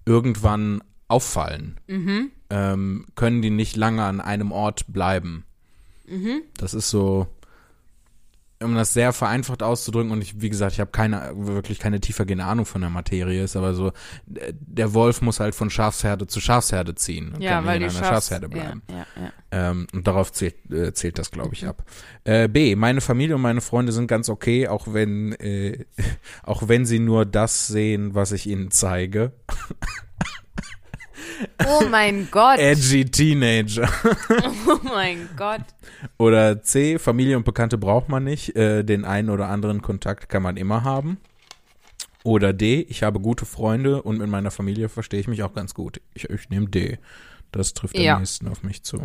irgendwann 0.06 0.84
auffallen, 1.08 1.80
Mhm. 1.88 2.32
ähm, 2.50 3.06
können 3.16 3.42
die 3.42 3.50
nicht 3.50 3.76
lange 3.76 4.04
an 4.04 4.22
einem 4.22 4.52
Ort 4.52 4.86
bleiben. 4.92 5.46
Mhm. 6.08 6.42
Das 6.58 6.74
ist 6.74 6.90
so, 6.90 7.28
um 8.64 8.74
das 8.76 8.94
sehr 8.94 9.12
vereinfacht 9.14 9.62
auszudrücken, 9.62 10.12
und 10.12 10.22
ich, 10.22 10.42
wie 10.42 10.50
gesagt, 10.50 10.74
ich 10.74 10.80
habe 10.80 10.92
keine, 10.92 11.32
wirklich 11.36 11.78
keine 11.80 12.00
tiefergehende 12.00 12.46
Ahnung 12.46 12.66
von 12.66 12.82
der 12.82 12.90
Materie, 12.90 13.44
ist 13.44 13.56
aber 13.56 13.74
so, 13.74 13.92
d- 14.26 14.54
der 14.54 14.94
Wolf 14.94 15.22
muss 15.22 15.40
halt 15.40 15.56
von 15.56 15.70
Schafsherde 15.70 16.26
zu 16.28 16.40
Schafsherde 16.40 16.96
ziehen 16.96 17.34
und 17.36 17.42
Ja, 17.42 17.56
kann 17.56 17.66
weil 17.66 17.78
in 17.78 17.84
einer 17.84 17.92
Schafs 17.92 18.08
Schafsherde 18.30 18.48
bleiben. 18.50 18.82
Ja, 18.90 18.96
ja, 18.96 19.06
ja. 19.22 19.32
Ähm, 19.72 19.88
und 19.94 20.08
darauf 20.08 20.32
zählt, 20.32 20.56
äh, 20.72 20.94
zählt 20.94 21.18
das, 21.20 21.32
glaube 21.32 21.54
ich, 21.54 21.68
ab. 21.68 21.84
Äh, 22.24 22.48
B, 22.48 22.76
meine 22.76 23.02
Familie 23.02 23.36
und 23.36 23.42
meine 23.42 23.62
Freunde 23.62 23.92
sind 23.92 24.08
ganz 24.08 24.30
okay, 24.30 24.68
auch 24.68 24.88
wenn, 24.94 25.34
äh, 25.34 25.86
auch 26.44 26.68
wenn 26.68 26.86
sie 26.86 27.00
nur 27.00 27.26
das 27.26 27.68
sehen, 27.68 28.16
was 28.16 28.32
ich 28.32 28.48
ihnen 28.48 28.72
zeige. 28.72 29.34
Oh 31.68 31.84
mein 31.90 32.28
Gott. 32.32 32.60
Edgy 32.60 33.06
Teenager. 33.06 33.90
Oh 34.68 34.80
mein 34.84 35.30
Gott. 35.38 35.62
Oder 36.18 36.62
C, 36.64 36.98
Familie 37.00 37.38
und 37.38 37.44
Bekannte 37.46 37.78
braucht 37.78 38.10
man 38.10 38.24
nicht. 38.24 38.56
Äh, 38.56 38.84
den 38.84 39.06
einen 39.06 39.30
oder 39.30 39.48
anderen 39.50 39.82
Kontakt 39.82 40.30
kann 40.30 40.42
man 40.44 40.58
immer 40.58 40.84
haben. 40.84 41.18
Oder 42.24 42.54
D, 42.54 42.82
ich 42.90 43.04
habe 43.04 43.20
gute 43.20 43.46
Freunde 43.46 44.02
und 44.02 44.18
mit 44.18 44.28
meiner 44.30 44.50
Familie 44.52 44.90
verstehe 44.90 45.20
ich 45.20 45.28
mich 45.28 45.44
auch 45.44 45.54
ganz 45.54 45.74
gut. 45.74 46.02
Ich, 46.14 46.30
ich 46.30 46.50
nehme 46.50 46.68
D. 46.68 46.98
Das 47.52 47.74
trifft 47.74 47.98
Ja. 47.98 48.16
am 48.16 48.22
nächsten 48.22 48.48
auf 48.48 48.64
mich 48.64 48.84
zu. 48.84 49.00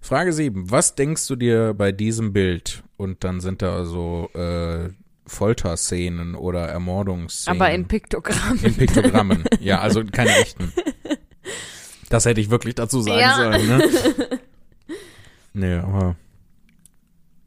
Frage 0.00 0.32
7. 0.32 0.70
Was 0.70 0.94
denkst 0.96 1.26
du 1.28 1.36
dir 1.36 1.72
bei 1.74 1.92
diesem 1.92 2.32
Bild? 2.32 2.82
Und 2.96 3.22
dann 3.24 3.40
sind 3.40 3.62
da 3.62 3.84
so 3.84 4.28
äh, 4.34 4.90
Folterszenen 5.26 6.34
oder 6.34 6.66
Ermordungsszenen. 6.68 7.60
Aber 7.60 7.72
in 7.72 7.86
Piktogrammen. 7.86 8.64
In 8.64 8.74
Piktogrammen. 8.74 9.44
ja, 9.60 9.80
also 9.80 10.04
keine 10.04 10.36
echten. 10.36 10.72
Das 12.14 12.26
hätte 12.26 12.40
ich 12.40 12.48
wirklich 12.48 12.76
dazu 12.76 13.02
sagen 13.02 13.18
Ja. 13.18 13.34
sollen, 13.34 13.66
ne? 13.66 13.88
Nee, 15.52 15.74
aber 15.74 16.14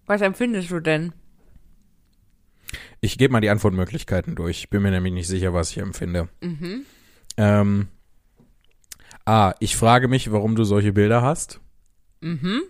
Was 0.08 0.20
empfindest 0.22 0.70
du 0.72 0.82
denn? 0.82 1.14
ich 3.00 3.18
gebe 3.18 3.32
mal 3.32 3.40
die 3.40 3.50
Antwortmöglichkeiten 3.50 4.36
durch. 4.36 4.58
Ich 4.60 4.70
bin 4.70 4.82
mir 4.82 4.92
nämlich 4.92 5.14
nicht 5.14 5.28
sicher, 5.30 5.54
was 5.54 5.72
ich 5.72 5.78
empfinde. 5.78 6.28
Mhm. 6.42 6.82
Ähm, 7.38 7.88
A, 9.24 9.54
ich 9.62 9.78
frage 9.78 10.10
mich, 10.10 10.34
warum 10.34 10.56
du 10.58 10.66
solche 10.66 10.92
Bilder 10.92 11.22
hast. 11.22 11.62
Mhm. 12.20 12.64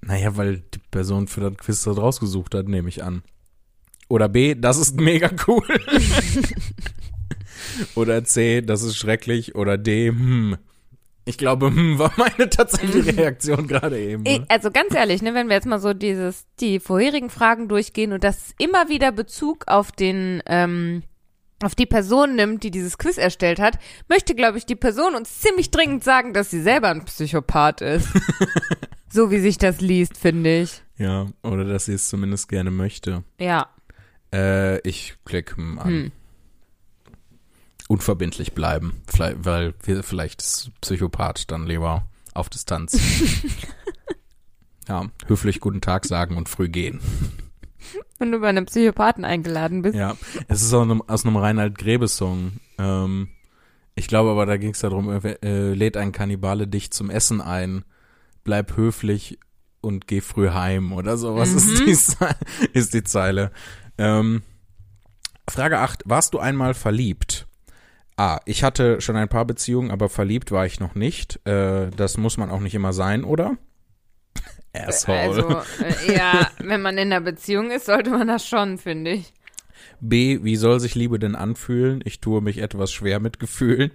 Naja, 0.00 0.36
weil 0.36 0.58
die 0.74 0.78
Person 0.92 1.26
für 1.26 1.40
das 1.40 1.56
Quiz 1.56 1.82
das 1.82 1.96
rausgesucht 1.96 2.54
hat, 2.54 2.68
nehme 2.68 2.88
ich 2.88 3.02
an. 3.02 3.24
Oder 4.08 4.28
B, 4.28 4.54
das 4.54 4.76
ist 4.78 5.00
mega 5.00 5.28
cool. 5.48 5.66
Oder 7.96 8.22
C, 8.22 8.62
das 8.62 8.82
ist 8.82 8.96
schrecklich. 8.96 9.56
Oder 9.56 9.76
D, 9.76 10.08
hm. 10.10 10.56
Ich 11.24 11.38
glaube, 11.38 11.66
hm, 11.66 11.98
war 11.98 12.12
meine 12.16 12.50
tatsächliche 12.50 13.16
Reaktion 13.16 13.66
gerade 13.66 13.98
eben. 13.98 14.24
Ich, 14.26 14.42
also 14.48 14.70
ganz 14.70 14.94
ehrlich, 14.94 15.22
ne, 15.22 15.34
wenn 15.34 15.48
wir 15.48 15.54
jetzt 15.54 15.66
mal 15.66 15.78
so 15.78 15.94
dieses, 15.94 16.46
die 16.60 16.80
vorherigen 16.80 17.30
Fragen 17.30 17.68
durchgehen 17.68 18.12
und 18.12 18.24
das 18.24 18.54
immer 18.58 18.88
wieder 18.88 19.12
Bezug 19.12 19.68
auf 19.68 19.92
den, 19.92 20.42
ähm, 20.46 21.02
auf 21.62 21.74
die 21.74 21.86
Person 21.86 22.34
nimmt, 22.34 22.64
die 22.64 22.70
dieses 22.70 22.98
Quiz 22.98 23.18
erstellt 23.18 23.60
hat, 23.60 23.78
möchte, 24.08 24.34
glaube 24.34 24.58
ich, 24.58 24.66
die 24.66 24.74
Person 24.74 25.14
uns 25.14 25.40
ziemlich 25.40 25.70
dringend 25.70 26.02
sagen, 26.02 26.32
dass 26.32 26.50
sie 26.50 26.60
selber 26.60 26.88
ein 26.88 27.04
Psychopath 27.04 27.80
ist. 27.82 28.08
so 29.08 29.30
wie 29.30 29.38
sich 29.38 29.58
das 29.58 29.80
liest, 29.80 30.16
finde 30.18 30.62
ich. 30.62 30.82
Ja, 30.98 31.26
oder 31.42 31.64
dass 31.64 31.84
sie 31.84 31.94
es 31.94 32.08
zumindest 32.08 32.48
gerne 32.48 32.70
möchte. 32.70 33.22
Ja. 33.38 33.68
Äh, 34.32 34.78
ich 34.88 35.14
klicke 35.24 35.56
an. 35.56 35.84
Hm. 35.84 36.12
Unverbindlich 37.88 38.52
bleiben, 38.54 39.02
vielleicht, 39.06 39.44
weil 39.44 39.74
wir 39.82 40.02
vielleicht 40.02 40.40
ist 40.42 40.70
Psychopath 40.80 41.50
dann 41.50 41.66
lieber 41.66 42.06
auf 42.34 42.48
Distanz. 42.48 42.98
ja, 44.88 45.06
höflich 45.26 45.60
guten 45.60 45.80
Tag 45.80 46.04
sagen 46.06 46.36
und 46.36 46.48
früh 46.48 46.68
gehen. 46.68 47.00
Wenn 48.18 48.32
du 48.32 48.38
bei 48.38 48.48
einem 48.48 48.66
Psychopathen 48.66 49.24
eingeladen 49.24 49.82
bist. 49.82 49.96
Ja, 49.96 50.16
es 50.48 50.62
ist 50.62 50.72
auch 50.72 50.86
aus 51.08 51.24
einem 51.26 51.36
Reinhard 51.36 51.76
Grebe-Song. 51.76 52.52
Ähm, 52.78 53.28
ich 53.94 54.06
glaube 54.08 54.30
aber, 54.30 54.46
da 54.46 54.56
ging 54.56 54.70
es 54.70 54.78
darum, 54.80 55.10
äh, 55.10 55.72
lädt 55.74 55.96
ein 55.96 56.12
Kannibale 56.12 56.66
dich 56.68 56.92
zum 56.92 57.10
Essen 57.10 57.40
ein, 57.40 57.84
bleib 58.44 58.76
höflich 58.76 59.38
und 59.80 60.06
geh 60.06 60.20
früh 60.20 60.50
heim 60.50 60.92
oder 60.92 61.16
sowas 61.18 61.50
Mhm. 61.50 61.56
ist, 61.58 61.78
die, 61.80 61.94
Ze- 61.94 62.36
ist 62.72 62.94
die 62.94 63.02
Zeile. 63.04 63.50
Ähm, 63.98 64.42
Frage 65.50 65.80
8. 65.80 66.04
Warst 66.06 66.32
du 66.34 66.38
einmal 66.38 66.72
verliebt? 66.74 67.46
A. 68.22 68.40
Ich 68.44 68.62
hatte 68.62 69.00
schon 69.00 69.16
ein 69.16 69.28
paar 69.28 69.44
Beziehungen, 69.44 69.90
aber 69.90 70.08
verliebt 70.08 70.52
war 70.52 70.64
ich 70.64 70.78
noch 70.78 70.94
nicht. 70.94 71.44
Äh, 71.44 71.90
das 71.90 72.16
muss 72.18 72.36
man 72.36 72.50
auch 72.50 72.60
nicht 72.60 72.74
immer 72.74 72.92
sein, 72.92 73.24
oder? 73.24 73.56
Asshole. 74.72 75.18
Also, 75.18 75.50
äh, 75.82 76.16
ja, 76.16 76.48
wenn 76.58 76.82
man 76.82 76.98
in 76.98 77.12
einer 77.12 77.20
Beziehung 77.20 77.72
ist, 77.72 77.86
sollte 77.86 78.10
man 78.10 78.28
das 78.28 78.46
schon, 78.46 78.78
finde 78.78 79.10
ich. 79.10 79.32
B, 80.00 80.38
wie 80.44 80.54
soll 80.54 80.78
sich 80.78 80.94
Liebe 80.94 81.18
denn 81.18 81.34
anfühlen? 81.34 82.00
Ich 82.04 82.20
tue 82.20 82.40
mich 82.40 82.58
etwas 82.58 82.92
schwer 82.92 83.18
mit 83.18 83.40
Gefühlen. 83.40 83.90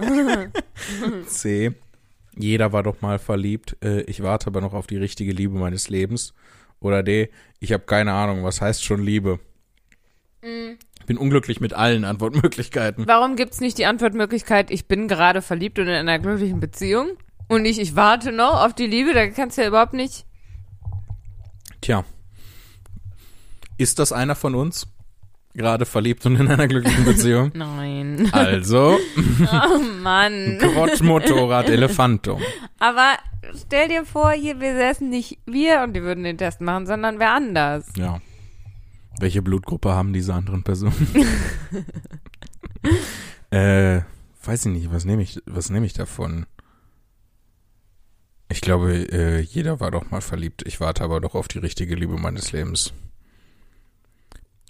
C, 1.26 1.74
jeder 2.34 2.72
war 2.72 2.82
doch 2.82 3.02
mal 3.02 3.18
verliebt. 3.18 3.76
Äh, 3.84 4.02
ich 4.02 4.22
warte 4.22 4.46
aber 4.46 4.62
noch 4.62 4.72
auf 4.72 4.86
die 4.86 4.96
richtige 4.96 5.32
Liebe 5.32 5.58
meines 5.58 5.90
Lebens. 5.90 6.32
Oder 6.80 7.02
D, 7.02 7.28
ich 7.60 7.74
habe 7.74 7.84
keine 7.84 8.14
Ahnung, 8.14 8.42
was 8.42 8.62
heißt 8.62 8.82
schon 8.82 9.02
Liebe? 9.02 9.38
Ich 10.40 10.78
bin 11.06 11.16
unglücklich 11.16 11.60
mit 11.60 11.72
allen 11.72 12.04
Antwortmöglichkeiten. 12.04 13.06
Warum 13.06 13.36
gibt's 13.36 13.60
nicht 13.60 13.78
die 13.78 13.86
Antwortmöglichkeit, 13.86 14.70
ich 14.70 14.86
bin 14.86 15.08
gerade 15.08 15.42
verliebt 15.42 15.78
und 15.78 15.86
in 15.86 15.94
einer 15.94 16.18
glücklichen 16.18 16.60
Beziehung? 16.60 17.08
Und 17.48 17.62
nicht, 17.62 17.78
ich 17.78 17.94
warte 17.96 18.32
noch 18.32 18.64
auf 18.64 18.74
die 18.74 18.86
Liebe? 18.86 19.14
Da 19.14 19.28
kannst 19.28 19.56
du 19.56 19.62
ja 19.62 19.68
überhaupt 19.68 19.92
nicht. 19.94 20.26
Tja. 21.80 22.04
Ist 23.78 23.98
das 23.98 24.12
einer 24.12 24.34
von 24.34 24.54
uns? 24.54 24.88
Gerade 25.54 25.86
verliebt 25.86 26.26
und 26.26 26.36
in 26.36 26.48
einer 26.48 26.68
glücklichen 26.68 27.04
Beziehung? 27.04 27.50
Nein. 27.54 28.28
Also, 28.32 28.98
Oh 29.40 29.78
Mann. 30.02 30.58
Quad-Motorrad 30.60 31.70
Elefantum. 31.70 32.42
Aber 32.78 33.14
stell 33.64 33.88
dir 33.88 34.04
vor, 34.04 34.32
hier, 34.32 34.60
wir 34.60 34.74
säßen 34.74 35.08
nicht 35.08 35.38
wir 35.46 35.82
und 35.82 35.94
die 35.94 36.02
würden 36.02 36.24
den 36.24 36.36
Test 36.36 36.60
machen, 36.60 36.86
sondern 36.86 37.18
wer 37.18 37.30
anders. 37.30 37.86
Ja. 37.96 38.20
Welche 39.18 39.42
Blutgruppe 39.42 39.90
haben 39.92 40.12
diese 40.12 40.34
anderen 40.34 40.62
Personen? 40.62 41.08
äh, 43.50 44.00
weiß 44.44 44.66
ich 44.66 44.72
nicht, 44.72 44.92
was 44.92 45.04
nehme 45.04 45.22
ich, 45.22 45.40
was 45.46 45.70
nehme 45.70 45.86
ich 45.86 45.92
davon? 45.92 46.46
Ich 48.48 48.60
glaube, 48.60 48.92
äh, 49.12 49.40
jeder 49.40 49.80
war 49.80 49.90
doch 49.90 50.10
mal 50.10 50.20
verliebt. 50.20 50.62
Ich 50.66 50.80
warte 50.80 51.02
aber 51.02 51.20
doch 51.20 51.34
auf 51.34 51.48
die 51.48 51.58
richtige 51.58 51.96
Liebe 51.96 52.16
meines 52.16 52.52
Lebens. 52.52 52.92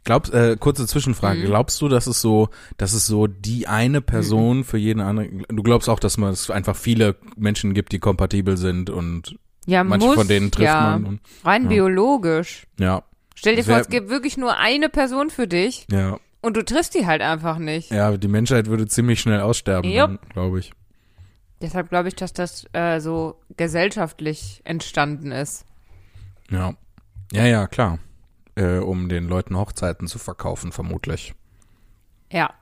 Glaubst, 0.05 0.33
äh, 0.33 0.57
kurze 0.59 0.87
Zwischenfrage. 0.87 1.41
Mhm. 1.41 1.47
Glaubst 1.47 1.81
du, 1.83 1.89
dass 1.89 2.07
es 2.07 2.21
so, 2.23 2.49
dass 2.79 2.93
es 2.93 3.07
so 3.07 3.27
die 3.27 3.67
eine 3.67 4.01
Person 4.01 4.63
für 4.65 4.79
jeden 4.79 5.01
anderen, 5.01 5.45
du 5.49 5.63
glaubst 5.63 5.89
auch, 5.89 5.99
dass 5.99 6.17
man 6.17 6.33
es 6.33 6.49
einfach 6.49 6.77
viele 6.77 7.17
Menschen 7.37 7.75
gibt, 7.75 7.93
die 7.93 7.99
kompatibel 7.99 8.57
sind 8.57 8.89
und 8.89 9.37
Ja, 9.67 9.83
manche 9.85 10.07
muss, 10.07 10.15
von 10.17 10.29
denen 10.29 10.53
trifft 10.53 10.67
ja. 10.69 10.81
man 10.81 11.05
und, 11.05 11.21
Rein 11.45 11.65
Ja. 11.65 11.69
biologisch. 11.69 12.67
ja, 12.79 13.03
Stell 13.37 13.55
dir 13.55 13.65
vor, 13.65 13.77
es 13.77 13.89
gibt 13.89 14.09
wirklich 14.09 14.37
nur 14.37 14.57
eine 14.57 14.89
Person 14.89 15.31
für 15.31 15.47
dich 15.47 15.87
ja. 15.91 16.19
und 16.41 16.57
du 16.57 16.65
triffst 16.65 16.95
die 16.95 17.07
halt 17.07 17.23
einfach 17.23 17.59
nicht. 17.59 17.91
Ja, 17.91 18.17
die 18.17 18.29
Menschheit 18.29 18.67
würde 18.67 18.87
ziemlich 18.89 19.21
schnell 19.21 19.41
aussterben, 19.41 20.19
glaube 20.33 20.59
ich. 20.59 20.73
Deshalb 21.61 21.89
glaube 21.89 22.09
ich, 22.09 22.17
dass 22.17 22.33
das 22.33 22.67
äh, 22.73 22.99
so 23.01 23.41
gesellschaftlich 23.57 24.61
entstanden 24.65 25.33
ist. 25.33 25.65
Ja. 26.51 26.75
Ja, 27.33 27.45
ja, 27.47 27.67
klar. 27.67 27.99
Äh, 28.57 28.79
um 28.79 29.09
den 29.09 29.27
Leuten 29.29 29.57
Hochzeiten 29.57 30.07
zu 30.07 30.19
verkaufen, 30.19 30.73
vermutlich. 30.73 31.35
Ja. 32.31 32.55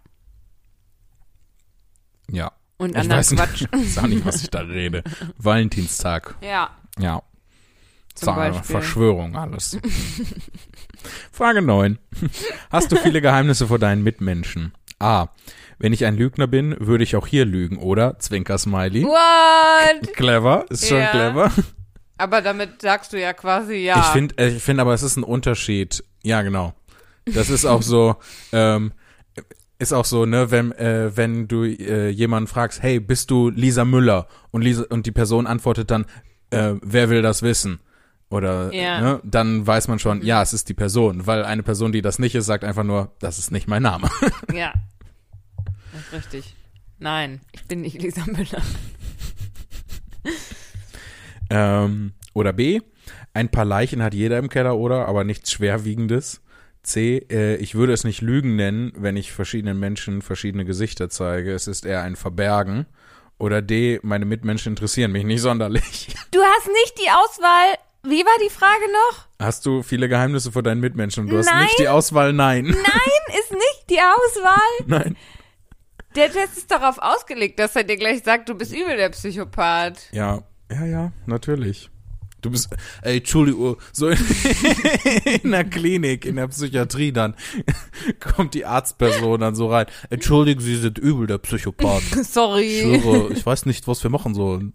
Ja. 2.31 2.53
Und 2.77 2.91
Ich 2.91 2.97
anderen 2.97 3.19
weiß 3.19 3.31
nicht, 3.31 3.41
Quatsch. 3.41 3.63
ich 3.73 3.97
weiß 3.97 4.07
nicht, 4.07 4.25
was 4.25 4.43
ich 4.43 4.51
da 4.51 4.61
rede. 4.61 5.03
Valentinstag. 5.39 6.37
Ja, 6.41 6.71
Ja. 6.99 7.23
Zum 8.15 8.35
Beispiel. 8.35 8.65
Verschwörung, 8.65 9.37
alles. 9.37 9.79
Frage 11.33 11.63
9. 11.63 11.99
Hast 12.71 12.93
du 12.93 12.97
viele 12.97 13.21
Geheimnisse 13.21 13.67
vor 13.67 13.79
deinen 13.79 14.03
Mitmenschen? 14.03 14.73
A. 14.99 15.27
Wenn 15.79 15.93
ich 15.93 16.05
ein 16.05 16.17
Lügner 16.17 16.47
bin, 16.47 16.77
würde 16.79 17.05
ich 17.05 17.17
auch 17.17 17.27
hier 17.27 17.45
lügen, 17.45 17.79
oder? 17.79 18.19
Zwinker 18.19 18.59
Smiley. 18.59 19.03
What? 19.05 20.13
Clever, 20.15 20.65
ist 20.71 20.89
schon 20.89 20.99
Ja. 20.99 21.11
clever. 21.11 21.53
Aber 22.17 22.41
damit 22.43 22.81
sagst 22.81 23.13
du 23.13 23.21
ja 23.21 23.33
quasi 23.33 23.75
ja. 23.75 23.99
Ich 23.99 24.07
finde, 24.07 24.47
ich 24.47 24.63
finde 24.63 24.83
aber, 24.83 24.95
es 24.95 25.03
ist 25.03 25.17
ein 25.17 25.25
Unterschied. 25.25 26.05
Ja, 26.23 26.43
genau. 26.43 26.73
Das 27.27 27.51
ist 27.51 27.65
auch 27.65 27.83
so, 27.83 28.17
ähm, 28.53 28.93
ist 29.81 29.93
auch 29.93 30.05
so, 30.05 30.25
ne, 30.25 30.51
wenn, 30.53 30.71
äh, 30.73 31.11
wenn 31.17 31.49
du 31.49 31.65
äh, 31.65 32.09
jemanden 32.11 32.47
fragst, 32.47 32.83
hey, 32.83 33.01
bist 33.01 33.31
du 33.31 33.51
Lisa 33.51 33.85
Müller? 33.85 34.29
Und 34.53 34.63
Lisa, 34.63 34.85
und 34.89 35.07
die 35.07 35.13
Person 35.13 35.47
antwortet 35.49 35.91
dann, 35.91 36.07
äh, 36.51 36.75
wer 36.81 37.11
will 37.11 37.21
das 37.23 37.43
wissen? 37.43 37.81
Oder, 38.31 38.73
Ja. 38.73 39.01
ne, 39.01 39.21
dann 39.23 39.67
weiß 39.67 39.89
man 39.89 39.99
schon, 39.99 40.23
ja, 40.23 40.43
es 40.43 40.53
ist 40.53 40.69
die 40.69 40.75
Person, 40.75 41.27
weil 41.27 41.45
eine 41.45 41.63
Person, 41.63 41.93
die 41.93 42.03
das 42.03 42.19
nicht 42.19 42.35
ist, 42.35 42.47
sagt 42.47 42.65
einfach 42.65 42.83
nur, 42.85 43.13
das 43.21 43.39
ist 43.39 43.51
nicht 43.53 43.69
mein 43.69 43.83
Name. 43.83 44.09
Ja. 44.53 44.73
Das 45.93 46.03
ist 46.03 46.13
richtig. 46.13 46.55
Nein, 46.99 47.41
ich 47.53 47.65
bin 47.65 47.81
nicht 47.83 48.01
Lisa 48.03 48.25
Müller. 48.27 48.63
Ähm, 51.51 52.13
oder 52.33 52.53
B, 52.53 52.81
ein 53.35 53.51
paar 53.51 53.65
Leichen 53.65 54.03
hat 54.03 54.15
jeder 54.15 54.39
im 54.39 54.49
Keller, 54.49 54.77
oder? 54.77 55.07
Aber 55.07 55.25
nichts 55.25 55.53
Schwerwiegendes. 55.53 56.41
C, 56.83 57.19
äh, 57.31 57.57
ich 57.57 57.75
würde 57.75 57.93
es 57.93 58.05
nicht 58.05 58.21
Lügen 58.21 58.57
nennen, 58.57 58.93
wenn 58.97 59.17
ich 59.17 59.33
verschiedenen 59.33 59.79
Menschen 59.79 60.23
verschiedene 60.23 60.65
Gesichter 60.65 61.09
zeige. 61.11 61.53
Es 61.53 61.67
ist 61.67 61.85
eher 61.87 62.03
ein 62.03 62.17
Verbergen. 62.17 62.87
Oder 63.39 63.63
D, 63.63 64.01
meine 64.03 64.25
Mitmenschen 64.27 64.73
interessieren 64.73 65.13
mich 65.13 65.25
nicht 65.25 65.41
sonderlich. 65.41 66.15
Du 66.31 66.41
hast 66.41 66.67
nicht 66.69 66.99
die 66.99 67.11
Auswahl. 67.11 67.75
Wie 68.07 68.23
war 68.25 68.39
die 68.45 68.51
Frage 68.51 68.85
noch? 68.93 69.27
Hast 69.39 69.65
du 69.65 69.83
viele 69.83 70.09
Geheimnisse 70.09 70.53
vor 70.53 70.63
deinen 70.63 70.81
Mitmenschen 70.81 71.25
und 71.25 71.31
du 71.31 71.39
hast 71.39 71.47
Nein. 71.47 71.65
nicht 71.65 71.79
die 71.79 71.89
Auswahl 71.89 72.33
Nein. 72.35 72.67
Nein, 72.67 73.39
ist 73.41 73.51
nicht 73.51 73.85
die 73.91 73.99
Auswahl. 73.99 74.57
Nein. 74.87 75.17
Der 76.15 76.31
Test 76.31 76.59
ist 76.59 76.71
darauf 76.71 76.99
ausgelegt, 76.99 77.59
dass 77.59 77.75
er 77.75 77.85
dir 77.85 77.97
gleich 77.97 78.23
sagt, 78.23 78.49
du 78.49 78.55
bist 78.55 78.73
übel 78.75 78.97
der 78.97 79.09
Psychopath. 79.09 80.11
Ja, 80.13 80.43
ja, 80.71 80.85
ja, 80.85 81.13
natürlich. 81.27 81.91
Du 82.41 82.51
bist, 82.51 82.69
ey, 83.01 83.17
Entschuldigung, 83.19 83.79
so 83.91 84.09
in, 84.11 84.19
in 85.43 85.51
der 85.51 85.65
Klinik, 85.65 86.27
in 86.27 86.37
der 86.37 86.47
Psychiatrie 86.49 87.11
dann 87.11 87.35
kommt 88.21 88.53
die 88.53 88.67
Arztperson 88.67 89.41
dann 89.41 89.55
so 89.55 89.69
rein. 89.69 89.87
Entschuldigen 90.11 90.61
Sie 90.61 90.77
sind 90.77 90.99
übel 90.99 91.27
der 91.27 91.39
Psychopath. 91.39 92.03
Ich 92.21 92.29
Sorry. 92.29 92.83
schwöre, 92.83 93.33
ich 93.33 93.47
weiß 93.47 93.65
nicht, 93.65 93.89
was 93.89 94.03
wir 94.03 94.11
machen 94.11 94.35
sollen. 94.35 94.75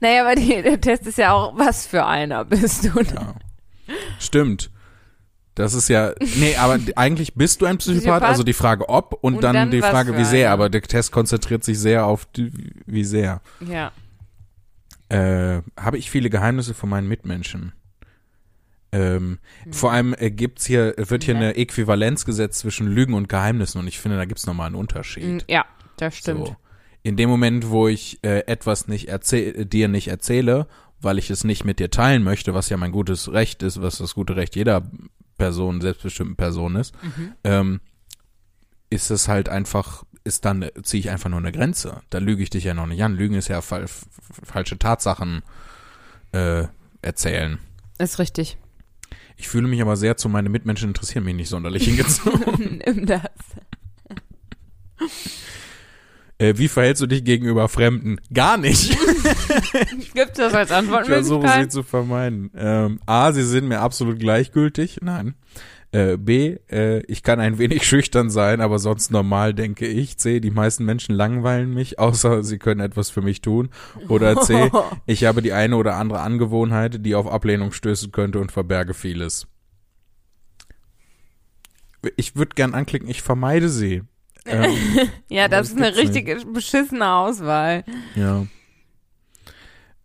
Naja, 0.00 0.22
aber 0.22 0.34
die, 0.36 0.62
der 0.62 0.80
Test 0.80 1.06
ist 1.06 1.18
ja 1.18 1.32
auch, 1.32 1.56
was 1.58 1.86
für 1.86 2.04
einer 2.06 2.44
bist 2.44 2.84
du. 2.84 3.00
Ja. 3.00 3.34
Stimmt. 4.18 4.70
Das 5.54 5.74
ist 5.74 5.88
ja, 5.88 6.12
nee, 6.36 6.54
aber 6.54 6.78
eigentlich 6.94 7.34
bist 7.34 7.60
du 7.60 7.66
ein 7.66 7.78
Psychopath, 7.78 8.00
Psychopath? 8.02 8.22
also 8.28 8.44
die 8.44 8.52
Frage 8.52 8.88
ob 8.88 9.12
und, 9.24 9.36
Und 9.36 9.42
dann, 9.44 9.54
dann 9.54 9.70
die 9.72 9.80
Frage 9.80 10.16
wie 10.16 10.24
sehr, 10.24 10.46
einer. 10.48 10.52
aber 10.54 10.68
der 10.70 10.82
Test 10.82 11.10
konzentriert 11.10 11.64
sich 11.64 11.80
sehr 11.80 12.06
auf 12.06 12.26
die, 12.26 12.52
wie 12.86 13.02
sehr. 13.02 13.40
Ja. 13.66 13.90
Äh, 15.08 15.62
habe 15.76 15.98
ich 15.98 16.10
viele 16.12 16.30
Geheimnisse 16.30 16.74
von 16.74 16.88
meinen 16.90 17.08
Mitmenschen? 17.08 17.72
Ähm, 18.92 19.38
Vor 19.70 19.90
allem 19.92 20.14
äh, 20.16 20.30
gibt's 20.30 20.64
hier, 20.64 20.94
wird 20.96 21.24
hier 21.24 21.34
Nee. 21.34 21.40
eine 21.40 21.56
Äquivalenz 21.56 22.24
gesetzt 22.24 22.60
zwischen 22.60 22.86
Lügen 22.86 23.14
und 23.14 23.28
Geheimnissen 23.28 23.80
und 23.80 23.86
ich 23.88 23.98
finde, 23.98 24.16
da 24.16 24.24
gibt's 24.26 24.46
nochmal 24.46 24.66
einen 24.66 24.76
Unterschied. 24.76 25.24
Mm, 25.26 25.38
Ja, 25.48 25.64
das 25.96 26.16
stimmt. 26.16 26.46
So. 26.46 26.56
In 27.02 27.16
dem 27.16 27.30
Moment, 27.30 27.70
wo 27.70 27.88
ich 27.88 28.18
äh, 28.22 28.40
etwas 28.46 28.88
nicht 28.88 29.08
dir 29.72 29.88
nicht 29.88 30.08
erzähle, 30.08 30.66
weil 31.00 31.18
ich 31.18 31.30
es 31.30 31.44
nicht 31.44 31.64
mit 31.64 31.78
dir 31.78 31.90
teilen 31.90 32.22
möchte, 32.24 32.54
was 32.54 32.68
ja 32.68 32.76
mein 32.76 32.92
gutes 32.92 33.32
Recht 33.32 33.62
ist, 33.62 33.80
was 33.80 33.98
das 33.98 34.14
gute 34.14 34.36
Recht 34.36 34.56
jeder 34.56 34.82
Person, 35.38 35.80
selbstbestimmten 35.80 36.36
Person 36.36 36.74
ist, 36.76 36.94
Mhm. 37.02 37.32
ähm, 37.44 37.80
ist 38.90 39.10
es 39.10 39.28
halt 39.28 39.48
einfach, 39.48 40.04
ist 40.24 40.44
dann, 40.44 40.66
ziehe 40.82 41.00
ich 41.00 41.10
einfach 41.10 41.30
nur 41.30 41.38
eine 41.38 41.52
Grenze. 41.52 42.00
Da 42.10 42.18
lüge 42.18 42.42
ich 42.42 42.50
dich 42.50 42.64
ja 42.64 42.74
noch 42.74 42.86
nicht 42.86 43.02
an. 43.02 43.14
Lügen 43.14 43.34
ist 43.34 43.48
ja 43.48 43.60
fal 43.60 43.86
falsche 44.42 44.78
Tatsachen 44.78 45.42
äh, 46.32 46.64
erzählen. 47.02 47.58
Ist 47.98 48.18
richtig. 48.18 48.56
Ich 49.36 49.48
fühle 49.48 49.68
mich 49.68 49.80
aber 49.82 49.96
sehr 49.96 50.16
zu 50.16 50.28
meine 50.28 50.48
Mitmenschen 50.48 50.88
interessieren 50.88 51.24
mich 51.24 51.34
nicht 51.36 51.48
sonderlich 51.48 51.84
hingezogen. 51.84 52.82
Nimm 52.84 53.06
das. 53.06 53.20
äh, 56.38 56.54
wie 56.56 56.68
verhältst 56.68 57.02
du 57.02 57.06
dich 57.06 57.24
gegenüber 57.24 57.68
Fremden? 57.68 58.20
Gar 58.32 58.58
nicht. 58.58 58.96
Gibt 60.14 60.38
das 60.38 60.54
als 60.54 60.70
Ich 60.70 61.06
versuche 61.06 61.48
sie 61.48 61.68
zu 61.68 61.82
vermeiden. 61.82 62.50
Ähm, 62.56 63.00
A, 63.06 63.32
sie 63.32 63.42
sind 63.42 63.66
mir 63.66 63.80
absolut 63.80 64.20
gleichgültig. 64.20 64.98
Nein. 65.02 65.34
Äh, 65.90 66.16
B, 66.16 66.58
äh, 66.70 67.00
ich 67.06 67.22
kann 67.22 67.40
ein 67.40 67.58
wenig 67.58 67.86
schüchtern 67.86 68.30
sein, 68.30 68.60
aber 68.60 68.78
sonst 68.78 69.10
normal, 69.10 69.54
denke 69.54 69.86
ich. 69.86 70.18
C, 70.18 70.38
die 70.38 70.50
meisten 70.50 70.84
Menschen 70.84 71.14
langweilen 71.14 71.72
mich, 71.72 71.98
außer 71.98 72.44
sie 72.44 72.58
können 72.58 72.80
etwas 72.80 73.10
für 73.10 73.22
mich 73.22 73.40
tun. 73.40 73.70
Oder 74.08 74.40
C, 74.40 74.70
ich 75.06 75.24
habe 75.24 75.42
die 75.42 75.52
eine 75.52 75.76
oder 75.76 75.96
andere 75.96 76.20
Angewohnheit, 76.20 77.04
die 77.04 77.14
auf 77.14 77.26
Ablehnung 77.26 77.72
stößen 77.72 78.12
könnte 78.12 78.38
und 78.38 78.52
verberge 78.52 78.94
vieles. 78.94 79.48
Ich 82.16 82.36
würde 82.36 82.54
gern 82.54 82.74
anklicken, 82.74 83.08
ich 83.08 83.22
vermeide 83.22 83.68
sie. 83.68 84.02
Ähm, 84.48 85.10
Ja, 85.28 85.48
das 85.48 85.68
das 85.68 85.70
ist 85.70 85.76
eine 85.76 85.96
richtige 85.96 86.36
beschissene 86.46 87.10
Auswahl. 87.10 87.84
Ja. 88.14 88.46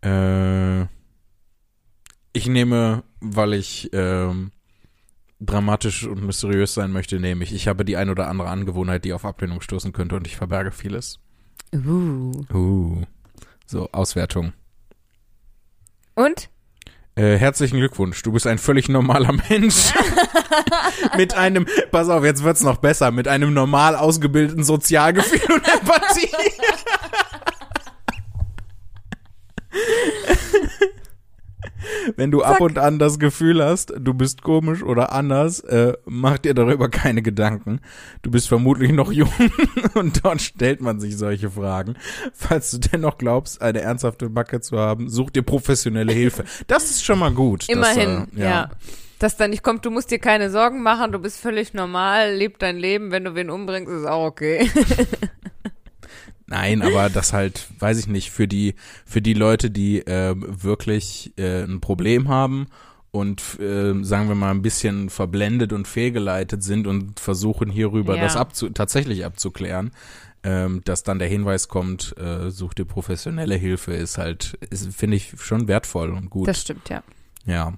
Äh, 0.02 0.86
ich 2.32 2.46
nehme, 2.46 3.04
weil 3.20 3.54
ich 3.54 3.90
ähm, 3.92 4.52
dramatisch 5.40 6.04
und 6.06 6.24
mysteriös 6.24 6.74
sein 6.74 6.90
möchte, 6.90 7.20
nehme 7.20 7.44
ich, 7.44 7.54
ich 7.54 7.68
habe 7.68 7.84
die 7.84 7.96
ein 7.96 8.10
oder 8.10 8.28
andere 8.28 8.48
Angewohnheit, 8.48 9.04
die 9.04 9.12
auf 9.12 9.24
Ablehnung 9.24 9.60
stoßen 9.60 9.92
könnte 9.92 10.16
und 10.16 10.26
ich 10.26 10.36
verberge 10.36 10.72
vieles. 10.72 11.20
Uh. 11.74 12.32
Uh. 12.52 13.02
So, 13.66 13.88
Auswertung. 13.92 14.52
Und? 16.14 16.50
Äh, 17.16 17.36
herzlichen 17.36 17.78
Glückwunsch, 17.78 18.22
du 18.22 18.32
bist 18.32 18.46
ein 18.46 18.58
völlig 18.58 18.88
normaler 18.88 19.32
Mensch. 19.48 19.92
mit 21.16 21.34
einem, 21.34 21.66
pass 21.92 22.08
auf, 22.08 22.24
jetzt 22.24 22.42
wird's 22.42 22.62
noch 22.62 22.78
besser, 22.78 23.12
mit 23.12 23.28
einem 23.28 23.54
normal 23.54 23.94
ausgebildeten 23.94 24.64
Sozialgefühl 24.64 25.54
und 25.54 25.68
Empathie. 25.68 26.30
Wenn 32.16 32.30
du 32.30 32.42
ab 32.42 32.54
Zack. 32.54 32.60
und 32.60 32.78
an 32.78 32.98
das 32.98 33.18
Gefühl 33.18 33.64
hast, 33.64 33.92
du 33.98 34.14
bist 34.14 34.42
komisch 34.42 34.82
oder 34.82 35.12
anders, 35.12 35.60
äh, 35.60 35.94
mach 36.04 36.38
dir 36.38 36.54
darüber 36.54 36.88
keine 36.88 37.22
Gedanken. 37.22 37.80
Du 38.22 38.30
bist 38.30 38.48
vermutlich 38.48 38.92
noch 38.92 39.12
jung 39.12 39.32
und 39.94 40.24
dort 40.24 40.40
stellt 40.40 40.80
man 40.80 41.00
sich 41.00 41.16
solche 41.16 41.50
Fragen. 41.50 41.94
Falls 42.32 42.70
du 42.70 42.78
dennoch 42.78 43.18
glaubst, 43.18 43.62
eine 43.62 43.80
ernsthafte 43.80 44.28
Backe 44.30 44.60
zu 44.60 44.78
haben, 44.78 45.08
such 45.08 45.30
dir 45.30 45.42
professionelle 45.42 46.12
Hilfe. 46.12 46.44
Das 46.66 46.90
ist 46.90 47.04
schon 47.04 47.18
mal 47.18 47.32
gut. 47.32 47.68
Immerhin, 47.68 48.26
dass, 48.30 48.38
äh, 48.38 48.42
ja. 48.42 48.70
Dass 49.18 49.36
da 49.36 49.48
nicht 49.48 49.62
kommt, 49.62 49.84
du 49.86 49.90
musst 49.90 50.10
dir 50.10 50.18
keine 50.18 50.50
Sorgen 50.50 50.82
machen, 50.82 51.12
du 51.12 51.18
bist 51.18 51.40
völlig 51.40 51.72
normal, 51.72 52.34
leb 52.34 52.58
dein 52.58 52.76
Leben, 52.76 53.10
wenn 53.10 53.24
du 53.24 53.34
wen 53.34 53.48
umbringst, 53.48 53.92
ist 53.92 54.06
auch 54.06 54.26
okay. 54.26 54.68
Nein, 56.54 56.82
aber 56.82 57.10
das 57.10 57.32
halt, 57.32 57.66
weiß 57.80 57.98
ich 57.98 58.06
nicht, 58.06 58.30
für 58.30 58.46
die, 58.46 58.74
für 59.04 59.20
die 59.20 59.34
Leute, 59.34 59.70
die 59.70 59.98
äh, 60.06 60.34
wirklich 60.36 61.32
äh, 61.36 61.64
ein 61.64 61.80
Problem 61.80 62.28
haben 62.28 62.66
und 63.10 63.40
äh, 63.60 63.94
sagen 64.02 64.28
wir 64.28 64.34
mal 64.34 64.50
ein 64.50 64.62
bisschen 64.62 65.10
verblendet 65.10 65.72
und 65.72 65.86
fehlgeleitet 65.88 66.62
sind 66.62 66.86
und 66.86 67.20
versuchen 67.20 67.70
hierüber 67.70 68.16
Ja. 68.16 68.22
das 68.22 68.36
abzu 68.36 68.68
tatsächlich 68.70 69.24
abzuklären, 69.24 69.90
ähm, 70.42 70.82
dass 70.84 71.02
dann 71.02 71.18
der 71.18 71.28
Hinweis 71.28 71.68
kommt, 71.68 72.16
äh, 72.18 72.50
such 72.50 72.74
dir 72.74 72.84
professionelle 72.84 73.54
Hilfe, 73.56 73.92
ist 73.92 74.18
halt, 74.18 74.58
finde 74.72 75.16
ich 75.16 75.34
schon 75.38 75.68
wertvoll 75.68 76.10
und 76.10 76.30
gut. 76.30 76.48
Das 76.48 76.60
stimmt, 76.60 76.88
ja. 76.88 77.02
ja. 77.46 77.74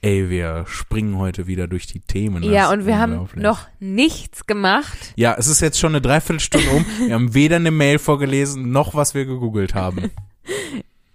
Ey, 0.00 0.30
wir 0.30 0.64
springen 0.68 1.18
heute 1.18 1.46
wieder 1.48 1.66
durch 1.66 1.86
die 1.86 1.98
Themen. 2.00 2.42
das 2.42 2.52
Ja, 2.52 2.70
und 2.70 2.86
wir 2.86 2.98
haben 2.98 3.28
noch 3.34 3.66
nichts 3.80 4.46
gemacht. 4.46 5.12
Ja, 5.16 5.34
es 5.36 5.48
ist 5.48 5.60
jetzt 5.60 5.78
schon 5.78 5.92
eine 5.92 6.00
Dreiviertelstunde 6.00 6.68
um. 6.70 6.86
Wir 7.06 7.14
haben 7.14 7.34
weder 7.34 7.56
eine 7.56 7.72
Mail 7.72 7.98
vorgelesen, 7.98 8.70
noch 8.70 8.94
was 8.94 9.14
wir 9.14 9.24
gegoogelt 9.24 9.74
haben. 9.74 10.10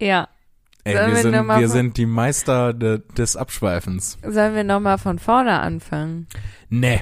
Ja. 0.00 0.28
Ey, 0.82 0.96
Sollen 0.96 1.10
wir 1.12 1.16
sind, 1.22 1.48
wir 1.48 1.68
sind 1.68 1.96
die 1.96 2.04
Meister 2.04 2.74
de, 2.74 3.00
des 3.16 3.36
Abschweifens. 3.36 4.18
Sollen 4.22 4.54
wir 4.54 4.64
nochmal 4.64 4.98
von 4.98 5.18
vorne 5.18 5.60
anfangen? 5.60 6.26
Nee. 6.68 7.00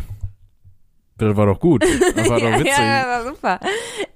Das 1.29 1.37
war 1.37 1.47
doch 1.47 1.61
gut. 1.61 1.83
Das 1.83 2.29
war 2.29 2.41
doch 2.41 2.49
ja, 2.51 2.59
witzig. 2.59 2.79
ja, 2.79 3.03
das 3.05 3.07
war 3.07 3.33
super. 3.33 3.61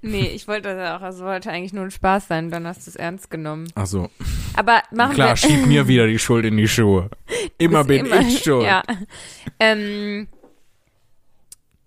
Nee, 0.03 0.27
ich 0.35 0.47
wollte 0.49 0.75
das 0.77 1.01
auch, 1.01 1.07
es 1.07 1.21
wollte 1.21 1.51
eigentlich 1.51 1.73
nur 1.73 1.85
ein 1.85 1.91
Spaß 1.91 2.29
sein, 2.29 2.51
dann 2.51 2.67
hast 2.67 2.87
du 2.87 2.91
es 2.91 2.97
ernst 2.97 3.31
genommen. 3.31 3.67
Ach 3.75 3.87
so. 3.87 4.09
Aber 4.57 4.83
machen 4.93 5.15
Klar, 5.15 5.31
wir. 5.31 5.37
schieb 5.37 5.67
mir 5.67 5.89
wieder 5.89 6.07
die 6.07 6.19
Schuld 6.19 6.45
in 6.45 6.57
die 6.57 6.69
Schuhe. 6.69 7.11
Immer 7.59 7.85
bin 7.85 8.07
immer- 8.07 8.21
ich 8.21 8.43
schuld. 8.43 8.65
Ja. 8.65 8.83
Ähm, 9.61 10.29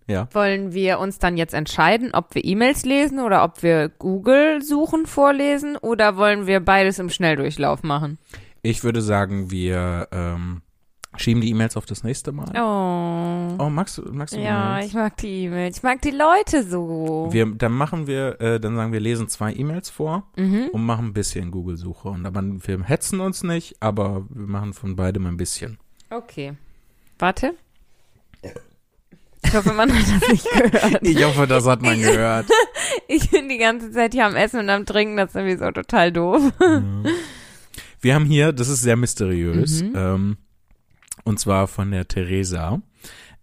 Ja. 0.08 0.28
wollen 0.34 0.74
wir 0.74 0.98
uns 1.00 1.20
dann 1.20 1.38
jetzt 1.38 1.54
entscheiden, 1.54 2.12
ob 2.14 2.34
wir 2.34 2.44
E-Mails 2.44 2.84
lesen 2.86 3.20
oder 3.20 3.44
ob 3.44 3.62
wir 3.62 3.90
Google 3.90 4.62
suchen 4.64 5.06
vorlesen 5.06 5.78
oder 5.78 6.18
wollen 6.18 6.48
wir 6.48 6.60
beides 6.62 6.98
im 6.98 7.10
Schnelldurchlauf 7.10 7.84
machen? 7.84 8.18
Ich 8.64 8.84
würde 8.84 9.02
sagen, 9.02 9.52
wir 9.52 10.08
ähm, 10.12 10.62
schieben 11.18 11.42
die 11.42 11.50
E-Mails 11.50 11.76
auf 11.76 11.86
das 11.86 12.04
nächste 12.04 12.32
Mal. 12.32 12.50
Oh. 12.56 13.64
Oh, 13.66 13.70
magst 13.70 13.98
du, 13.98 14.04
magst 14.12 14.36
du 14.36 14.40
Ja, 14.40 14.76
E-Mails? 14.76 14.88
ich 14.88 14.94
mag 14.94 15.18
die 15.18 15.44
E-Mails. 15.46 15.78
Ich 15.78 15.84
mag 15.84 16.02
die 16.02 16.12
Leute 16.12 16.64
so. 16.64 17.28
Wir, 17.32 17.46
dann 17.48 17.72
machen 17.74 18.08
wir, 18.08 18.40
äh, 18.40 18.60
dann 18.60 18.76
sagen 18.76 18.92
wir, 18.94 19.00
lesen 19.00 19.28
zwei 19.28 19.54
E-Mails 19.54 19.90
vor 19.90 20.28
mhm. 20.38 20.70
und 20.72 20.86
machen 20.86 21.08
ein 21.08 21.14
bisschen 21.14 21.52
Google-Suche. 21.52 22.10
Und 22.10 22.26
aber 22.26 22.42
wir 22.44 22.84
hetzen 22.84 23.20
uns 23.20 23.44
nicht, 23.44 23.76
aber 23.82 24.26
wir 24.30 24.48
machen 24.48 24.74
von 24.74 24.96
beidem 24.96 25.26
ein 25.26 25.38
bisschen. 25.38 25.78
Okay. 26.10 26.54
Warte. 27.18 27.54
Ich 29.44 29.54
hoffe, 29.56 29.74
man 29.74 29.92
hat 29.92 30.02
das 30.02 30.30
nicht 30.30 30.48
gehört. 30.52 31.00
Ich 31.02 31.24
hoffe, 31.26 31.48
das 31.48 31.66
hat 31.66 31.82
man 31.82 32.00
gehört. 32.00 32.46
Ich 33.08 33.30
bin 33.32 33.50
die 33.50 33.58
ganze 33.58 33.92
Zeit 33.92 34.14
hier 34.14 34.26
am 34.26 34.36
Essen 34.36 34.60
und 34.62 34.70
am 34.70 34.86
Trinken, 34.86 35.18
das 35.18 35.30
ist 35.30 35.36
irgendwie 35.36 35.58
so 35.58 35.72
total 35.72 36.12
doof. 36.12 36.42
Wir 38.02 38.16
haben 38.16 38.26
hier, 38.26 38.52
das 38.52 38.68
ist 38.70 38.82
sehr 38.82 38.96
mysteriös, 38.96 39.84
Mhm. 39.84 39.94
ähm, 39.96 40.38
und 41.24 41.40
zwar 41.40 41.68
von 41.68 41.92
der 41.92 42.08
Theresa, 42.08 42.82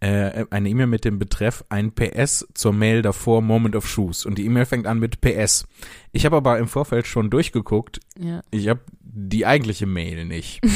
äh, 0.01 0.45
eine 0.51 0.68
E-Mail 0.68 0.87
mit 0.89 1.05
dem 1.05 1.18
Betreff 1.18 1.64
ein 1.70 1.93
PS 1.93 2.47
zur 2.55 2.72
Mail 2.72 3.01
davor 3.03 3.41
Moment 3.43 3.74
of 3.77 3.89
Shoes. 3.89 4.27
Und 4.27 4.37
die 4.39 4.45
E-Mail 4.45 4.66
fängt 4.66 4.87
an 4.87 4.99
mit 4.99 5.20
PS. 5.22 5.66
Ich 6.12 6.27
habe 6.27 6.37
aber 6.37 6.59
im 6.59 6.68
Vorfeld 6.68 7.07
schon 7.07 7.31
durchgeguckt, 7.31 8.01
Ja. 8.18 8.43
ich 8.51 8.68
habe 8.68 8.81
die 9.03 9.47
eigentliche 9.47 9.87
Mail 9.87 10.24
nicht. 10.27 10.61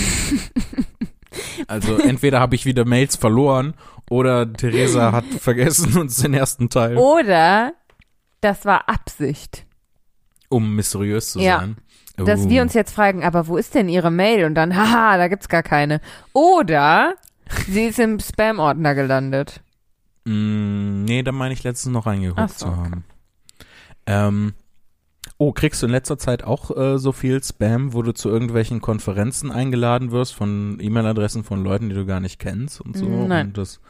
Also 1.69 1.97
entweder 1.99 2.41
habe 2.41 2.57
ich 2.57 2.65
wieder 2.67 2.85
Mails 2.85 3.15
verloren 3.15 3.75
oder 4.11 4.53
Theresa 4.53 5.13
hat 5.13 5.25
vergessen 5.27 5.97
uns 5.97 6.17
den 6.17 6.35
ersten 6.35 6.69
Teil, 6.71 6.97
Oder 6.97 7.73
das 8.41 8.65
war 8.65 8.89
Absicht. 8.89 9.65
um 10.49 10.75
mysteriös 10.75 11.31
zu 11.33 11.39
Ja. 11.41 11.61
sein. 11.61 11.77
Dass 12.25 12.47
Oh. 12.47 12.49
wir 12.49 12.62
uns 12.62 12.75
jetzt 12.75 12.95
fragen, 12.95 13.25
aber 13.25 13.47
wo 13.47 13.57
ist 13.57 13.75
denn 13.75 13.89
ihre 13.89 14.11
Mail? 14.11 14.45
Und 14.45 14.55
dann, 14.55 14.77
haha, 14.77 15.16
da 15.16 15.29
gibt's 15.29 15.49
gar 15.49 15.62
keine. 15.62 16.01
Oder 16.33 17.14
sie 17.68 17.87
ist 17.87 17.99
im 17.99 18.18
Spam-Ordner 18.21 18.95
gelandet. 18.95 19.61
Mm, 20.25 21.05
nee, 21.05 21.23
da 21.23 21.33
meine 21.33 21.55
ich 21.55 21.62
letztens 21.62 21.93
noch 21.93 22.07
reingeguckt 22.07 22.51
so, 22.51 22.66
zu 22.66 22.73
okay. 22.73 22.79
haben. 22.81 23.05
Ähm, 24.07 24.55
oh, 25.39 25.53
kriegst 25.53 25.83
du 25.83 25.87
in 25.87 25.93
letzter 25.93 26.18
Zeit 26.18 26.45
auch 26.45 26.77
äh, 26.77 26.99
so 26.99 27.12
viel 27.12 27.43
Spam, 27.43 27.93
wo 27.93 28.03
du 28.03 28.12
zu 28.12 28.29
irgendwelchen 28.29 28.81
Konferenzen 28.81 29.51
eingeladen 29.51 30.11
wirst 30.11 30.35
von 30.35 30.79
E-Mail-Adressen 30.81 31.45
von 31.45 31.64
Leuten, 31.64 31.89
die 31.89 31.95
du 31.95 32.07
gar 32.07 32.21
nicht 32.21 32.39
kennst 32.39 32.81
und 32.81 32.97
so? 32.97 33.07
Nein. 33.07 33.49
Und 33.49 33.59
das, 33.59 33.81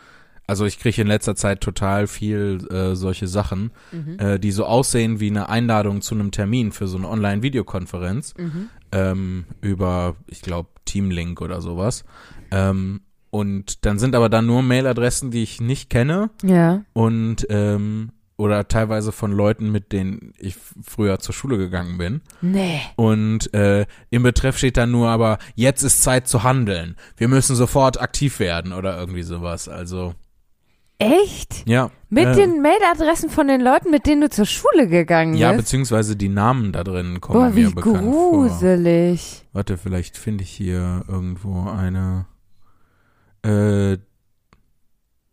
also 0.50 0.66
ich 0.66 0.78
kriege 0.80 1.00
in 1.00 1.06
letzter 1.06 1.36
Zeit 1.36 1.60
total 1.60 2.06
viel 2.08 2.66
äh, 2.70 2.94
solche 2.96 3.28
Sachen, 3.28 3.70
Mhm. 3.92 4.18
äh, 4.18 4.38
die 4.40 4.50
so 4.50 4.66
aussehen 4.66 5.20
wie 5.20 5.30
eine 5.30 5.48
Einladung 5.48 6.02
zu 6.02 6.14
einem 6.14 6.32
Termin 6.32 6.72
für 6.72 6.88
so 6.88 6.98
eine 6.98 7.08
Online-Videokonferenz 7.08 8.34
Mhm. 8.36 8.68
ähm, 8.92 9.44
über, 9.60 10.16
ich 10.26 10.42
glaube, 10.42 10.68
Teamlink 10.84 11.40
oder 11.40 11.60
sowas. 11.60 12.04
Ähm, 12.50 13.00
und 13.30 13.86
dann 13.86 13.98
sind 14.00 14.14
aber 14.16 14.28
dann 14.28 14.46
nur 14.46 14.62
Mailadressen, 14.62 15.30
die 15.30 15.42
ich 15.44 15.60
nicht 15.60 15.88
kenne 15.88 16.30
Ja. 16.42 16.82
und 16.94 17.46
ähm, 17.48 18.10
oder 18.36 18.66
teilweise 18.68 19.12
von 19.12 19.32
Leuten, 19.32 19.70
mit 19.70 19.92
denen 19.92 20.32
ich 20.38 20.56
früher 20.82 21.18
zur 21.18 21.34
Schule 21.34 21.58
gegangen 21.58 21.98
bin. 21.98 22.22
Nee. 22.40 22.80
Und 22.96 23.52
äh, 23.52 23.84
im 24.08 24.22
Betreff 24.22 24.56
steht 24.56 24.78
dann 24.78 24.90
nur 24.90 25.08
aber, 25.10 25.36
jetzt 25.56 25.82
ist 25.82 26.02
Zeit 26.02 26.26
zu 26.26 26.42
handeln. 26.42 26.96
Wir 27.18 27.28
müssen 27.28 27.54
sofort 27.54 28.00
aktiv 28.00 28.40
werden 28.40 28.72
oder 28.72 28.98
irgendwie 28.98 29.24
sowas. 29.24 29.68
Also, 29.68 30.14
Echt? 31.00 31.66
ja. 31.66 31.90
Mit 32.08 32.26
äh, 32.26 32.34
den 32.34 32.60
Mailadressen 32.62 33.30
von 33.30 33.46
den 33.48 33.60
Leuten, 33.60 33.90
mit 33.90 34.06
denen 34.06 34.20
du 34.22 34.30
zur 34.30 34.44
Schule 34.46 34.86
gegangen 34.88 35.34
Ja, 35.34 35.52
bist? 35.52 35.64
beziehungsweise 35.64 36.16
die 36.16 36.28
Namen 36.28 36.72
da 36.72 36.82
drin 36.84 37.20
kommen 37.20 37.38
Boah, 37.50 37.56
wie 37.56 37.64
mir 37.64 37.70
bekannt 37.74 38.02
vor. 38.12 38.30
gruselig. 38.32 39.44
Warte, 39.52 39.76
vielleicht 39.78 40.16
finde 40.18 40.42
ich 40.44 40.50
hier 40.50 41.04
irgendwo 41.08 41.68
eine. 41.70 42.26
Äh, 43.42 43.98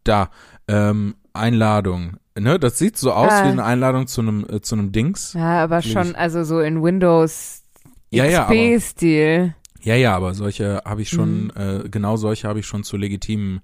da. 0.04 0.30
Ähm, 0.68 1.16
Einladung. 1.34 2.18
Ne, 2.40 2.60
das 2.60 2.78
sieht 2.78 2.98
so 2.98 3.12
aus 3.14 3.32
Ah. 3.32 3.46
wie 3.46 3.50
eine 3.50 3.64
Einladung 3.64 4.08
zu 4.08 4.22
einem 4.22 4.46
äh, 4.50 4.62
zu 4.62 4.76
einem 4.76 4.92
Dings. 4.92 5.34
Ja, 5.34 5.64
aber 5.64 5.82
schon, 5.82 6.16
also 6.16 6.44
so 6.44 6.60
in 6.60 6.84
Windows 6.84 7.64
Ja, 8.12 8.26
ja, 8.26 8.46
aber, 8.46 8.54
XP-Stil. 8.56 9.56
ja, 9.82 9.96
ja, 9.96 10.16
aber 10.16 10.34
solche 10.36 10.82
habe 10.86 11.02
ich 11.02 11.10
schon, 11.10 11.46
Mhm. 11.46 11.52
äh, 11.86 11.90
genau 11.90 12.16
solche 12.18 12.48
habe 12.48 12.60
ich 12.60 12.66
schon 12.68 12.84
zu 12.84 12.96
legitimen 12.98 13.62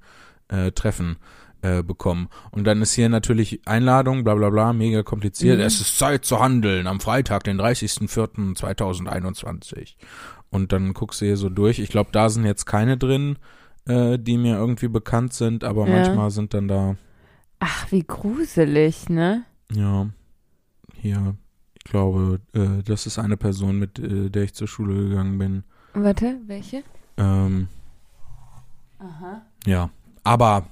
äh, 0.49 0.71
Treffen 0.71 1.17
äh, 1.63 1.81
bekommen. 1.81 2.27
Und 2.51 2.65
dann 2.65 2.81
ist 2.81 2.93
hier 2.93 3.09
natürlich 3.09 3.61
Einladung, 3.65 4.23
bla 4.23 4.35
bla 4.35 4.49
bla, 4.51 4.73
mega 4.73 5.01
kompliziert. 5.01 5.57
Mhm. 5.59 5.65
Es 5.65 5.79
ist 5.81 5.97
Zeit 5.97 6.23
zu 6.25 6.39
handeln 6.39 6.85
am 6.87 6.99
Freitag, 6.99 7.43
den 7.45 7.59
30.04.2021. 7.59 9.95
Und 10.49 10.71
dann 10.71 10.93
guckst 10.93 11.21
du 11.21 11.25
hier 11.25 11.37
so 11.37 11.49
durch. 11.49 11.79
Ich 11.79 11.89
glaube, 11.89 12.09
da 12.11 12.29
sind 12.29 12.45
jetzt 12.45 12.65
keine 12.65 12.97
drin, 12.97 13.37
äh, 13.85 14.17
die 14.19 14.37
mir 14.37 14.55
irgendwie 14.57 14.87
bekannt 14.87 15.33
sind, 15.33 15.63
aber 15.63 15.87
Ja. 15.87 15.95
manchmal 15.95 16.31
sind 16.31 16.53
dann 16.53 16.67
da, 16.67 16.95
Ach, 17.59 17.91
wie 17.91 18.03
gruselig, 18.03 19.09
ne? 19.09 19.45
ja, 19.71 20.07
hier, 20.95 21.35
ich 21.75 21.83
glaube, 21.85 22.41
äh, 22.53 22.83
das 22.83 23.05
ist 23.05 23.17
eine 23.19 23.37
Person, 23.37 23.79
mit 23.79 23.99
äh, 23.99 24.29
der 24.29 24.43
ich 24.43 24.53
zur 24.53 24.67
Schule 24.67 25.07
gegangen 25.09 25.37
bin. 25.37 25.63
Warte, 25.93 26.35
welche? 26.45 26.83
Ähm, 27.17 27.67
Aha. 28.99 29.41
ja, 29.65 29.89
aber 30.25 30.65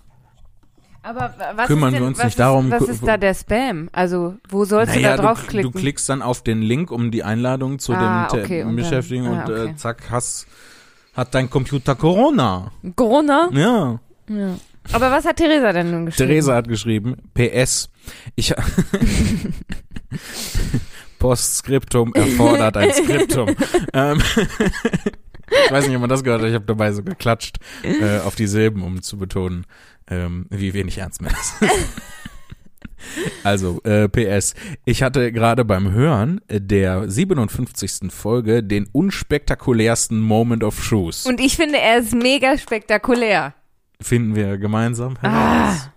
Aber 1.03 1.33
wa- 1.37 1.53
was 1.55 1.67
Kümmern 1.67 1.89
ist 1.89 1.93
denn, 1.95 2.01
wir 2.03 2.07
uns 2.07 2.17
nicht 2.19 2.27
ist, 2.27 2.39
darum, 2.39 2.69
Was 2.71 2.83
ist 2.83 3.05
da 3.07 3.17
der 3.17 3.33
Spam? 3.33 3.89
Also, 3.91 4.35
wo 4.49 4.65
sollst 4.65 4.93
naja, 4.93 5.11
du 5.11 5.17
da 5.17 5.17
du, 5.17 5.23
draufklicken? 5.29 5.71
du 5.71 5.79
klickst 5.79 6.07
dann 6.09 6.21
auf 6.21 6.43
den 6.43 6.61
Link, 6.61 6.91
um 6.91 7.09
die 7.11 7.23
Einladung 7.23 7.79
zu 7.79 7.93
Ah, 7.93 8.27
dem 8.27 8.39
okay, 8.43 8.61
und 8.61 8.67
dann- 8.69 8.75
Beschäftigen 8.75 9.25
ah, 9.27 9.43
und 9.45 9.49
äh, 9.49 9.61
okay. 9.63 9.75
zack, 9.77 10.03
hast, 10.11 10.45
hat 11.13 11.33
dein 11.33 11.49
Computer 11.49 11.95
Corona. 11.95 12.71
Corona? 12.95 13.49
Ja. 13.51 13.99
Ja. 14.29 14.55
Aber 14.93 15.11
was 15.11 15.25
hat 15.25 15.37
Theresa 15.37 15.73
denn 15.73 15.91
nun 15.91 16.05
geschrieben? 16.07 16.29
Theresa 16.29 16.55
hat 16.55 16.67
geschrieben, 16.67 17.15
PS, 17.33 17.89
ich 18.35 18.53
Postskriptum 21.19 22.13
erfordert 22.13 22.77
ein 22.77 22.91
Skriptum. 22.93 23.49
ähm, 23.93 24.21
ich 25.65 25.71
weiß 25.71 25.87
nicht, 25.87 25.95
ob 25.95 26.01
man 26.01 26.09
das 26.09 26.23
gehört 26.23 26.41
hat, 26.41 26.49
ich 26.49 26.55
habe 26.55 26.65
dabei 26.65 26.91
so 26.93 27.03
geklatscht 27.03 27.57
äh, 27.83 28.19
auf 28.19 28.35
die 28.35 28.47
Silben, 28.47 28.83
um 28.83 29.01
zu 29.01 29.17
betonen, 29.17 29.65
ähm, 30.09 30.47
wie 30.49 30.73
wenig 30.73 30.97
ernst 30.97 31.21
das 31.21 31.31
ist. 31.31 31.55
Also, 33.43 33.81
äh, 33.83 34.07
PS, 34.07 34.53
ich 34.85 35.01
hatte 35.01 35.31
gerade 35.31 35.65
beim 35.65 35.91
Hören 35.91 36.39
der 36.49 37.09
57. 37.09 38.11
Folge 38.11 38.63
den 38.63 38.87
unspektakulärsten 38.91 40.19
Moment 40.19 40.63
of 40.63 40.83
Shoes. 40.83 41.25
Und 41.25 41.39
ich 41.39 41.55
finde, 41.55 41.79
er 41.79 41.97
ist 41.97 42.13
mega 42.13 42.57
spektakulär. 42.57 43.55
Finden 43.99 44.35
wir 44.35 44.57
gemeinsam 44.57 45.17
heraus. 45.19 45.35
Ah. 45.35 45.93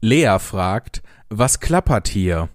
Lea 0.00 0.38
fragt, 0.38 1.02
was 1.30 1.60
klappert 1.60 2.08
hier? 2.08 2.48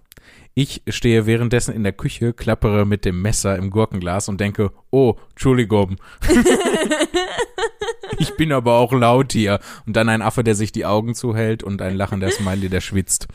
Ich 0.56 0.82
stehe 0.88 1.26
währenddessen 1.26 1.74
in 1.74 1.82
der 1.82 1.92
Küche, 1.92 2.32
klappere 2.32 2.86
mit 2.86 3.04
dem 3.04 3.20
Messer 3.20 3.56
im 3.56 3.70
Gurkenglas 3.70 4.28
und 4.28 4.40
denke, 4.40 4.70
oh, 4.90 5.16
Entschuldigung. 5.30 5.96
ich 8.18 8.36
bin 8.36 8.52
aber 8.52 8.74
auch 8.74 8.92
laut 8.92 9.32
hier. 9.32 9.58
Und 9.84 9.96
dann 9.96 10.08
ein 10.08 10.22
Affe, 10.22 10.44
der 10.44 10.54
sich 10.54 10.70
die 10.70 10.86
Augen 10.86 11.16
zuhält 11.16 11.64
und 11.64 11.82
ein 11.82 11.96
lachender 11.96 12.30
Smiley, 12.30 12.68
der 12.68 12.80
schwitzt. 12.80 13.26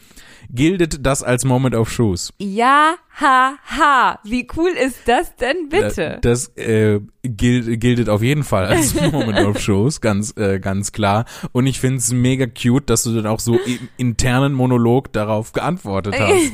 Gildet 0.51 1.05
das 1.05 1.21
als 1.21 1.45
Moment 1.45 1.75
of 1.75 1.91
Shoes? 1.91 2.33
Ja, 2.39 2.95
ha, 3.21 3.53
ha. 3.65 4.19
Wie 4.23 4.47
cool 4.57 4.71
ist 4.71 5.07
das 5.07 5.35
denn 5.35 5.69
bitte? 5.69 6.17
Das 6.21 6.47
äh, 6.57 7.01
gilt, 7.21 7.79
giltet 7.79 8.09
auf 8.09 8.23
jeden 8.23 8.43
Fall 8.43 8.65
als 8.65 8.95
Moment 9.11 9.45
of 9.47 9.59
Shows, 9.59 10.01
ganz, 10.01 10.35
äh, 10.37 10.59
ganz 10.59 10.91
klar. 10.91 11.25
Und 11.51 11.67
ich 11.67 11.79
finde 11.79 11.97
es 11.97 12.11
mega 12.11 12.47
cute, 12.47 12.89
dass 12.89 13.03
du 13.03 13.13
dann 13.13 13.27
auch 13.27 13.39
so 13.39 13.59
im 13.59 13.89
internen 13.97 14.53
Monolog 14.53 15.13
darauf 15.13 15.51
geantwortet 15.53 16.15
hast. 16.19 16.51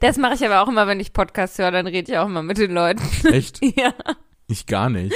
Das 0.00 0.16
mache 0.16 0.34
ich 0.34 0.44
aber 0.44 0.62
auch 0.62 0.68
immer, 0.68 0.88
wenn 0.88 0.98
ich 0.98 1.12
Podcast 1.12 1.58
höre, 1.58 1.70
dann 1.70 1.86
rede 1.86 2.10
ich 2.10 2.18
auch 2.18 2.26
immer 2.26 2.42
mit 2.42 2.58
den 2.58 2.72
Leuten. 2.72 3.02
Echt? 3.28 3.60
ja, 3.76 3.94
Ich 4.48 4.66
gar 4.66 4.90
nicht. 4.90 5.14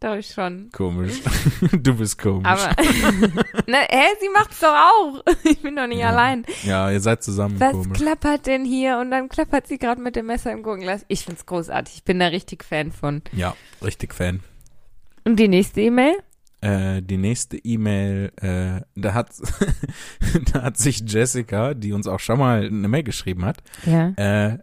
Doch 0.00 0.16
ich 0.16 0.28
schon. 0.28 0.70
Komisch. 0.72 1.20
Du 1.72 1.94
bist 1.94 2.18
komisch. 2.18 2.46
Aber, 2.46 2.68
ne, 3.66 3.76
hä, 3.90 4.04
sie 4.20 4.28
macht's 4.32 4.60
doch 4.60 4.68
auch. 4.74 5.22
Ich 5.44 5.60
bin 5.62 5.76
doch 5.76 5.86
nicht 5.86 5.98
Ja. 6.00 6.08
allein. 6.10 6.44
ja, 6.64 6.90
ihr 6.90 7.00
seid 7.00 7.22
zusammen 7.22 7.58
Was 7.60 7.72
komisch. 7.72 7.98
klappert 7.98 8.46
denn 8.46 8.64
hier? 8.64 8.98
Und 8.98 9.10
dann 9.10 9.28
klappert 9.28 9.66
sie 9.66 9.78
gerade 9.78 10.00
mit 10.00 10.16
dem 10.16 10.26
Messer 10.26 10.52
im 10.52 10.62
Gurkenglas. 10.62 11.04
Ich 11.08 11.24
find's 11.24 11.46
großartig. 11.46 11.94
Ich 11.96 12.04
bin 12.04 12.18
da 12.18 12.26
richtig 12.28 12.64
Fan 12.64 12.92
von. 12.92 13.22
Ja, 13.32 13.54
richtig 13.84 14.14
Fan. 14.14 14.40
Und 15.24 15.36
die 15.36 15.48
nächste 15.48 15.80
E-Mail? 15.82 16.14
Äh, 16.62 17.00
die 17.02 17.16
nächste 17.16 17.56
E-Mail, 17.56 18.32
äh, 18.36 18.82
da 18.94 19.14
hat, 19.14 19.30
da 20.52 20.62
hat 20.62 20.76
sich 20.76 21.00
Jessica, 21.06 21.72
die 21.74 21.92
uns 21.92 22.06
auch 22.06 22.20
schon 22.20 22.38
mal 22.38 22.64
eine 22.66 22.88
Mail 22.88 23.02
geschrieben 23.02 23.44
hat, 23.46 23.58
Ja. 23.86 24.08
äh, 24.16 24.58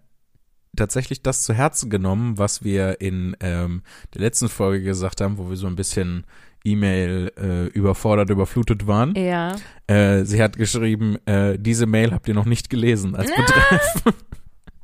tatsächlich 0.78 1.22
das 1.22 1.44
zu 1.44 1.54
Herzen 1.54 1.90
genommen, 1.90 2.38
was 2.38 2.64
wir 2.64 3.02
in 3.02 3.36
ähm, 3.40 3.84
der 4.14 4.22
letzten 4.22 4.50
Folge 4.50 4.84
gesagt 4.84 5.22
haben, 5.22 5.38
wo 5.38 5.50
wir 5.50 5.58
so 5.58 5.68
ein 5.68 5.76
bisschen 5.76 6.26
E-Mail 6.64 7.32
äh, 7.38 7.66
überfordert, 7.68 8.30
überflutet 8.30 8.88
waren. 8.88 9.16
Ja. 9.16 9.56
Äh, 9.88 10.24
sie 10.26 10.42
hat 10.42 10.58
geschrieben, 10.58 11.18
äh, 11.26 11.58
diese 11.58 11.86
Mail 11.86 12.12
habt 12.14 12.28
ihr 12.28 12.34
noch 12.34 12.46
nicht 12.46 12.70
gelesen 12.70 13.16
als 13.16 13.30
Betreff. 13.30 14.04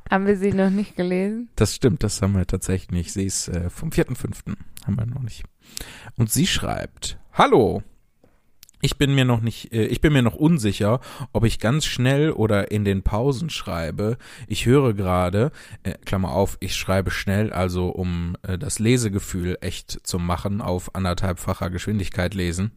Haben 0.10 0.28
wir 0.28 0.38
sie 0.38 0.52
noch 0.52 0.70
nicht 0.70 0.96
gelesen? 0.96 1.50
Das 1.56 1.74
stimmt, 1.74 2.04
das 2.04 2.22
haben 2.22 2.34
wir 2.34 2.46
tatsächlich 2.46 2.92
nicht. 2.92 3.14
Sie 3.14 3.26
ist 3.26 3.48
äh, 3.48 3.72
vom 3.72 3.90
4.5. 3.90 4.56
haben 4.86 4.96
wir 4.96 5.08
noch 5.08 5.24
nicht. 5.24 5.44
Und 6.18 6.30
sie 6.30 6.46
schreibt, 6.46 7.18
Hallo, 7.32 7.82
ich 8.84 8.98
bin 8.98 9.16
mir 9.16 9.26
noch 9.26 9.42
nicht, 9.42 9.74
äh, 9.74 9.86
ich 9.86 10.00
bin 10.02 10.14
mir 10.14 10.22
noch 10.22 10.36
unsicher, 10.36 11.00
ob 11.32 11.44
ich 11.46 11.60
ganz 11.60 11.86
schnell 11.86 12.32
oder 12.32 12.70
in 12.70 12.86
den 12.86 13.02
Pausen 13.02 13.50
schreibe. 13.50 14.18
Ich 14.48 14.66
höre 14.68 14.94
gerade, 14.94 15.52
äh, 15.82 15.94
Klammer 16.06 16.32
auf, 16.34 16.58
ich 16.60 16.76
schreibe 16.76 17.10
schnell, 17.10 17.52
also 17.52 17.88
um 17.90 18.36
äh, 18.48 18.58
das 18.60 18.78
Lesegefühl 18.80 19.58
echt 19.62 20.06
zu 20.06 20.20
machen, 20.20 20.62
auf 20.62 20.94
anderthalbfacher 20.94 21.70
Geschwindigkeit 21.72 22.36
lesen. 22.36 22.72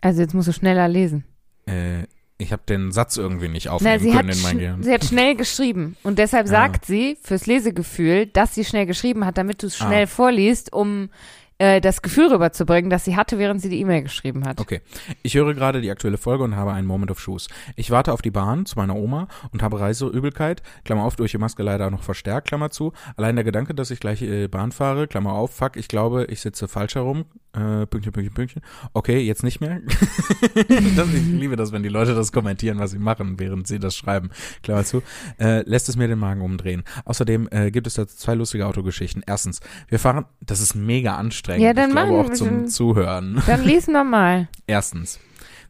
Also 0.00 0.20
jetzt 0.22 0.34
musst 0.34 0.48
du 0.48 0.52
schneller 0.52 0.88
lesen. 0.88 1.24
Äh, 1.66 2.04
ich 2.36 2.52
habe 2.52 2.62
den 2.68 2.90
Satz 2.90 3.16
irgendwie 3.16 3.48
nicht 3.48 3.66
Na, 3.66 3.72
aufnehmen 3.72 4.00
sie, 4.00 4.12
hat 4.12 4.20
können 4.26 4.36
in 4.36 4.42
mein 4.42 4.58
Gehirn. 4.58 4.82
sie 4.82 4.92
hat 4.92 5.04
schnell 5.04 5.36
geschrieben. 5.36 5.96
Und 6.02 6.18
deshalb 6.18 6.46
Ah. 6.46 6.50
sagt 6.50 6.84
sie 6.84 7.16
fürs 7.22 7.46
Lesegefühl, 7.46 8.26
dass 8.26 8.54
sie 8.56 8.64
schnell 8.64 8.86
geschrieben 8.86 9.24
hat, 9.24 9.38
damit 9.38 9.62
du 9.62 9.68
es 9.68 9.76
schnell 9.76 10.04
Ah. 10.04 10.06
vorliest, 10.08 10.72
um 10.72 11.10
äh, 11.58 11.80
das 11.80 12.02
Gefühl 12.02 12.32
rüberzubringen, 12.32 12.90
das 12.90 13.04
sie 13.04 13.16
hatte, 13.16 13.38
während 13.38 13.62
sie 13.62 13.68
die 13.68 13.80
E-Mail 13.80 14.02
geschrieben 14.02 14.44
hat. 14.44 14.60
Okay. 14.60 14.80
Ich 15.22 15.34
höre 15.34 15.54
gerade 15.54 15.80
die 15.80 15.90
aktuelle 15.90 16.18
Folge 16.18 16.42
und 16.42 16.56
habe 16.56 16.72
einen 16.72 16.86
Moment 16.86 17.10
of 17.10 17.20
Shoes. 17.20 17.48
Ich 17.76 17.90
warte 17.90 18.12
auf 18.12 18.22
die 18.22 18.32
Bahn 18.32 18.66
zu 18.66 18.76
meiner 18.76 18.96
Oma 18.96 19.28
und 19.52 19.62
habe 19.62 19.78
Reiseübelkeit, 19.78 20.62
Klammer 20.84 21.04
auf, 21.04 21.16
durch 21.16 21.30
die 21.30 21.38
Maske 21.38 21.62
leider 21.62 21.90
noch 21.90 22.02
verstärkt, 22.02 22.48
Klammer 22.48 22.70
zu. 22.70 22.92
Allein 23.16 23.36
der 23.36 23.44
Gedanke, 23.44 23.74
dass 23.74 23.90
ich 23.90 24.00
gleich 24.00 24.22
äh, 24.22 24.48
Bahn 24.48 24.72
fahre, 24.72 25.06
Klammer 25.06 25.34
auf, 25.34 25.54
fuck, 25.54 25.76
ich 25.76 25.86
glaube, 25.86 26.26
ich 26.28 26.40
sitze 26.40 26.66
falsch 26.66 26.96
herum, 26.96 27.26
äh, 27.52 27.86
Pünktchen, 27.86 28.12
Pünktchen, 28.12 28.34
Pünktchen. 28.34 28.62
Okay, 28.92 29.20
jetzt 29.20 29.44
nicht 29.44 29.60
mehr. 29.60 29.80
das, 30.96 31.14
ich 31.14 31.26
liebe 31.26 31.54
das, 31.54 31.70
wenn 31.70 31.84
die 31.84 31.88
Leute 31.88 32.14
das 32.16 32.32
kommentieren, 32.32 32.80
was 32.80 32.90
sie 32.90 32.98
machen, 32.98 33.38
während 33.38 33.68
sie 33.68 33.78
das 33.78 33.94
schreiben, 33.94 34.30
Klammer 34.64 34.84
zu. 34.84 35.02
Äh, 35.38 35.60
lässt 35.68 35.88
es 35.88 35.96
mir 35.96 36.08
den 36.08 36.18
Magen 36.18 36.42
umdrehen. 36.42 36.82
Außerdem 37.04 37.48
äh, 37.52 37.70
gibt 37.70 37.86
es 37.86 37.94
da 37.94 38.08
zwei 38.08 38.34
lustige 38.34 38.66
Autogeschichten. 38.66 39.22
Erstens, 39.24 39.60
wir 39.88 40.00
fahren, 40.00 40.24
das 40.40 40.60
ist 40.60 40.74
mega 40.74 41.16
anstrengend. 41.16 41.43
Ja, 41.48 41.72
dann 41.72 41.90
ich 41.90 41.94
glaube 41.94 42.12
machen 42.12 42.20
auch 42.24 42.28
wir 42.30 42.34
zum 42.34 42.48
schon. 42.48 42.68
Zuhören. 42.68 43.42
Dann 43.46 43.62
lies 43.64 43.88
nochmal. 43.88 44.48
Erstens, 44.66 45.18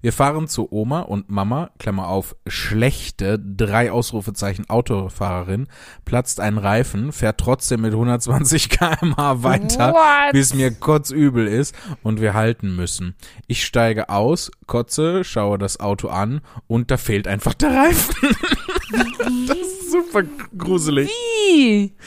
Wir 0.00 0.12
fahren 0.12 0.48
zu 0.48 0.70
Oma 0.70 1.00
und 1.00 1.30
Mama, 1.30 1.70
Klammer 1.78 2.08
auf, 2.08 2.36
schlechte, 2.46 3.38
drei 3.38 3.90
Ausrufezeichen 3.90 4.68
Autofahrerin, 4.68 5.66
platzt 6.04 6.40
ein 6.40 6.58
Reifen, 6.58 7.10
fährt 7.10 7.38
trotzdem 7.40 7.80
mit 7.80 7.92
120 7.92 8.68
kmh 8.68 9.42
weiter, 9.42 9.94
bis 10.32 10.52
mir 10.52 10.70
kotzübel 10.72 11.46
ist 11.46 11.74
und 12.02 12.20
wir 12.20 12.34
halten 12.34 12.76
müssen. 12.76 13.14
Ich 13.46 13.64
steige 13.64 14.10
aus, 14.10 14.50
kotze, 14.66 15.24
schaue 15.24 15.56
das 15.56 15.80
Auto 15.80 16.08
an 16.08 16.42
und 16.66 16.90
da 16.90 16.98
fehlt 16.98 17.26
einfach 17.26 17.54
der 17.54 17.70
Reifen. 17.74 18.36
das 18.98 19.56
ist 19.56 19.92
super 19.92 20.22
gruselig. 20.56 21.08
Wie? 21.08 21.94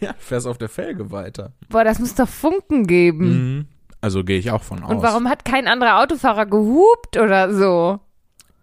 Ja, 0.00 0.14
fährst 0.18 0.46
auf 0.46 0.58
der 0.58 0.68
Felge 0.68 1.10
weiter. 1.10 1.52
Boah, 1.68 1.84
das 1.84 1.98
muss 1.98 2.14
doch 2.14 2.28
Funken 2.28 2.86
geben. 2.86 3.56
Mhm. 3.56 3.66
Also 4.00 4.24
gehe 4.24 4.38
ich 4.38 4.50
auch 4.50 4.62
von 4.62 4.82
aus. 4.82 4.90
Und 4.90 5.02
warum 5.02 5.28
hat 5.28 5.44
kein 5.44 5.66
anderer 5.68 6.00
Autofahrer 6.00 6.46
gehupt 6.46 7.16
oder 7.16 7.52
so? 7.54 8.00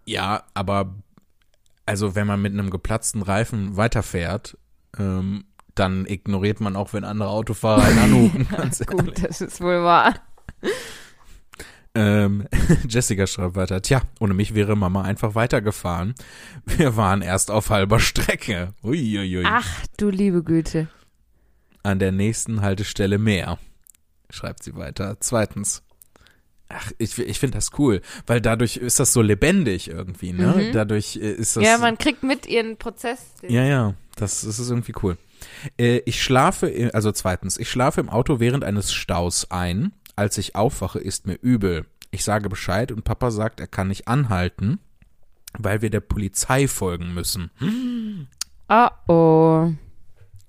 Ja, 0.04 0.42
aber 0.54 0.94
also 1.86 2.14
wenn 2.14 2.26
man 2.26 2.42
mit 2.42 2.52
einem 2.52 2.70
geplatzten 2.70 3.22
Reifen 3.22 3.76
weiterfährt, 3.76 4.58
ähm, 4.98 5.44
dann 5.74 6.06
ignoriert 6.06 6.60
man 6.60 6.76
auch, 6.76 6.92
wenn 6.92 7.04
andere 7.04 7.30
Autofahrer 7.30 7.82
einen 7.84 7.98
anhupen. 8.02 8.48
Ehrlich. 8.56 8.86
Gut, 8.86 9.24
das 9.24 9.40
ist 9.40 9.60
wohl 9.60 9.82
wahr. 9.84 10.14
Ähm, 12.00 12.46
Jessica 12.88 13.26
schreibt 13.26 13.56
weiter, 13.56 13.82
tja, 13.82 14.02
ohne 14.20 14.32
mich 14.34 14.54
wäre 14.54 14.76
Mama 14.76 15.02
einfach 15.02 15.34
weitergefahren. 15.34 16.14
Wir 16.64 16.96
waren 16.96 17.22
erst 17.22 17.50
auf 17.50 17.70
halber 17.70 17.98
Strecke. 17.98 18.72
Uiuiui. 18.84 19.44
Ach, 19.46 19.68
du 19.96 20.08
liebe 20.10 20.42
Güte. 20.44 20.88
An 21.82 21.98
der 21.98 22.12
nächsten 22.12 22.60
Haltestelle 22.60 23.18
mehr, 23.18 23.58
schreibt 24.30 24.62
sie 24.62 24.76
weiter. 24.76 25.16
Zweitens. 25.20 25.82
Ach, 26.68 26.92
ich, 26.98 27.18
ich 27.18 27.38
finde 27.38 27.56
das 27.56 27.70
cool, 27.78 28.02
weil 28.26 28.42
dadurch 28.42 28.76
ist 28.76 29.00
das 29.00 29.14
so 29.14 29.22
lebendig 29.22 29.88
irgendwie, 29.88 30.34
ne? 30.34 30.66
Mhm. 30.68 30.72
Dadurch 30.72 31.16
äh, 31.16 31.32
ist 31.32 31.56
das. 31.56 31.64
Ja, 31.64 31.78
man 31.78 31.96
kriegt 31.96 32.22
mit 32.22 32.46
ihren 32.46 32.76
Prozess. 32.76 33.24
Ja, 33.48 33.64
ja, 33.64 33.94
das, 34.16 34.42
das 34.42 34.58
ist 34.58 34.68
irgendwie 34.68 34.92
cool. 35.02 35.16
Äh, 35.78 36.02
ich 36.04 36.22
schlafe, 36.22 36.68
i- 36.68 36.90
also 36.92 37.10
zweitens, 37.10 37.56
ich 37.58 37.70
schlafe 37.70 38.02
im 38.02 38.10
Auto 38.10 38.38
während 38.38 38.64
eines 38.64 38.92
Staus 38.92 39.50
ein. 39.50 39.92
Als 40.18 40.36
ich 40.36 40.56
aufwache, 40.56 40.98
ist 40.98 41.28
mir 41.28 41.38
übel. 41.40 41.86
Ich 42.10 42.24
sage 42.24 42.48
Bescheid 42.48 42.90
und 42.90 43.04
Papa 43.04 43.30
sagt, 43.30 43.60
er 43.60 43.68
kann 43.68 43.86
nicht 43.86 44.08
anhalten, 44.08 44.80
weil 45.56 45.80
wir 45.80 45.90
der 45.90 46.00
Polizei 46.00 46.66
folgen 46.66 47.14
müssen. 47.14 47.52
Oh 48.68 48.88
oh. 49.06 49.72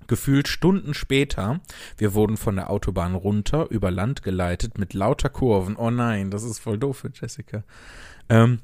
Gefühlt 0.07 0.47
Stunden 0.47 0.95
später, 0.95 1.61
wir 1.97 2.15
wurden 2.15 2.35
von 2.35 2.55
der 2.55 2.71
Autobahn 2.71 3.13
runter, 3.13 3.69
über 3.69 3.91
Land 3.91 4.23
geleitet 4.23 4.79
mit 4.79 4.95
lauter 4.95 5.29
Kurven. 5.29 5.75
Oh 5.75 5.91
nein, 5.91 6.31
das 6.31 6.41
ist 6.41 6.57
voll 6.57 6.79
doof 6.79 6.97
für 6.97 7.11
Jessica. 7.13 7.63
Ähm, 8.27 8.61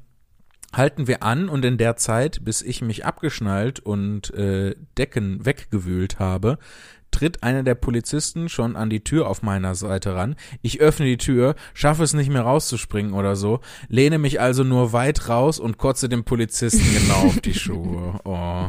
halten 0.72 1.06
wir 1.06 1.22
an 1.22 1.48
und 1.48 1.64
in 1.64 1.78
der 1.78 1.94
Zeit, 1.94 2.44
bis 2.44 2.62
ich 2.62 2.82
mich 2.82 3.06
abgeschnallt 3.06 3.78
und 3.78 4.34
äh, 4.34 4.74
Decken 4.98 5.46
weggewühlt 5.46 6.18
habe, 6.18 6.58
tritt 7.16 7.42
einer 7.42 7.62
der 7.62 7.74
Polizisten 7.74 8.48
schon 8.50 8.76
an 8.76 8.90
die 8.90 9.02
Tür 9.02 9.28
auf 9.28 9.42
meiner 9.42 9.74
Seite 9.74 10.14
ran. 10.14 10.36
Ich 10.60 10.80
öffne 10.80 11.06
die 11.06 11.16
Tür, 11.16 11.54
schaffe 11.72 12.02
es 12.02 12.12
nicht 12.12 12.30
mehr 12.30 12.42
rauszuspringen 12.42 13.14
oder 13.14 13.36
so, 13.36 13.60
lehne 13.88 14.18
mich 14.18 14.38
also 14.40 14.64
nur 14.64 14.92
weit 14.92 15.28
raus 15.30 15.58
und 15.58 15.78
kotze 15.78 16.08
dem 16.10 16.24
Polizisten 16.24 16.84
genau 16.92 17.28
auf 17.28 17.40
die 17.40 17.54
Schuhe. 17.54 18.20
Oh. 18.24 18.68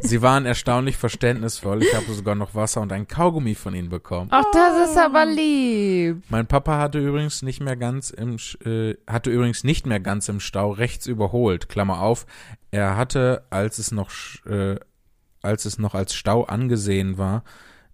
Sie 0.00 0.22
waren 0.22 0.44
erstaunlich 0.46 0.96
verständnisvoll. 0.96 1.82
Ich 1.82 1.94
habe 1.94 2.12
sogar 2.12 2.34
noch 2.34 2.54
Wasser 2.54 2.80
und 2.80 2.92
ein 2.92 3.06
Kaugummi 3.06 3.54
von 3.54 3.74
ihnen 3.74 3.88
bekommen. 3.88 4.28
Ach, 4.32 4.44
das 4.52 4.90
ist 4.90 4.98
aber 4.98 5.24
lieb. 5.24 6.22
Mein 6.28 6.46
Papa 6.46 6.78
hatte 6.78 6.98
übrigens 6.98 7.42
nicht 7.42 7.60
mehr 7.62 7.76
ganz 7.76 8.10
im 8.10 8.36
Sch- 8.36 8.64
äh, 8.66 8.96
hatte 9.06 9.30
übrigens 9.30 9.64
nicht 9.64 9.86
mehr 9.86 10.00
ganz 10.00 10.28
im 10.28 10.40
Stau 10.40 10.70
rechts 10.72 11.06
überholt. 11.06 11.68
Klammer 11.68 12.00
auf. 12.00 12.26
Er 12.70 12.96
hatte, 12.96 13.44
als 13.50 13.78
es 13.78 13.90
noch 13.92 14.10
sch- 14.10 14.46
äh, 14.48 14.78
als 15.46 15.64
es 15.64 15.78
noch 15.78 15.94
als 15.94 16.14
Stau 16.14 16.44
angesehen 16.44 17.16
war, 17.16 17.42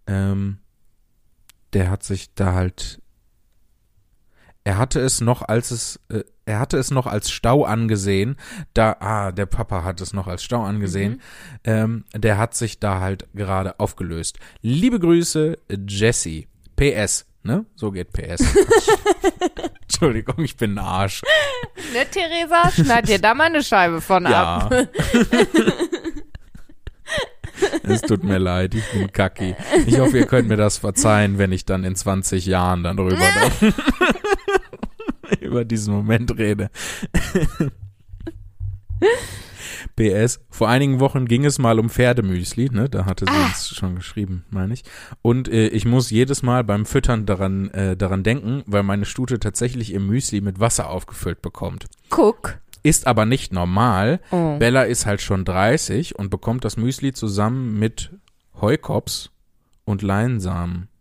ähm, 0.06 0.58
der 1.72 1.90
hat 1.90 2.02
sich 2.02 2.34
da 2.34 2.52
halt 2.54 2.98
er 4.64 4.78
hatte 4.78 5.00
es 5.00 5.20
noch 5.20 5.42
als 5.42 5.70
es 5.72 6.00
äh, 6.08 6.22
er 6.44 6.58
hatte 6.60 6.76
es 6.76 6.90
noch 6.90 7.06
als 7.06 7.30
Stau 7.30 7.64
angesehen, 7.64 8.36
da 8.74 8.96
ah 9.00 9.32
der 9.32 9.46
Papa 9.46 9.84
hat 9.84 10.00
es 10.00 10.12
noch 10.12 10.26
als 10.28 10.42
Stau 10.42 10.62
angesehen, 10.64 11.20
ähm, 11.64 12.04
der 12.14 12.38
hat 12.38 12.54
sich 12.54 12.78
da 12.80 13.00
halt 13.00 13.28
gerade 13.34 13.78
aufgelöst. 13.80 14.38
Liebe 14.60 14.98
Grüße 15.00 15.58
Jesse. 15.88 16.44
PS, 16.76 17.26
ne? 17.42 17.66
So 17.76 17.90
geht 17.92 18.12
PS. 18.12 18.42
Entschuldigung, 19.82 20.42
ich 20.44 20.56
bin 20.56 20.72
ein 20.74 20.78
Arsch. 20.84 21.22
Ne, 21.92 22.06
Theresa? 22.10 22.70
Schneid 22.70 23.08
dir 23.08 23.20
da 23.20 23.34
mal 23.34 23.44
eine 23.44 23.62
Scheibe 23.62 24.00
von 24.00 24.24
Ja. 24.24 24.58
ab. 24.58 24.72
es 27.82 28.02
tut 28.02 28.24
mir 28.24 28.38
leid, 28.38 28.74
ich 28.74 28.90
bin 28.92 29.12
kacki. 29.12 29.54
Ich 29.86 29.98
hoffe, 29.98 30.18
ihr 30.18 30.26
könnt 30.26 30.48
mir 30.48 30.56
das 30.56 30.78
verzeihen, 30.78 31.38
wenn 31.38 31.52
ich 31.52 31.64
dann 31.64 31.84
in 31.84 31.96
20 31.96 32.46
Jahren 32.46 32.82
dann 32.82 32.96
drüber 32.96 33.16
über 35.40 35.64
diesen 35.64 35.94
Moment 35.94 36.36
rede. 36.38 36.70
PS, 39.96 40.40
vor 40.48 40.68
einigen 40.68 41.00
Wochen 41.00 41.26
ging 41.26 41.44
es 41.44 41.58
mal 41.58 41.78
um 41.78 41.90
Pferdemüsli, 41.90 42.70
ne? 42.70 42.88
Da 42.88 43.04
hatte 43.04 43.26
sie 43.28 43.36
uns 43.36 43.74
schon 43.74 43.96
geschrieben, 43.96 44.44
meine 44.50 44.74
ich. 44.74 44.84
Und 45.22 45.48
äh, 45.48 45.68
ich 45.68 45.84
muss 45.84 46.10
jedes 46.10 46.42
Mal 46.42 46.64
beim 46.64 46.86
Füttern 46.86 47.26
daran, 47.26 47.68
äh, 47.70 47.96
daran 47.96 48.22
denken, 48.22 48.62
weil 48.66 48.82
meine 48.82 49.04
Stute 49.04 49.38
tatsächlich 49.38 49.92
ihr 49.92 50.00
Müsli 50.00 50.40
mit 50.40 50.60
Wasser 50.60 50.88
aufgefüllt 50.88 51.42
bekommt. 51.42 51.86
Guck. 52.08 52.58
Ist 52.82 53.06
aber 53.06 53.26
nicht 53.26 53.52
normal. 53.52 54.20
Oh. 54.30 54.56
Bella 54.58 54.82
ist 54.82 55.06
halt 55.06 55.20
schon 55.22 55.44
30 55.44 56.16
und 56.18 56.30
bekommt 56.30 56.64
das 56.64 56.76
Müsli 56.76 57.12
zusammen 57.12 57.78
mit 57.78 58.10
Heukops 58.60 59.30
und 59.84 60.02
Leinsamen. 60.02 60.88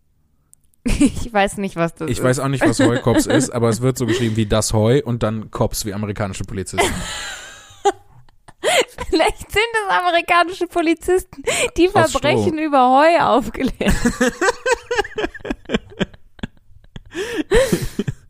Ich 0.83 1.31
weiß 1.31 1.57
nicht, 1.57 1.75
was 1.75 1.93
das 1.95 2.09
Ich 2.09 2.17
ist. 2.17 2.23
weiß 2.23 2.39
auch 2.39 2.47
nicht, 2.47 2.65
was 2.65 2.79
Heukops 2.79 3.25
ist, 3.27 3.51
aber 3.51 3.69
es 3.69 3.81
wird 3.81 3.97
so 3.97 4.05
geschrieben 4.07 4.35
wie 4.35 4.47
das 4.47 4.73
Heu 4.73 5.01
und 5.03 5.21
dann 5.23 5.51
Cops 5.51 5.85
wie 5.85 5.93
amerikanische 5.93 6.43
Polizisten. 6.43 6.85
Vielleicht 9.09 9.51
sind 9.51 9.61
es 9.87 9.89
amerikanische 9.95 10.67
Polizisten, 10.67 11.43
die 11.77 11.89
Aus 11.93 12.11
Verbrechen 12.11 12.57
über 12.57 12.89
Heu 12.89 13.19
aufklären. 13.21 13.93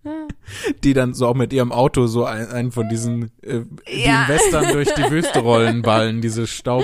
Die 0.83 0.93
dann 0.93 1.13
so 1.13 1.27
auch 1.27 1.35
mit 1.35 1.53
ihrem 1.53 1.71
Auto 1.71 2.07
so 2.07 2.25
ein- 2.25 2.47
einen 2.49 2.71
von 2.71 2.89
diesen, 2.89 3.31
äh, 3.43 3.61
Ja. 3.87 4.23
in 4.23 4.27
Western 4.29 4.71
durch 4.73 4.93
die 4.93 5.09
Wüste 5.11 5.39
rollen, 5.41 5.81
ballen, 5.81 6.21
diese 6.21 6.47
Staub, 6.47 6.83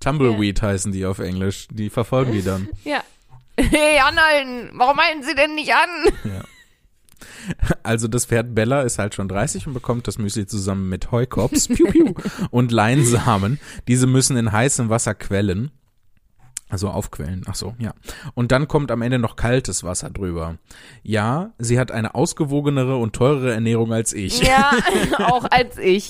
Tumbleweed 0.00 0.60
heißen 0.62 0.92
die 0.92 1.04
auf 1.06 1.18
Englisch, 1.18 1.66
die 1.70 1.90
verfolgen 1.90 2.32
die 2.32 2.42
dann. 2.42 2.68
Ja. 2.84 3.02
Hey, 3.58 3.98
anhalten! 3.98 4.70
Warum 4.78 4.96
halten 4.98 5.22
Sie 5.22 5.34
denn 5.34 5.54
nicht 5.54 5.70
an? 5.74 6.12
Ja. 6.24 6.40
Also 7.82 8.08
das 8.08 8.24
Pferd 8.24 8.54
Bella 8.54 8.82
ist 8.82 8.98
halt 8.98 9.14
schon 9.14 9.28
30 9.28 9.66
und 9.66 9.74
bekommt 9.74 10.08
das 10.08 10.16
Müsli 10.16 10.46
zusammen 10.46 10.88
mit 10.88 11.10
Heukops 11.10 11.68
piu, 11.68 11.86
piu, 11.90 12.14
und 12.50 12.72
Leinsamen. 12.72 13.60
Diese 13.86 14.06
müssen 14.06 14.38
in 14.38 14.50
heißem 14.52 14.88
Wasser 14.88 15.14
quellen. 15.14 15.70
Also 16.70 16.88
aufquellen, 16.88 17.42
ach 17.46 17.56
so, 17.56 17.74
ja. 17.80 17.94
Und 18.34 18.52
dann 18.52 18.68
kommt 18.68 18.92
am 18.92 19.02
Ende 19.02 19.18
noch 19.18 19.34
kaltes 19.34 19.82
Wasser 19.82 20.08
drüber. 20.08 20.58
Ja, 21.02 21.52
sie 21.58 21.80
hat 21.80 21.90
eine 21.90 22.14
ausgewogenere 22.14 22.96
und 22.96 23.12
teurere 23.12 23.52
Ernährung 23.52 23.92
als 23.92 24.12
ich. 24.12 24.40
Ja, 24.40 24.70
auch 25.18 25.44
als 25.50 25.78
ich. 25.78 26.06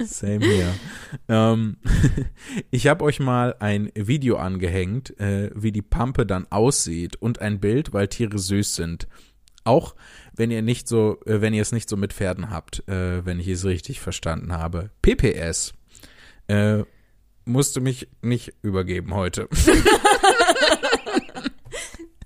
Same 0.00 0.44
here. 0.44 0.74
Ähm, 1.28 1.76
ich 2.72 2.88
habe 2.88 3.04
euch 3.04 3.20
mal 3.20 3.54
ein 3.60 3.92
Video 3.94 4.38
angehängt, 4.38 5.18
äh, 5.20 5.50
wie 5.54 5.70
die 5.70 5.82
Pampe 5.82 6.26
dann 6.26 6.48
aussieht 6.50 7.14
und 7.14 7.40
ein 7.40 7.60
Bild, 7.60 7.92
weil 7.92 8.08
Tiere 8.08 8.38
süß 8.38 8.74
sind. 8.74 9.06
Auch 9.62 9.94
wenn 10.34 10.50
ihr 10.50 10.62
nicht 10.62 10.88
so, 10.88 11.20
äh, 11.26 11.40
wenn 11.40 11.54
ihr 11.54 11.62
es 11.62 11.70
nicht 11.70 11.88
so 11.88 11.96
mit 11.96 12.12
Pferden 12.12 12.50
habt, 12.50 12.88
äh, 12.88 13.24
wenn 13.24 13.38
ich 13.38 13.46
es 13.46 13.64
richtig 13.64 14.00
verstanden 14.00 14.52
habe. 14.52 14.90
PPS. 15.00 15.74
Äh, 16.48 16.82
musste 17.44 17.80
mich 17.80 18.08
nicht 18.22 18.52
übergeben 18.62 19.14
heute. 19.14 19.48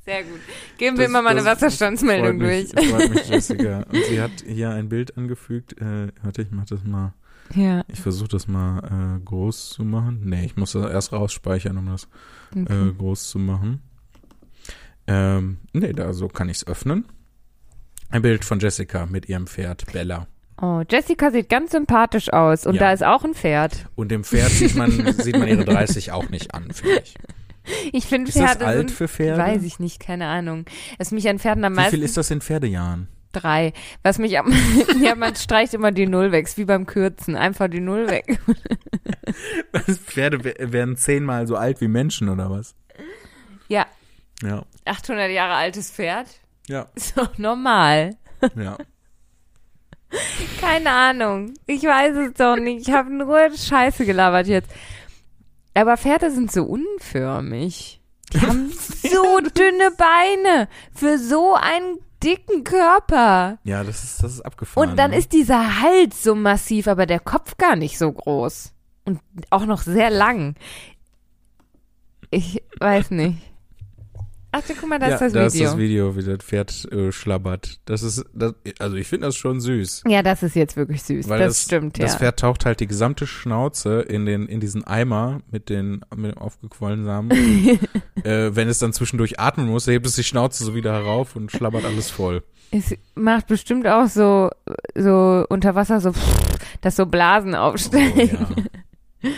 Sehr 0.04 0.22
gut. 0.22 0.40
Geben 0.78 0.96
wir 0.98 1.04
Das- 1.04 1.10
immer 1.10 1.22
mal 1.22 1.30
eine 1.30 1.44
Wasserstandsmeldung 1.44 2.38
freut 2.38 2.48
mich, 2.48 2.70
durch. 2.72 2.90
Freut 2.90 3.10
mich, 3.10 3.28
Jessica. 3.28 3.78
Und 3.92 4.04
sie 4.04 4.20
hat 4.20 4.30
hier 4.46 4.70
ein 4.70 4.88
Bild 4.88 5.16
angefügt. 5.16 5.80
Äh, 5.80 6.12
warte, 6.22 6.42
ich 6.42 6.50
mach 6.52 6.66
das 6.66 6.84
mal. 6.84 7.12
Ja. 7.54 7.84
Ich 7.88 8.00
versuche 8.00 8.28
das 8.28 8.46
mal 8.46 9.16
äh, 9.18 9.24
groß 9.24 9.70
zu 9.70 9.84
machen. 9.84 10.20
Nee, 10.24 10.44
ich 10.46 10.56
muss 10.56 10.72
das 10.72 10.90
erst 10.90 11.12
rausspeichern, 11.12 11.76
um 11.78 11.86
das 11.86 12.08
äh, 12.54 12.92
groß 12.96 13.30
zu 13.30 13.38
machen. 13.38 13.82
Ähm, 15.08 15.58
nee, 15.72 15.92
da 15.92 16.12
so 16.12 16.28
kann 16.28 16.48
ich 16.48 16.58
es 16.58 16.66
öffnen. 16.66 17.06
Ein 18.10 18.22
Bild 18.22 18.44
von 18.44 18.60
Jessica 18.60 19.06
mit 19.06 19.28
ihrem 19.28 19.46
Pferd 19.48 19.92
Bella. 19.92 20.26
Oh, 20.60 20.82
Jessica 20.90 21.30
sieht 21.30 21.48
ganz 21.50 21.72
sympathisch 21.72 22.32
aus 22.32 22.66
und 22.66 22.74
Ja. 22.76 22.80
da 22.80 22.92
ist 22.92 23.04
auch 23.04 23.24
ein 23.24 23.34
Pferd. 23.34 23.86
Und 23.94 24.10
dem 24.10 24.24
Pferd 24.24 24.50
sieht 24.50 24.74
man, 24.74 24.90
sieht 25.18 25.38
man 25.38 25.48
ihre 25.48 25.64
30 25.64 26.12
auch 26.12 26.28
nicht 26.30 26.54
an, 26.54 26.70
finde 26.72 27.00
ich. 27.02 27.14
Ich 27.92 28.06
finde 28.06 28.28
Ist 28.28 28.38
das 28.38 28.44
Pferde 28.52 28.66
alt 28.66 28.76
sind, 28.78 28.90
für 28.92 29.08
Pferde? 29.08 29.42
weiß 29.42 29.64
ich 29.64 29.80
nicht, 29.80 29.98
keine 30.00 30.28
Ahnung. 30.28 30.64
Es 30.98 31.10
mich 31.10 31.28
an 31.28 31.38
Pferden 31.40 31.64
am 31.64 31.72
Wie 31.72 31.76
viel 31.80 31.84
meisten 31.84 32.02
ist 32.02 32.16
das 32.16 32.30
in 32.30 32.40
Pferdejahren? 32.40 33.08
drei. 33.32 33.74
Was 34.02 34.16
mich 34.18 34.38
am, 34.38 34.50
ja, 35.02 35.14
man 35.14 35.36
streicht 35.36 35.74
immer 35.74 35.92
die 35.92 36.06
Null 36.06 36.32
weg, 36.32 36.46
ist 36.46 36.56
wie 36.56 36.64
beim 36.64 36.86
Kürzen, 36.86 37.36
einfach 37.36 37.68
die 37.68 37.80
Null 37.80 38.08
weg. 38.08 38.38
Pferde 40.06 40.42
we- 40.42 40.54
werden 40.58 40.96
zehnmal 40.96 41.46
so 41.46 41.56
alt 41.56 41.80
wie 41.82 41.88
Menschen 41.88 42.28
oder 42.30 42.50
was? 42.50 42.74
Ja, 43.68 43.84
Ja. 44.42 44.64
800 44.86 45.30
Jahre 45.30 45.54
altes 45.54 45.90
Pferd, 45.90 46.28
Ja. 46.68 46.86
ist 46.94 47.18
doch 47.18 47.36
normal. 47.36 48.16
Ja. 48.54 48.78
Keine 50.60 50.90
Ahnung. 50.90 51.54
Ich 51.66 51.82
weiß 51.82 52.16
es 52.16 52.34
doch 52.34 52.56
nicht. 52.56 52.88
Ich 52.88 52.94
habe 52.94 53.12
nur 53.12 53.50
Scheiße 53.50 54.04
gelabert 54.04 54.46
jetzt. 54.46 54.70
Aber 55.74 55.96
Pferde 55.96 56.30
sind 56.30 56.50
so 56.50 56.64
unförmig. 56.64 58.00
Die 58.32 58.40
haben 58.40 58.70
so 58.70 59.40
dünne 59.54 59.90
Beine 59.96 60.68
für 60.94 61.18
so 61.18 61.54
einen 61.54 61.98
dicken 62.22 62.64
Körper. 62.64 63.58
Ja, 63.64 63.84
das 63.84 64.02
ist, 64.02 64.22
das 64.22 64.32
ist 64.34 64.40
abgefahren. 64.40 64.90
Und 64.90 64.96
dann 64.96 65.10
ne? 65.10 65.18
ist 65.18 65.32
dieser 65.32 65.80
Hals 65.80 66.22
so 66.22 66.34
massiv, 66.34 66.88
aber 66.88 67.06
der 67.06 67.20
Kopf 67.20 67.56
gar 67.56 67.76
nicht 67.76 67.98
so 67.98 68.10
groß. 68.10 68.72
Und 69.04 69.20
auch 69.50 69.66
noch 69.66 69.82
sehr 69.82 70.10
lang. 70.10 70.56
Ich 72.30 72.62
weiß 72.80 73.12
nicht. 73.12 73.38
Ach, 74.58 74.62
guck 74.80 74.88
mal, 74.88 74.98
da 74.98 75.08
ja, 75.08 75.14
ist 75.14 75.20
das 75.20 75.32
da 75.32 75.38
Video. 75.40 75.46
ist 75.46 75.60
das 75.60 75.76
Video, 75.78 76.16
wie 76.16 76.22
das 76.22 76.38
Pferd 76.38 76.90
äh, 76.90 77.12
schlabbert. 77.12 77.78
Das 77.84 78.02
ist, 78.02 78.24
das, 78.32 78.54
also 78.78 78.96
ich 78.96 79.06
finde 79.06 79.26
das 79.26 79.36
schon 79.36 79.60
süß. 79.60 80.04
ja, 80.06 80.22
das 80.22 80.42
ist 80.42 80.56
jetzt 80.56 80.76
wirklich 80.76 81.02
süß. 81.02 81.28
Weil 81.28 81.40
das, 81.40 81.62
stimmt, 81.62 82.02
Das 82.02 82.12
ja. 82.14 82.18
Pferd 82.18 82.38
taucht 82.40 82.64
halt 82.64 82.80
die 82.80 82.86
gesamte 82.86 83.26
Schnauze 83.26 84.00
in 84.00 84.24
den 84.24 84.46
in 84.46 84.60
diesen 84.60 84.84
Eimer 84.84 85.40
mit 85.50 85.68
den 85.68 86.04
mit 86.14 86.32
dem 86.32 86.38
aufgequollenen 86.38 87.04
Samen. 87.04 87.30
äh, 88.24 88.56
wenn 88.56 88.68
es 88.68 88.78
dann 88.78 88.94
zwischendurch 88.94 89.38
atmen 89.38 89.68
muss, 89.68 89.86
hebt 89.86 90.06
es 90.06 90.14
die 90.14 90.24
Schnauze 90.24 90.64
so 90.64 90.74
wieder 90.74 90.94
herauf 90.94 91.36
und 91.36 91.50
schlabbert 91.50 91.84
alles 91.84 92.08
voll. 92.08 92.42
Es 92.70 92.94
macht 93.14 93.48
bestimmt 93.48 93.86
auch 93.86 94.06
so, 94.06 94.50
so 94.94 95.44
unter 95.50 95.74
Wasser 95.74 96.00
so, 96.00 96.12
dass 96.80 96.96
so 96.96 97.04
Blasen 97.04 97.54
aufsteigen. 97.54 98.46
Oh, 98.50 99.26
ja. 99.26 99.30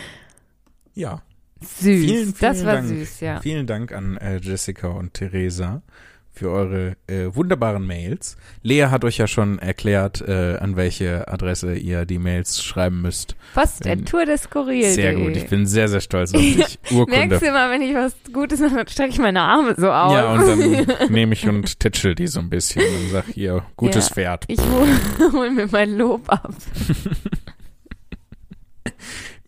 ja, 0.94 1.22
Süß. 1.60 1.82
Vielen, 1.82 2.06
vielen 2.06 2.34
das 2.40 2.64
war 2.64 2.74
Dank. 2.74 2.88
süß, 2.88 3.20
ja. 3.20 3.40
vielen 3.40 3.66
Dank 3.66 3.92
an 3.92 4.16
äh, 4.18 4.36
Jessica 4.38 4.88
und 4.88 5.14
Theresa 5.14 5.82
für 6.30 6.50
eure 6.50 6.96
äh, 7.08 7.34
wunderbaren 7.34 7.84
Mails. 7.84 8.36
Lea 8.62 8.84
hat 8.90 9.04
euch 9.04 9.18
ja 9.18 9.26
schon 9.26 9.58
erklärt, 9.58 10.20
äh, 10.20 10.56
an 10.58 10.76
welche 10.76 11.26
Adresse 11.26 11.74
ihr 11.74 12.06
die 12.06 12.20
Mails 12.20 12.62
schreiben 12.62 13.02
müsst. 13.02 13.34
Post 13.54 13.84
der 13.84 14.04
Tour 14.04 14.24
des 14.24 14.42
Skurril. 14.42 14.84
Sehr 14.88 15.14
gut, 15.16 15.36
ich 15.36 15.48
bin 15.48 15.66
sehr, 15.66 15.88
sehr 15.88 16.00
stolz 16.00 16.32
auf 16.32 16.40
dich. 16.40 16.78
Urkunde. 16.92 17.26
Merkst 17.26 17.42
du 17.42 17.46
immer, 17.46 17.70
wenn 17.70 17.82
ich 17.82 17.92
was 17.92 18.14
Gutes 18.32 18.60
mache, 18.60 18.84
strecke 18.88 19.10
ich 19.10 19.18
meine 19.18 19.40
Arme 19.40 19.74
so 19.76 19.90
aus. 19.90 20.12
Ja, 20.12 20.32
und 20.32 20.46
dann 20.46 20.86
nehme 21.12 21.32
ich 21.32 21.48
und 21.48 21.80
tätschel 21.80 22.14
die 22.14 22.28
so 22.28 22.38
ein 22.38 22.50
bisschen 22.50 22.82
und 22.84 23.10
sag 23.10 23.24
hier, 23.34 23.64
gutes 23.74 24.08
Ja. 24.10 24.14
Pferd. 24.14 24.44
ich 24.46 24.60
hole 24.60 25.32
hol 25.32 25.50
mir 25.50 25.66
mein 25.66 25.98
Lob 25.98 26.22
ab. 26.30 26.54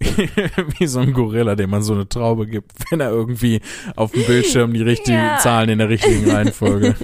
Wie 0.79 0.87
so 0.87 1.01
ein 1.01 1.13
Gorilla, 1.13 1.55
dem 1.57 1.71
man 1.71 1.83
so 1.83 1.93
eine 1.93 2.09
Traube 2.09 2.47
gibt, 2.47 2.73
wenn 2.91 3.01
er 3.01 3.11
irgendwie 3.11 3.61
auf 3.97 4.13
dem 4.13 4.25
Bildschirm 4.25 4.73
die 4.73 4.83
richtigen 4.83 5.19
Ja. 5.19 5.39
Zahlen 5.39 5.69
in 5.69 5.79
der 5.79 5.89
richtigen 5.91 6.31
Reihenfolge 6.31 6.95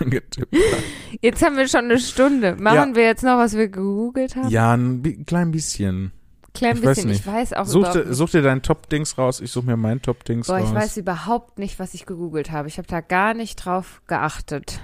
getippt 0.00 0.38
hat. 0.56 0.82
Jetzt 1.20 1.42
haben 1.44 1.56
wir 1.56 1.68
schon 1.68 1.84
eine 1.84 1.98
Stunde. 2.00 2.56
Machen 2.56 2.90
Ja. 2.90 2.96
wir 2.96 3.04
jetzt 3.04 3.22
noch, 3.22 3.38
was 3.38 3.56
wir 3.56 3.68
gegoogelt 3.68 4.34
haben? 4.36 4.48
Ja, 4.48 4.72
ein 4.74 5.24
klein 5.26 5.52
bisschen. 5.52 6.12
Klein 6.52 6.76
ich 6.78 6.82
weiß 6.82 6.96
bisschen. 6.96 7.10
nicht. 7.10 7.20
Ich 7.20 7.26
weiß 7.32 7.52
auch 7.52 7.66
Such, 7.66 7.92
dir- 7.92 8.04
nicht. 8.06 8.14
such 8.16 8.30
dir 8.30 8.42
dein 8.42 8.62
Top-Dings 8.62 9.16
raus, 9.16 9.40
ich 9.40 9.52
suche 9.52 9.66
mir 9.66 9.76
mein 9.76 10.02
Top-Dings 10.02 10.48
Boah, 10.48 10.58
raus. 10.58 10.68
ich 10.68 10.74
weiß 10.74 10.96
überhaupt 10.96 11.60
nicht, 11.60 11.78
was 11.78 11.94
ich 11.94 12.06
gegoogelt 12.06 12.50
habe. 12.50 12.66
Ich 12.66 12.78
habe 12.78 12.88
da 12.88 13.00
gar 13.00 13.34
nicht 13.34 13.64
drauf 13.64 14.02
geachtet. 14.08 14.80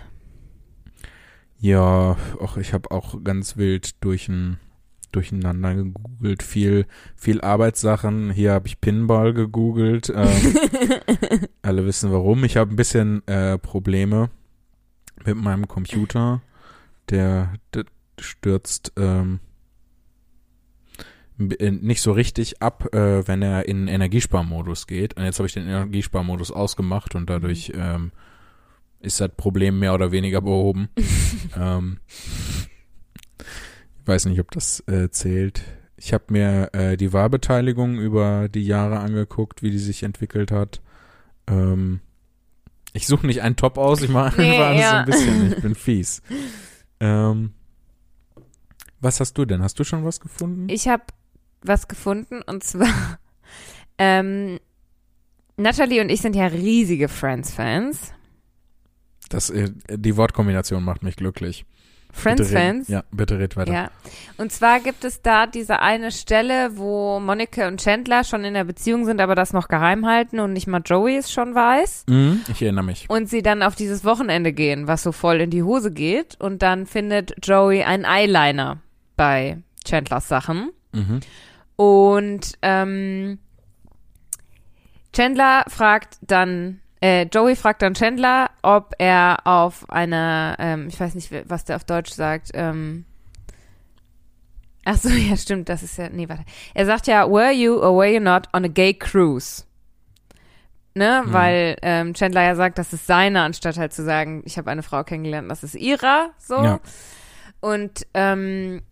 Ja, 1.58 2.16
och, 2.38 2.56
ich 2.58 2.72
habe 2.72 2.90
auch 2.90 3.22
ganz 3.24 3.56
wild 3.56 4.02
durch 4.04 4.28
ein, 4.28 4.58
durcheinander 5.16 5.74
gegoogelt. 5.74 6.42
Viel, 6.42 6.86
viel 7.16 7.40
Arbeitssachen. 7.40 8.30
Hier 8.30 8.52
habe 8.52 8.68
ich 8.68 8.80
Pinball 8.80 9.32
gegoogelt. 9.32 10.12
Ähm, 10.14 10.56
alle 11.62 11.86
wissen 11.86 12.12
warum. 12.12 12.44
Ich 12.44 12.56
habe 12.56 12.72
ein 12.72 12.76
bisschen 12.76 13.26
äh, 13.26 13.58
Probleme 13.58 14.30
mit 15.24 15.36
meinem 15.36 15.66
Computer. 15.66 16.42
Der, 17.08 17.54
der 17.74 17.84
stürzt 18.20 18.92
ähm, 18.96 19.40
äh, 21.38 21.70
nicht 21.70 22.02
so 22.02 22.12
richtig 22.12 22.62
ab, 22.62 22.94
äh, 22.94 23.26
wenn 23.26 23.42
er 23.42 23.68
in 23.68 23.88
Energiesparmodus 23.88 24.86
geht. 24.86 25.16
Und 25.16 25.24
jetzt 25.24 25.38
habe 25.38 25.46
ich 25.46 25.54
den 25.54 25.66
Energiesparmodus 25.66 26.50
ausgemacht 26.50 27.14
und 27.14 27.28
dadurch 27.28 27.72
ähm, 27.74 28.12
ist 29.00 29.20
das 29.20 29.30
Problem 29.36 29.78
mehr 29.78 29.94
oder 29.94 30.12
weniger 30.12 30.40
behoben. 30.40 30.88
ähm, 31.56 31.98
weiß 34.06 34.26
nicht, 34.26 34.40
ob 34.40 34.50
das 34.50 34.80
äh, 34.86 35.10
zählt. 35.10 35.62
Ich 35.96 36.12
habe 36.12 36.24
mir 36.28 36.70
äh, 36.74 36.96
die 36.96 37.12
Wahlbeteiligung 37.12 37.98
über 37.98 38.48
die 38.48 38.64
Jahre 38.66 38.98
angeguckt, 38.98 39.62
wie 39.62 39.70
die 39.70 39.78
sich 39.78 40.02
entwickelt 40.02 40.50
hat. 40.52 40.80
Ähm, 41.46 42.00
ich 42.92 43.06
suche 43.06 43.26
nicht 43.26 43.42
einen 43.42 43.56
Top 43.56 43.78
aus, 43.78 44.02
ich 44.02 44.10
mache 44.10 44.40
Nee, 44.40 44.58
einfach 44.58 44.74
so 44.74 44.80
ja. 44.80 44.98
ein 45.00 45.06
bisschen. 45.06 45.52
Ich 45.52 45.62
bin 45.62 45.74
fies. 45.76 46.22
Ähm, 47.00 47.52
was 49.00 49.20
hast 49.20 49.34
du 49.34 49.44
denn? 49.44 49.62
Hast 49.62 49.78
du 49.78 49.84
schon 49.84 50.04
was 50.04 50.20
gefunden? 50.20 50.68
Ich 50.68 50.88
habe 50.88 51.04
was 51.62 51.88
gefunden 51.88 52.42
und 52.42 52.64
zwar 52.64 53.18
ähm, 53.98 54.58
Natalie 55.56 56.00
und 56.00 56.10
ich 56.10 56.20
sind 56.20 56.36
ja 56.36 56.46
riesige 56.46 57.08
Friends-Fans. 57.08 58.12
Das, 59.28 59.50
äh, 59.50 59.70
die 59.90 60.16
Wortkombination 60.16 60.84
macht 60.84 61.02
mich 61.02 61.16
glücklich. 61.16 61.64
Friends-Fans. 62.16 62.88
Ja, 62.88 63.04
bitte 63.10 63.38
red 63.38 63.56
weiter. 63.56 63.72
Ja. 63.72 63.90
Und 64.38 64.50
zwar 64.50 64.80
gibt 64.80 65.04
es 65.04 65.22
da 65.22 65.46
diese 65.46 65.80
eine 65.80 66.10
Stelle, 66.10 66.76
wo 66.76 67.20
Monika 67.20 67.68
und 67.68 67.80
Chandler 67.80 68.24
schon 68.24 68.44
in 68.44 68.54
der 68.54 68.64
Beziehung 68.64 69.04
sind, 69.04 69.20
aber 69.20 69.34
das 69.34 69.52
noch 69.52 69.68
geheim 69.68 70.06
halten 70.06 70.40
und 70.40 70.52
nicht 70.52 70.66
mal 70.66 70.82
Joey 70.84 71.16
es 71.16 71.30
schon 71.30 71.54
weiß. 71.54 72.04
Mhm, 72.08 72.42
ich 72.50 72.62
erinnere 72.62 72.84
mich. 72.84 73.08
Und 73.08 73.28
sie 73.28 73.42
dann 73.42 73.62
auf 73.62 73.74
dieses 73.74 74.04
Wochenende 74.04 74.52
gehen, 74.52 74.86
was 74.86 75.02
so 75.02 75.12
voll 75.12 75.40
in 75.40 75.50
die 75.50 75.62
Hose 75.62 75.92
geht. 75.92 76.40
Und 76.40 76.62
dann 76.62 76.86
findet 76.86 77.34
Joey 77.46 77.84
einen 77.84 78.04
Eyeliner 78.04 78.78
bei 79.16 79.58
Chandlers 79.84 80.28
Sachen. 80.28 80.70
Mhm. 80.92 81.20
Und 81.76 82.52
ähm, 82.62 83.38
Chandler 85.12 85.64
fragt 85.68 86.18
dann, 86.22 86.80
äh, 87.06 87.22
Joey 87.32 87.54
fragt 87.54 87.82
dann 87.82 87.94
Chandler, 87.94 88.50
ob 88.62 88.94
er 88.98 89.38
auf 89.44 89.88
einer, 89.90 90.56
ähm, 90.58 90.88
ich 90.88 90.98
weiß 90.98 91.14
nicht, 91.14 91.32
was 91.48 91.64
der 91.64 91.76
auf 91.76 91.84
Deutsch 91.84 92.10
sagt, 92.10 92.50
ähm, 92.54 93.04
ach 94.84 94.96
so, 94.96 95.08
ja, 95.30 95.36
stimmt, 95.36 95.68
das 95.68 95.84
ist 95.84 95.98
ja, 95.98 96.08
nee, 96.08 96.28
warte. 96.28 96.44
Er 96.74 96.84
sagt 96.84 97.06
ja, 97.06 97.30
were 97.30 97.52
you 97.52 97.76
or 97.76 97.96
were 97.96 98.12
you 98.12 98.18
not 98.20 98.48
on 98.52 98.64
a 98.64 98.68
gay 98.68 98.92
cruise? 98.92 99.62
Ne, 100.94 101.22
Hm. 101.24 101.32
weil 101.32 101.76
ähm, 101.82 102.14
Chandler 102.14 102.42
ja 102.42 102.54
sagt, 102.56 102.78
das 102.78 102.92
ist 102.92 103.06
seine, 103.06 103.42
anstatt 103.42 103.76
halt 103.78 103.92
zu 103.92 104.02
sagen, 104.02 104.42
ich 104.44 104.58
habe 104.58 104.70
eine 104.70 104.82
Frau 104.82 105.04
kennengelernt, 105.04 105.48
das 105.48 105.62
ist 105.62 105.74
ihrer, 105.76 106.30
so. 106.38 106.56
Ja. 106.56 106.80
Und 107.60 108.06
ähm, 108.14 108.82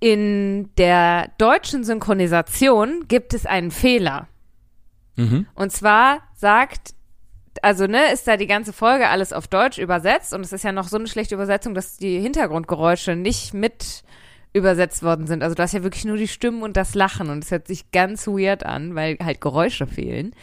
in 0.00 0.74
der 0.76 1.30
deutschen 1.38 1.82
Synchronisation 1.84 3.06
gibt 3.08 3.32
es 3.32 3.46
einen 3.46 3.70
Fehler. 3.70 4.28
Mhm. 5.16 5.46
Und 5.54 5.72
zwar 5.72 6.20
sagt, 6.34 6.94
also 7.62 7.86
ne, 7.86 8.12
ist 8.12 8.26
da 8.26 8.36
die 8.36 8.46
ganze 8.46 8.72
Folge 8.72 9.08
alles 9.08 9.32
auf 9.32 9.48
Deutsch 9.48 9.78
übersetzt 9.78 10.32
und 10.32 10.42
es 10.42 10.52
ist 10.52 10.64
ja 10.64 10.72
noch 10.72 10.88
so 10.88 10.96
eine 10.96 11.06
schlechte 11.06 11.34
Übersetzung, 11.34 11.74
dass 11.74 11.96
die 11.96 12.20
Hintergrundgeräusche 12.20 13.16
nicht 13.16 13.54
mit 13.54 14.04
übersetzt 14.52 15.02
worden 15.02 15.26
sind. 15.26 15.42
Also 15.42 15.54
du 15.54 15.62
hast 15.62 15.72
ja 15.72 15.82
wirklich 15.82 16.04
nur 16.04 16.16
die 16.16 16.28
Stimmen 16.28 16.62
und 16.62 16.76
das 16.76 16.94
Lachen 16.94 17.28
und 17.28 17.44
es 17.44 17.50
hört 17.50 17.66
sich 17.66 17.90
ganz 17.90 18.26
weird 18.26 18.64
an, 18.64 18.94
weil 18.94 19.18
halt 19.22 19.40
Geräusche 19.40 19.86
fehlen. 19.86 20.34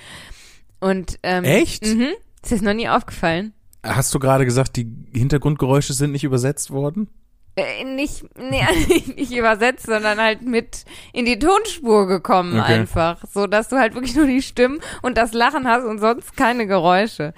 Und 0.79 1.19
ähm, 1.23 1.43
Echt? 1.43 1.85
Mhm. 1.85 2.09
Ist 2.41 2.51
dir 2.51 2.55
das 2.55 2.61
noch 2.61 2.73
nie 2.73 2.89
aufgefallen? 2.89 3.53
Hast 3.83 4.13
du 4.13 4.19
gerade 4.19 4.45
gesagt, 4.45 4.75
die 4.75 4.87
Hintergrundgeräusche 5.13 5.93
sind 5.93 6.11
nicht 6.11 6.23
übersetzt 6.23 6.71
worden? 6.71 7.09
Äh, 7.55 7.83
nicht, 7.83 8.23
nee, 8.37 8.63
nicht 9.15 9.31
übersetzt, 9.31 9.85
sondern 9.85 10.19
halt 10.19 10.41
mit 10.41 10.85
in 11.13 11.25
die 11.25 11.37
Tonspur 11.37 12.07
gekommen 12.07 12.59
Okay. 12.59 12.73
einfach. 12.73 13.23
So 13.31 13.45
dass 13.47 13.69
du 13.69 13.77
halt 13.77 13.93
wirklich 13.93 14.15
nur 14.15 14.25
die 14.25 14.41
Stimmen 14.41 14.79
und 15.03 15.17
das 15.17 15.33
Lachen 15.33 15.67
hast 15.67 15.85
und 15.85 15.99
sonst 15.99 16.35
keine 16.35 16.65
Geräusche. 16.65 17.33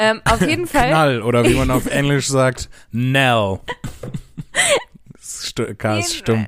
Ähm, 0.00 0.20
auf 0.24 0.40
jeden 0.46 0.66
Fall. 0.66 0.88
Knall 0.88 1.22
oder 1.22 1.44
wie 1.44 1.54
man 1.54 1.70
auf 1.70 1.86
Englisch 1.90 2.26
sagt, 2.28 2.68
Nell. 2.90 3.60
St 5.20 5.78
K 5.78 5.98
ist 5.98 6.16
stumm. 6.16 6.46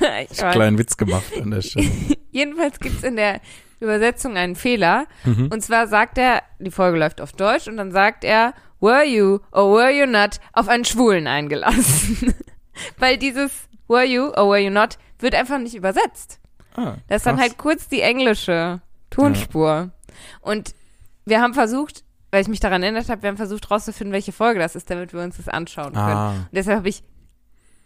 ja, 0.00 0.20
ich 0.30 0.40
weiß. 0.40 0.52
Kleinen 0.52 0.78
Witz 0.78 0.96
gemacht 0.96 1.24
an 1.40 1.50
der 1.50 1.62
Stelle. 1.62 1.88
Jedenfalls 2.30 2.78
gibt's 2.78 3.02
in 3.02 3.16
der 3.16 3.40
Übersetzung 3.80 4.36
einen 4.36 4.54
Fehler. 4.56 5.06
Mhm. 5.24 5.48
Und 5.52 5.62
zwar 5.62 5.86
sagt 5.88 6.18
er, 6.18 6.42
die 6.58 6.70
Folge 6.70 6.98
läuft 6.98 7.20
auf 7.20 7.32
Deutsch 7.32 7.66
und 7.68 7.76
dann 7.76 7.90
sagt 7.92 8.24
er, 8.24 8.54
were 8.80 9.04
you 9.04 9.40
or 9.52 9.72
were 9.72 9.90
you 9.90 10.06
not 10.06 10.40
auf 10.52 10.68
einen 10.68 10.84
Schwulen 10.84 11.26
eingelassen? 11.26 12.34
Weil 12.98 13.18
dieses 13.18 13.50
were 13.88 14.04
you 14.04 14.28
or 14.36 14.48
were 14.50 14.58
you 14.58 14.70
not 14.70 14.98
wird 15.18 15.34
einfach 15.34 15.58
nicht 15.58 15.74
übersetzt. 15.74 16.38
Ah, 16.76 16.96
Das 17.08 17.18
ist 17.18 17.26
dann 17.26 17.40
halt 17.40 17.58
kurz 17.58 17.88
die 17.88 18.00
englische 18.02 18.80
Tonspur. 19.10 19.90
Und 20.40 20.74
wir 21.24 21.40
haben 21.40 21.54
versucht, 21.54 22.04
weil 22.30 22.42
ich 22.42 22.48
mich 22.48 22.60
daran 22.60 22.82
erinnert 22.82 23.08
habe, 23.08 23.22
wir 23.22 23.28
haben 23.30 23.36
versucht 23.36 23.70
rauszufinden, 23.70 24.12
welche 24.12 24.32
Folge 24.32 24.60
das 24.60 24.76
ist, 24.76 24.88
damit 24.90 25.12
wir 25.12 25.20
uns 25.20 25.38
das 25.38 25.48
anschauen 25.48 25.92
können. 25.94 25.96
Ah. 25.96 26.30
Und 26.32 26.48
deshalb 26.52 26.78
habe 26.78 26.88
ich, 26.88 27.02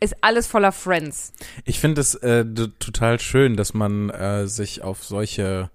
ist 0.01 0.15
alles 0.21 0.47
voller 0.47 0.73
Friends. 0.73 1.33
Ich 1.65 1.81
finde 1.81 2.01
es 2.01 2.15
äh, 2.17 2.45
total 2.45 3.19
schön, 3.21 3.57
dass 3.57 3.73
man 3.73 4.11
äh, 4.11 4.47
sich 4.47 4.83
auf 4.83 5.05
solche 5.05 5.71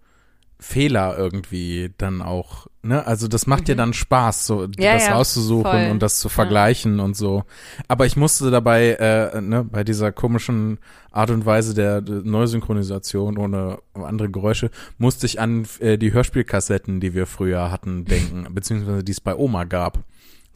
Fehler 0.60 1.16
irgendwie 1.18 1.92
dann 1.98 2.22
auch, 2.22 2.68
ne, 2.82 3.06
also 3.06 3.28
das 3.28 3.46
macht 3.46 3.68
dir 3.68 3.76
dann 3.76 3.94
Spaß, 3.94 4.48
so 4.48 4.62
Mhm. 4.62 4.72
Ja, 4.80 4.94
das 4.94 5.06
ja, 5.06 5.14
rauszusuchen 5.14 5.72
voll. 5.72 5.92
und 5.92 6.02
das 6.02 6.20
zu 6.20 6.30
vergleichen 6.30 7.00
und 7.00 7.16
so. 7.16 7.44
Aber 7.88 8.06
ich 8.08 8.18
musste 8.18 8.50
dabei, 8.50 8.94
äh, 8.94 9.40
ne, 9.40 9.64
bei 9.64 9.84
dieser 9.84 10.12
komischen 10.12 10.80
Art 11.12 11.30
und 11.30 11.46
Weise 11.46 11.74
der, 11.76 12.02
der 12.02 12.22
Neusynchronisation 12.24 13.38
ohne 13.38 13.78
andere 13.94 14.30
Geräusche, 14.30 14.72
musste 14.98 15.28
ich 15.28 15.40
an 15.40 15.68
äh, 15.80 15.98
die 15.98 16.12
Hörspielkassetten, 16.14 17.00
die 17.00 17.14
wir 17.14 17.28
früher 17.28 17.72
hatten, 17.72 18.06
denken, 18.06 18.48
beziehungsweise 18.52 19.04
die 19.04 19.12
es 19.12 19.22
bei 19.22 19.36
Oma 19.36 19.64
gab. 19.64 20.00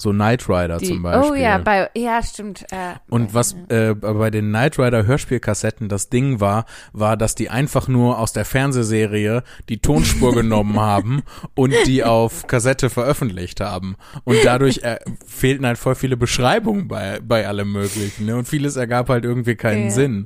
So 0.02 0.12
Knight 0.12 0.50
Rider 0.50 0.78
Die, 0.78 0.88
zum 0.88 1.04
Beispiel. 1.04 1.32
oh 1.32 1.36
ja, 1.36 1.58
bei, 1.60 1.90
ja, 1.96 2.22
stimmt. 2.24 2.66
Äh, 2.72 2.96
Und 3.10 3.34
was 3.34 3.56
äh, 3.70 3.94
bei 3.94 4.30
den 4.32 4.50
Knight 4.50 4.80
Rider 4.80 5.06
Hörspielkassetten 5.06 5.90
das 5.90 6.10
Ding 6.10 6.40
war, 6.40 6.66
war, 6.92 7.18
dass 7.18 7.36
die 7.36 7.50
einfach 7.50 7.88
nur 7.88 8.18
aus 8.18 8.34
der 8.34 8.46
Fernsehserie 8.46 9.44
die 9.70 9.78
Tonspur 9.80 10.34
genommen 10.36 10.80
haben 10.80 11.22
und 11.56 11.74
die 11.86 12.04
auf 12.04 12.48
Kassette 12.48 12.90
veröffentlicht 12.90 13.60
haben. 13.62 13.96
Und 14.24 14.38
dadurch 14.44 14.80
äh, 14.84 15.00
fehlten 15.28 15.66
halt 15.66 15.78
voll 15.78 15.96
viele 15.96 16.18
Beschreibungen 16.18 16.88
bei, 16.88 17.20
bei 17.22 17.48
allem 17.48 17.72
Möglichen. 17.72 18.26
Ne? 18.26 18.36
Und 18.36 18.48
vieles 18.48 18.76
ergab 18.76 19.10
halt 19.10 19.24
irgendwie 19.24 19.56
keinen 19.56 19.86
Ja. 19.86 19.92
Sinn. 19.92 20.26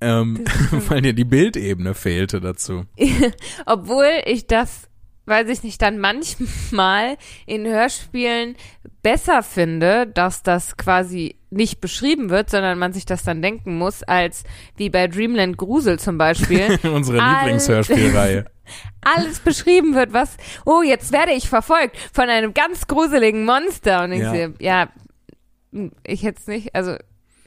Ähm, 0.00 0.44
weil 0.88 1.00
dir 1.02 1.12
die 1.12 1.24
Bildebene 1.24 1.92
fehlte 1.94 2.40
dazu. 2.40 2.84
Obwohl 3.66 4.06
ich 4.26 4.46
das, 4.46 4.87
weiß 5.28 5.48
ich 5.48 5.62
nicht, 5.62 5.80
dann 5.82 5.98
manchmal 5.98 7.16
in 7.46 7.66
Hörspielen 7.66 8.56
besser 9.02 9.42
finde, 9.42 10.06
dass 10.06 10.42
das 10.42 10.76
quasi 10.76 11.36
nicht 11.50 11.80
beschrieben 11.80 12.30
wird, 12.30 12.50
sondern 12.50 12.78
man 12.78 12.92
sich 12.92 13.06
das 13.06 13.22
dann 13.22 13.40
denken 13.42 13.78
muss, 13.78 14.02
als 14.02 14.44
wie 14.76 14.90
bei 14.90 15.06
Dreamland 15.06 15.56
Grusel 15.56 15.98
zum 15.98 16.18
Beispiel. 16.18 16.78
Unsere 16.92 17.18
Lieblingshörspielreihe. 17.18 18.44
alles 19.00 19.40
beschrieben 19.40 19.94
wird, 19.94 20.12
was, 20.12 20.36
oh, 20.66 20.82
jetzt 20.82 21.12
werde 21.12 21.32
ich 21.32 21.48
verfolgt 21.48 21.96
von 22.12 22.28
einem 22.28 22.52
ganz 22.52 22.86
gruseligen 22.86 23.44
Monster. 23.44 24.04
Und 24.04 24.12
ich 24.12 24.20
Ja. 24.20 24.30
sehe, 24.30 24.54
ja, 24.58 24.88
ich 26.04 26.22
hätte 26.22 26.38
es 26.40 26.46
nicht, 26.46 26.74
also 26.74 26.96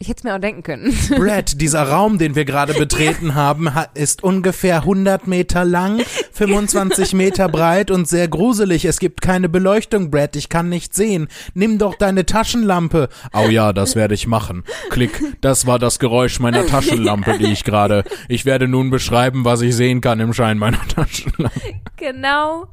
ich 0.02 0.08
hätte 0.10 0.20
es 0.20 0.24
mir 0.24 0.36
auch 0.36 0.40
denken 0.40 0.64
können. 0.64 0.94
Brad, 1.16 1.62
dieser 1.62 1.84
Raum, 1.84 2.18
den 2.18 2.36
wir 2.36 2.44
gerade 2.46 2.74
betreten 2.74 3.36
haben, 3.36 3.76
ha- 3.76 3.88
ist 3.94 4.24
ungefähr 4.24 4.78
100 4.78 5.28
Meter 5.28 5.64
lang, 5.64 6.02
25 6.34 7.14
Meter 7.14 7.48
breit 7.48 7.92
und 7.92 8.08
sehr 8.08 8.28
gruselig. 8.28 8.86
Es 8.86 9.00
gibt 9.00 9.22
keine 9.22 9.48
Beleuchtung, 9.48 10.10
Brad, 10.12 10.36
ich 10.36 10.50
kann 10.50 10.70
nicht 10.70 10.94
sehen. 10.96 11.28
Nimm 11.54 11.78
doch 11.78 11.96
deine 11.96 12.26
Taschenlampe. 12.26 13.10
Oh 13.34 13.48
ja, 13.48 13.74
das 13.74 13.96
werde 13.96 14.16
ich 14.16 14.26
machen. 14.28 14.64
Klick, 14.90 15.22
das 15.42 15.66
war 15.68 15.78
das 15.80 16.00
Geräusch 16.00 16.40
meiner 16.40 16.66
Taschenlampe, 16.66 17.38
die 17.38 17.52
ich 17.52 17.64
gerade. 17.64 18.04
Ich 18.28 18.46
werde 18.46 18.68
nun 18.68 18.90
beschreiben, 18.90 19.46
was 19.46 19.62
ich 19.62 19.76
sehen 19.76 20.02
kann 20.02 20.20
im 20.20 20.34
Schein 20.34 20.58
meiner 20.58 20.86
Taschenlampe. 20.88 21.60
genau 21.96 22.68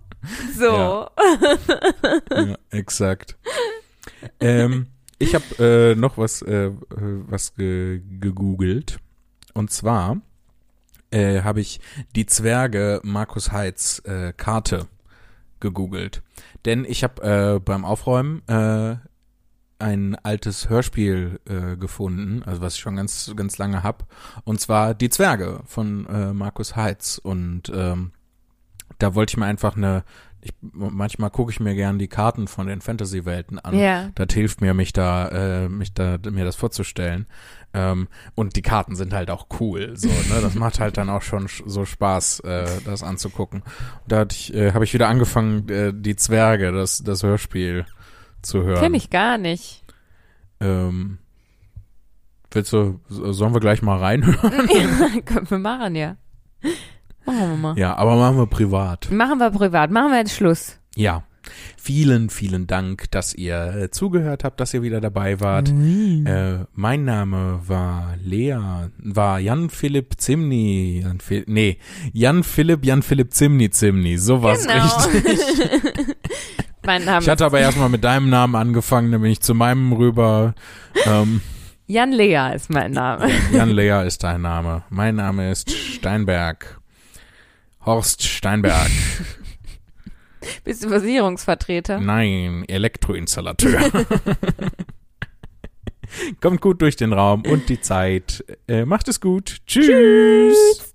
so. 0.59 1.07
Ja, 2.35 2.57
exakt. 2.70 3.37
Ähm, 4.41 4.87
ich 5.19 5.35
habe 5.35 5.45
äh, 5.59 5.95
noch 5.95 6.19
was, 6.19 6.43
äh, 6.43 6.66
äh, 6.66 6.73
was 6.91 7.55
ge 7.55 8.03
gegoogelt. 8.21 8.99
Und 9.55 9.71
zwar 9.71 10.21
äh, 11.11 11.43
habe 11.43 11.61
ich 11.61 11.81
die 12.14 12.27
Zwerge 12.27 13.01
Markus 13.03 13.53
Heitz 13.53 14.03
äh, 14.05 14.33
Karte 14.33 14.87
gegoogelt. 15.61 16.23
Denn 16.64 16.85
ich 16.85 17.03
habe 17.03 17.57
äh, 17.57 17.59
beim 17.59 17.85
Aufräumen 17.85 18.47
äh, 18.49 18.97
ein 19.81 20.16
altes 20.16 20.69
Hörspiel 20.69 21.41
äh, 21.47 21.77
gefunden, 21.77 22.43
also 22.45 22.61
was 22.61 22.75
ich 22.75 22.81
schon 22.81 22.97
ganz 22.97 23.33
ganz 23.37 23.59
lange 23.59 23.83
hab, 23.85 24.07
und 24.45 24.61
zwar 24.61 24.93
die 24.95 25.09
Zwerge 25.09 25.61
von 25.66 26.07
äh, 26.07 26.33
Markus 26.33 26.75
Heitz. 26.75 27.19
Und 27.19 27.71
ähm, 27.75 28.12
da 28.99 29.14
wollte 29.14 29.33
ich 29.33 29.37
mir 29.37 29.47
einfach 29.47 29.77
eine 29.77 30.05
ich, 30.41 30.53
manchmal 30.61 31.30
gucke 31.30 31.51
ich 31.51 31.61
mir 31.61 31.74
gern 31.74 31.99
die 31.99 32.09
Karten 32.09 32.47
von 32.49 32.66
den 32.66 32.80
Fantasy-Welten 32.80 33.59
an. 33.59 33.76
Ja. 33.78 34.11
Das 34.14 34.32
hilft 34.32 34.61
mir, 34.61 34.72
mich 34.74 34.93
da, 34.93 35.28
äh, 35.64 35.68
mich 35.68 35.93
da, 35.95 36.18
mir 36.30 36.45
das 36.45 36.57
vorzustellen. 36.57 37.26
Ähm, 37.74 38.09
und 38.34 38.57
die 38.57 38.62
Karten 38.62 38.97
sind 38.97 39.12
halt 39.12 39.30
auch 39.30 39.47
cool. 39.61 39.93
So, 39.97 40.09
ne? 40.09 40.41
Das 40.41 40.55
macht 40.55 40.80
halt 40.80 40.97
dann 40.97 41.11
auch 41.11 41.22
schon 41.22 41.49
sch- 41.49 41.62
so 41.66 41.84
Spaß, 41.84 42.41
äh, 42.41 42.66
das 42.84 43.03
anzugucken. 43.03 43.62
Und 43.62 44.12
da 44.12 44.22
äh, 44.53 44.72
habe 44.72 44.84
ich 44.84 44.95
wieder 44.95 45.09
angefangen, 45.09 45.68
äh, 45.68 45.93
die 45.95 46.16
Zwerge, 46.16 46.72
das, 46.72 47.03
das 47.03 47.22
Hörspiel 47.22 47.84
zu 48.41 48.62
hören. 48.62 48.80
Kenn 48.80 48.95
ich 48.95 49.11
gar 49.11 49.39
nicht. 49.39 49.84
Ähm, 50.61 51.18
willst 52.51 52.72
du, 52.72 53.01
sollen 53.09 53.53
wir 53.55 53.61
gleich 53.61 53.82
mal 53.82 53.99
reinhören? 53.99 54.68
ja, 55.14 55.20
können 55.22 55.51
wir 55.51 55.59
machen, 55.59 55.95
ja. 55.97 56.16
Machen 57.29 57.51
wir 57.51 57.57
mal. 57.57 57.79
ja, 57.79 57.95
aber 57.97 58.16
machen 58.16 58.39
wir 58.39 58.47
privat. 58.47 59.11
Machen 59.11 59.39
wir 59.39 59.51
privat. 59.51 59.91
Machen 59.91 60.11
wir 60.12 60.18
jetzt 60.18 60.35
Schluss. 60.35 60.79
Ja. 60.97 61.22
Vielen, 61.76 62.29
vielen 62.29 62.66
Dank, 62.66 63.11
dass 63.11 63.35
ihr 63.35 63.74
äh, 63.74 63.91
zugehört 63.91 64.45
habt, 64.45 64.61
dass 64.61 64.74
ihr 64.74 64.83
wieder 64.83 65.01
dabei 65.01 65.41
wart. 65.41 65.70
Äh, 65.70 66.64
mein 66.74 67.05
Name 67.05 67.61
war 67.66 68.16
Lea, 68.22 68.59
war 68.99 69.39
Jan 69.39 69.70
Philipp 69.70 70.14
Zimni, 70.18 71.01
Jan 71.03 71.20
Phil, 71.20 71.45
nee, 71.47 71.79
Jan 72.12 72.43
Philipp, 72.45 72.85
Jan 72.85 73.03
Philipp 73.03 73.33
Zimni 73.33 73.70
Zimni, 73.70 74.18
sowas 74.18 74.66
richtig. 74.68 75.41
mein 76.85 77.05
Name 77.05 77.22
Ich 77.22 77.29
hatte 77.31 77.47
aber 77.47 77.61
erstmal 77.61 77.89
mit 77.89 78.05
deinem 78.05 78.29
Namen 78.29 78.55
angefangen, 78.55 79.11
dann 79.12 79.22
bin 79.22 79.31
ich 79.31 79.41
zu 79.41 79.55
meinem 79.55 79.93
rüber. 79.93 80.55
Ähm, 81.07 81.41
Jan 81.87 82.12
Lea 82.12 82.55
ist 82.55 82.68
mein 82.68 82.93
Name. 82.93 83.31
Jan 83.51 83.70
Lea 83.70 84.07
ist 84.07 84.22
dein 84.22 84.43
Name. 84.43 84.83
Mein 84.91 85.16
Name 85.16 85.51
ist 85.51 85.70
Steinberg. 85.70 86.78
Horst 87.89 88.22
Steinberg. 88.22 88.91
Bist 90.64 90.84
du 90.84 90.91
Versicherungsvertreter? 90.91 91.99
Nein, 91.99 92.64
Elektroinstallateur. 92.68 93.80
Kommt 96.43 96.61
gut 96.61 96.82
durch 96.82 96.97
den 96.97 97.14
Raum 97.14 97.45
und 97.47 97.70
die 97.70 97.80
Zeit. 97.80 98.45
Äh, 98.66 98.84
macht 98.84 99.09
es 99.09 99.22
gut. 99.22 99.57
Tschüss. 99.66 100.88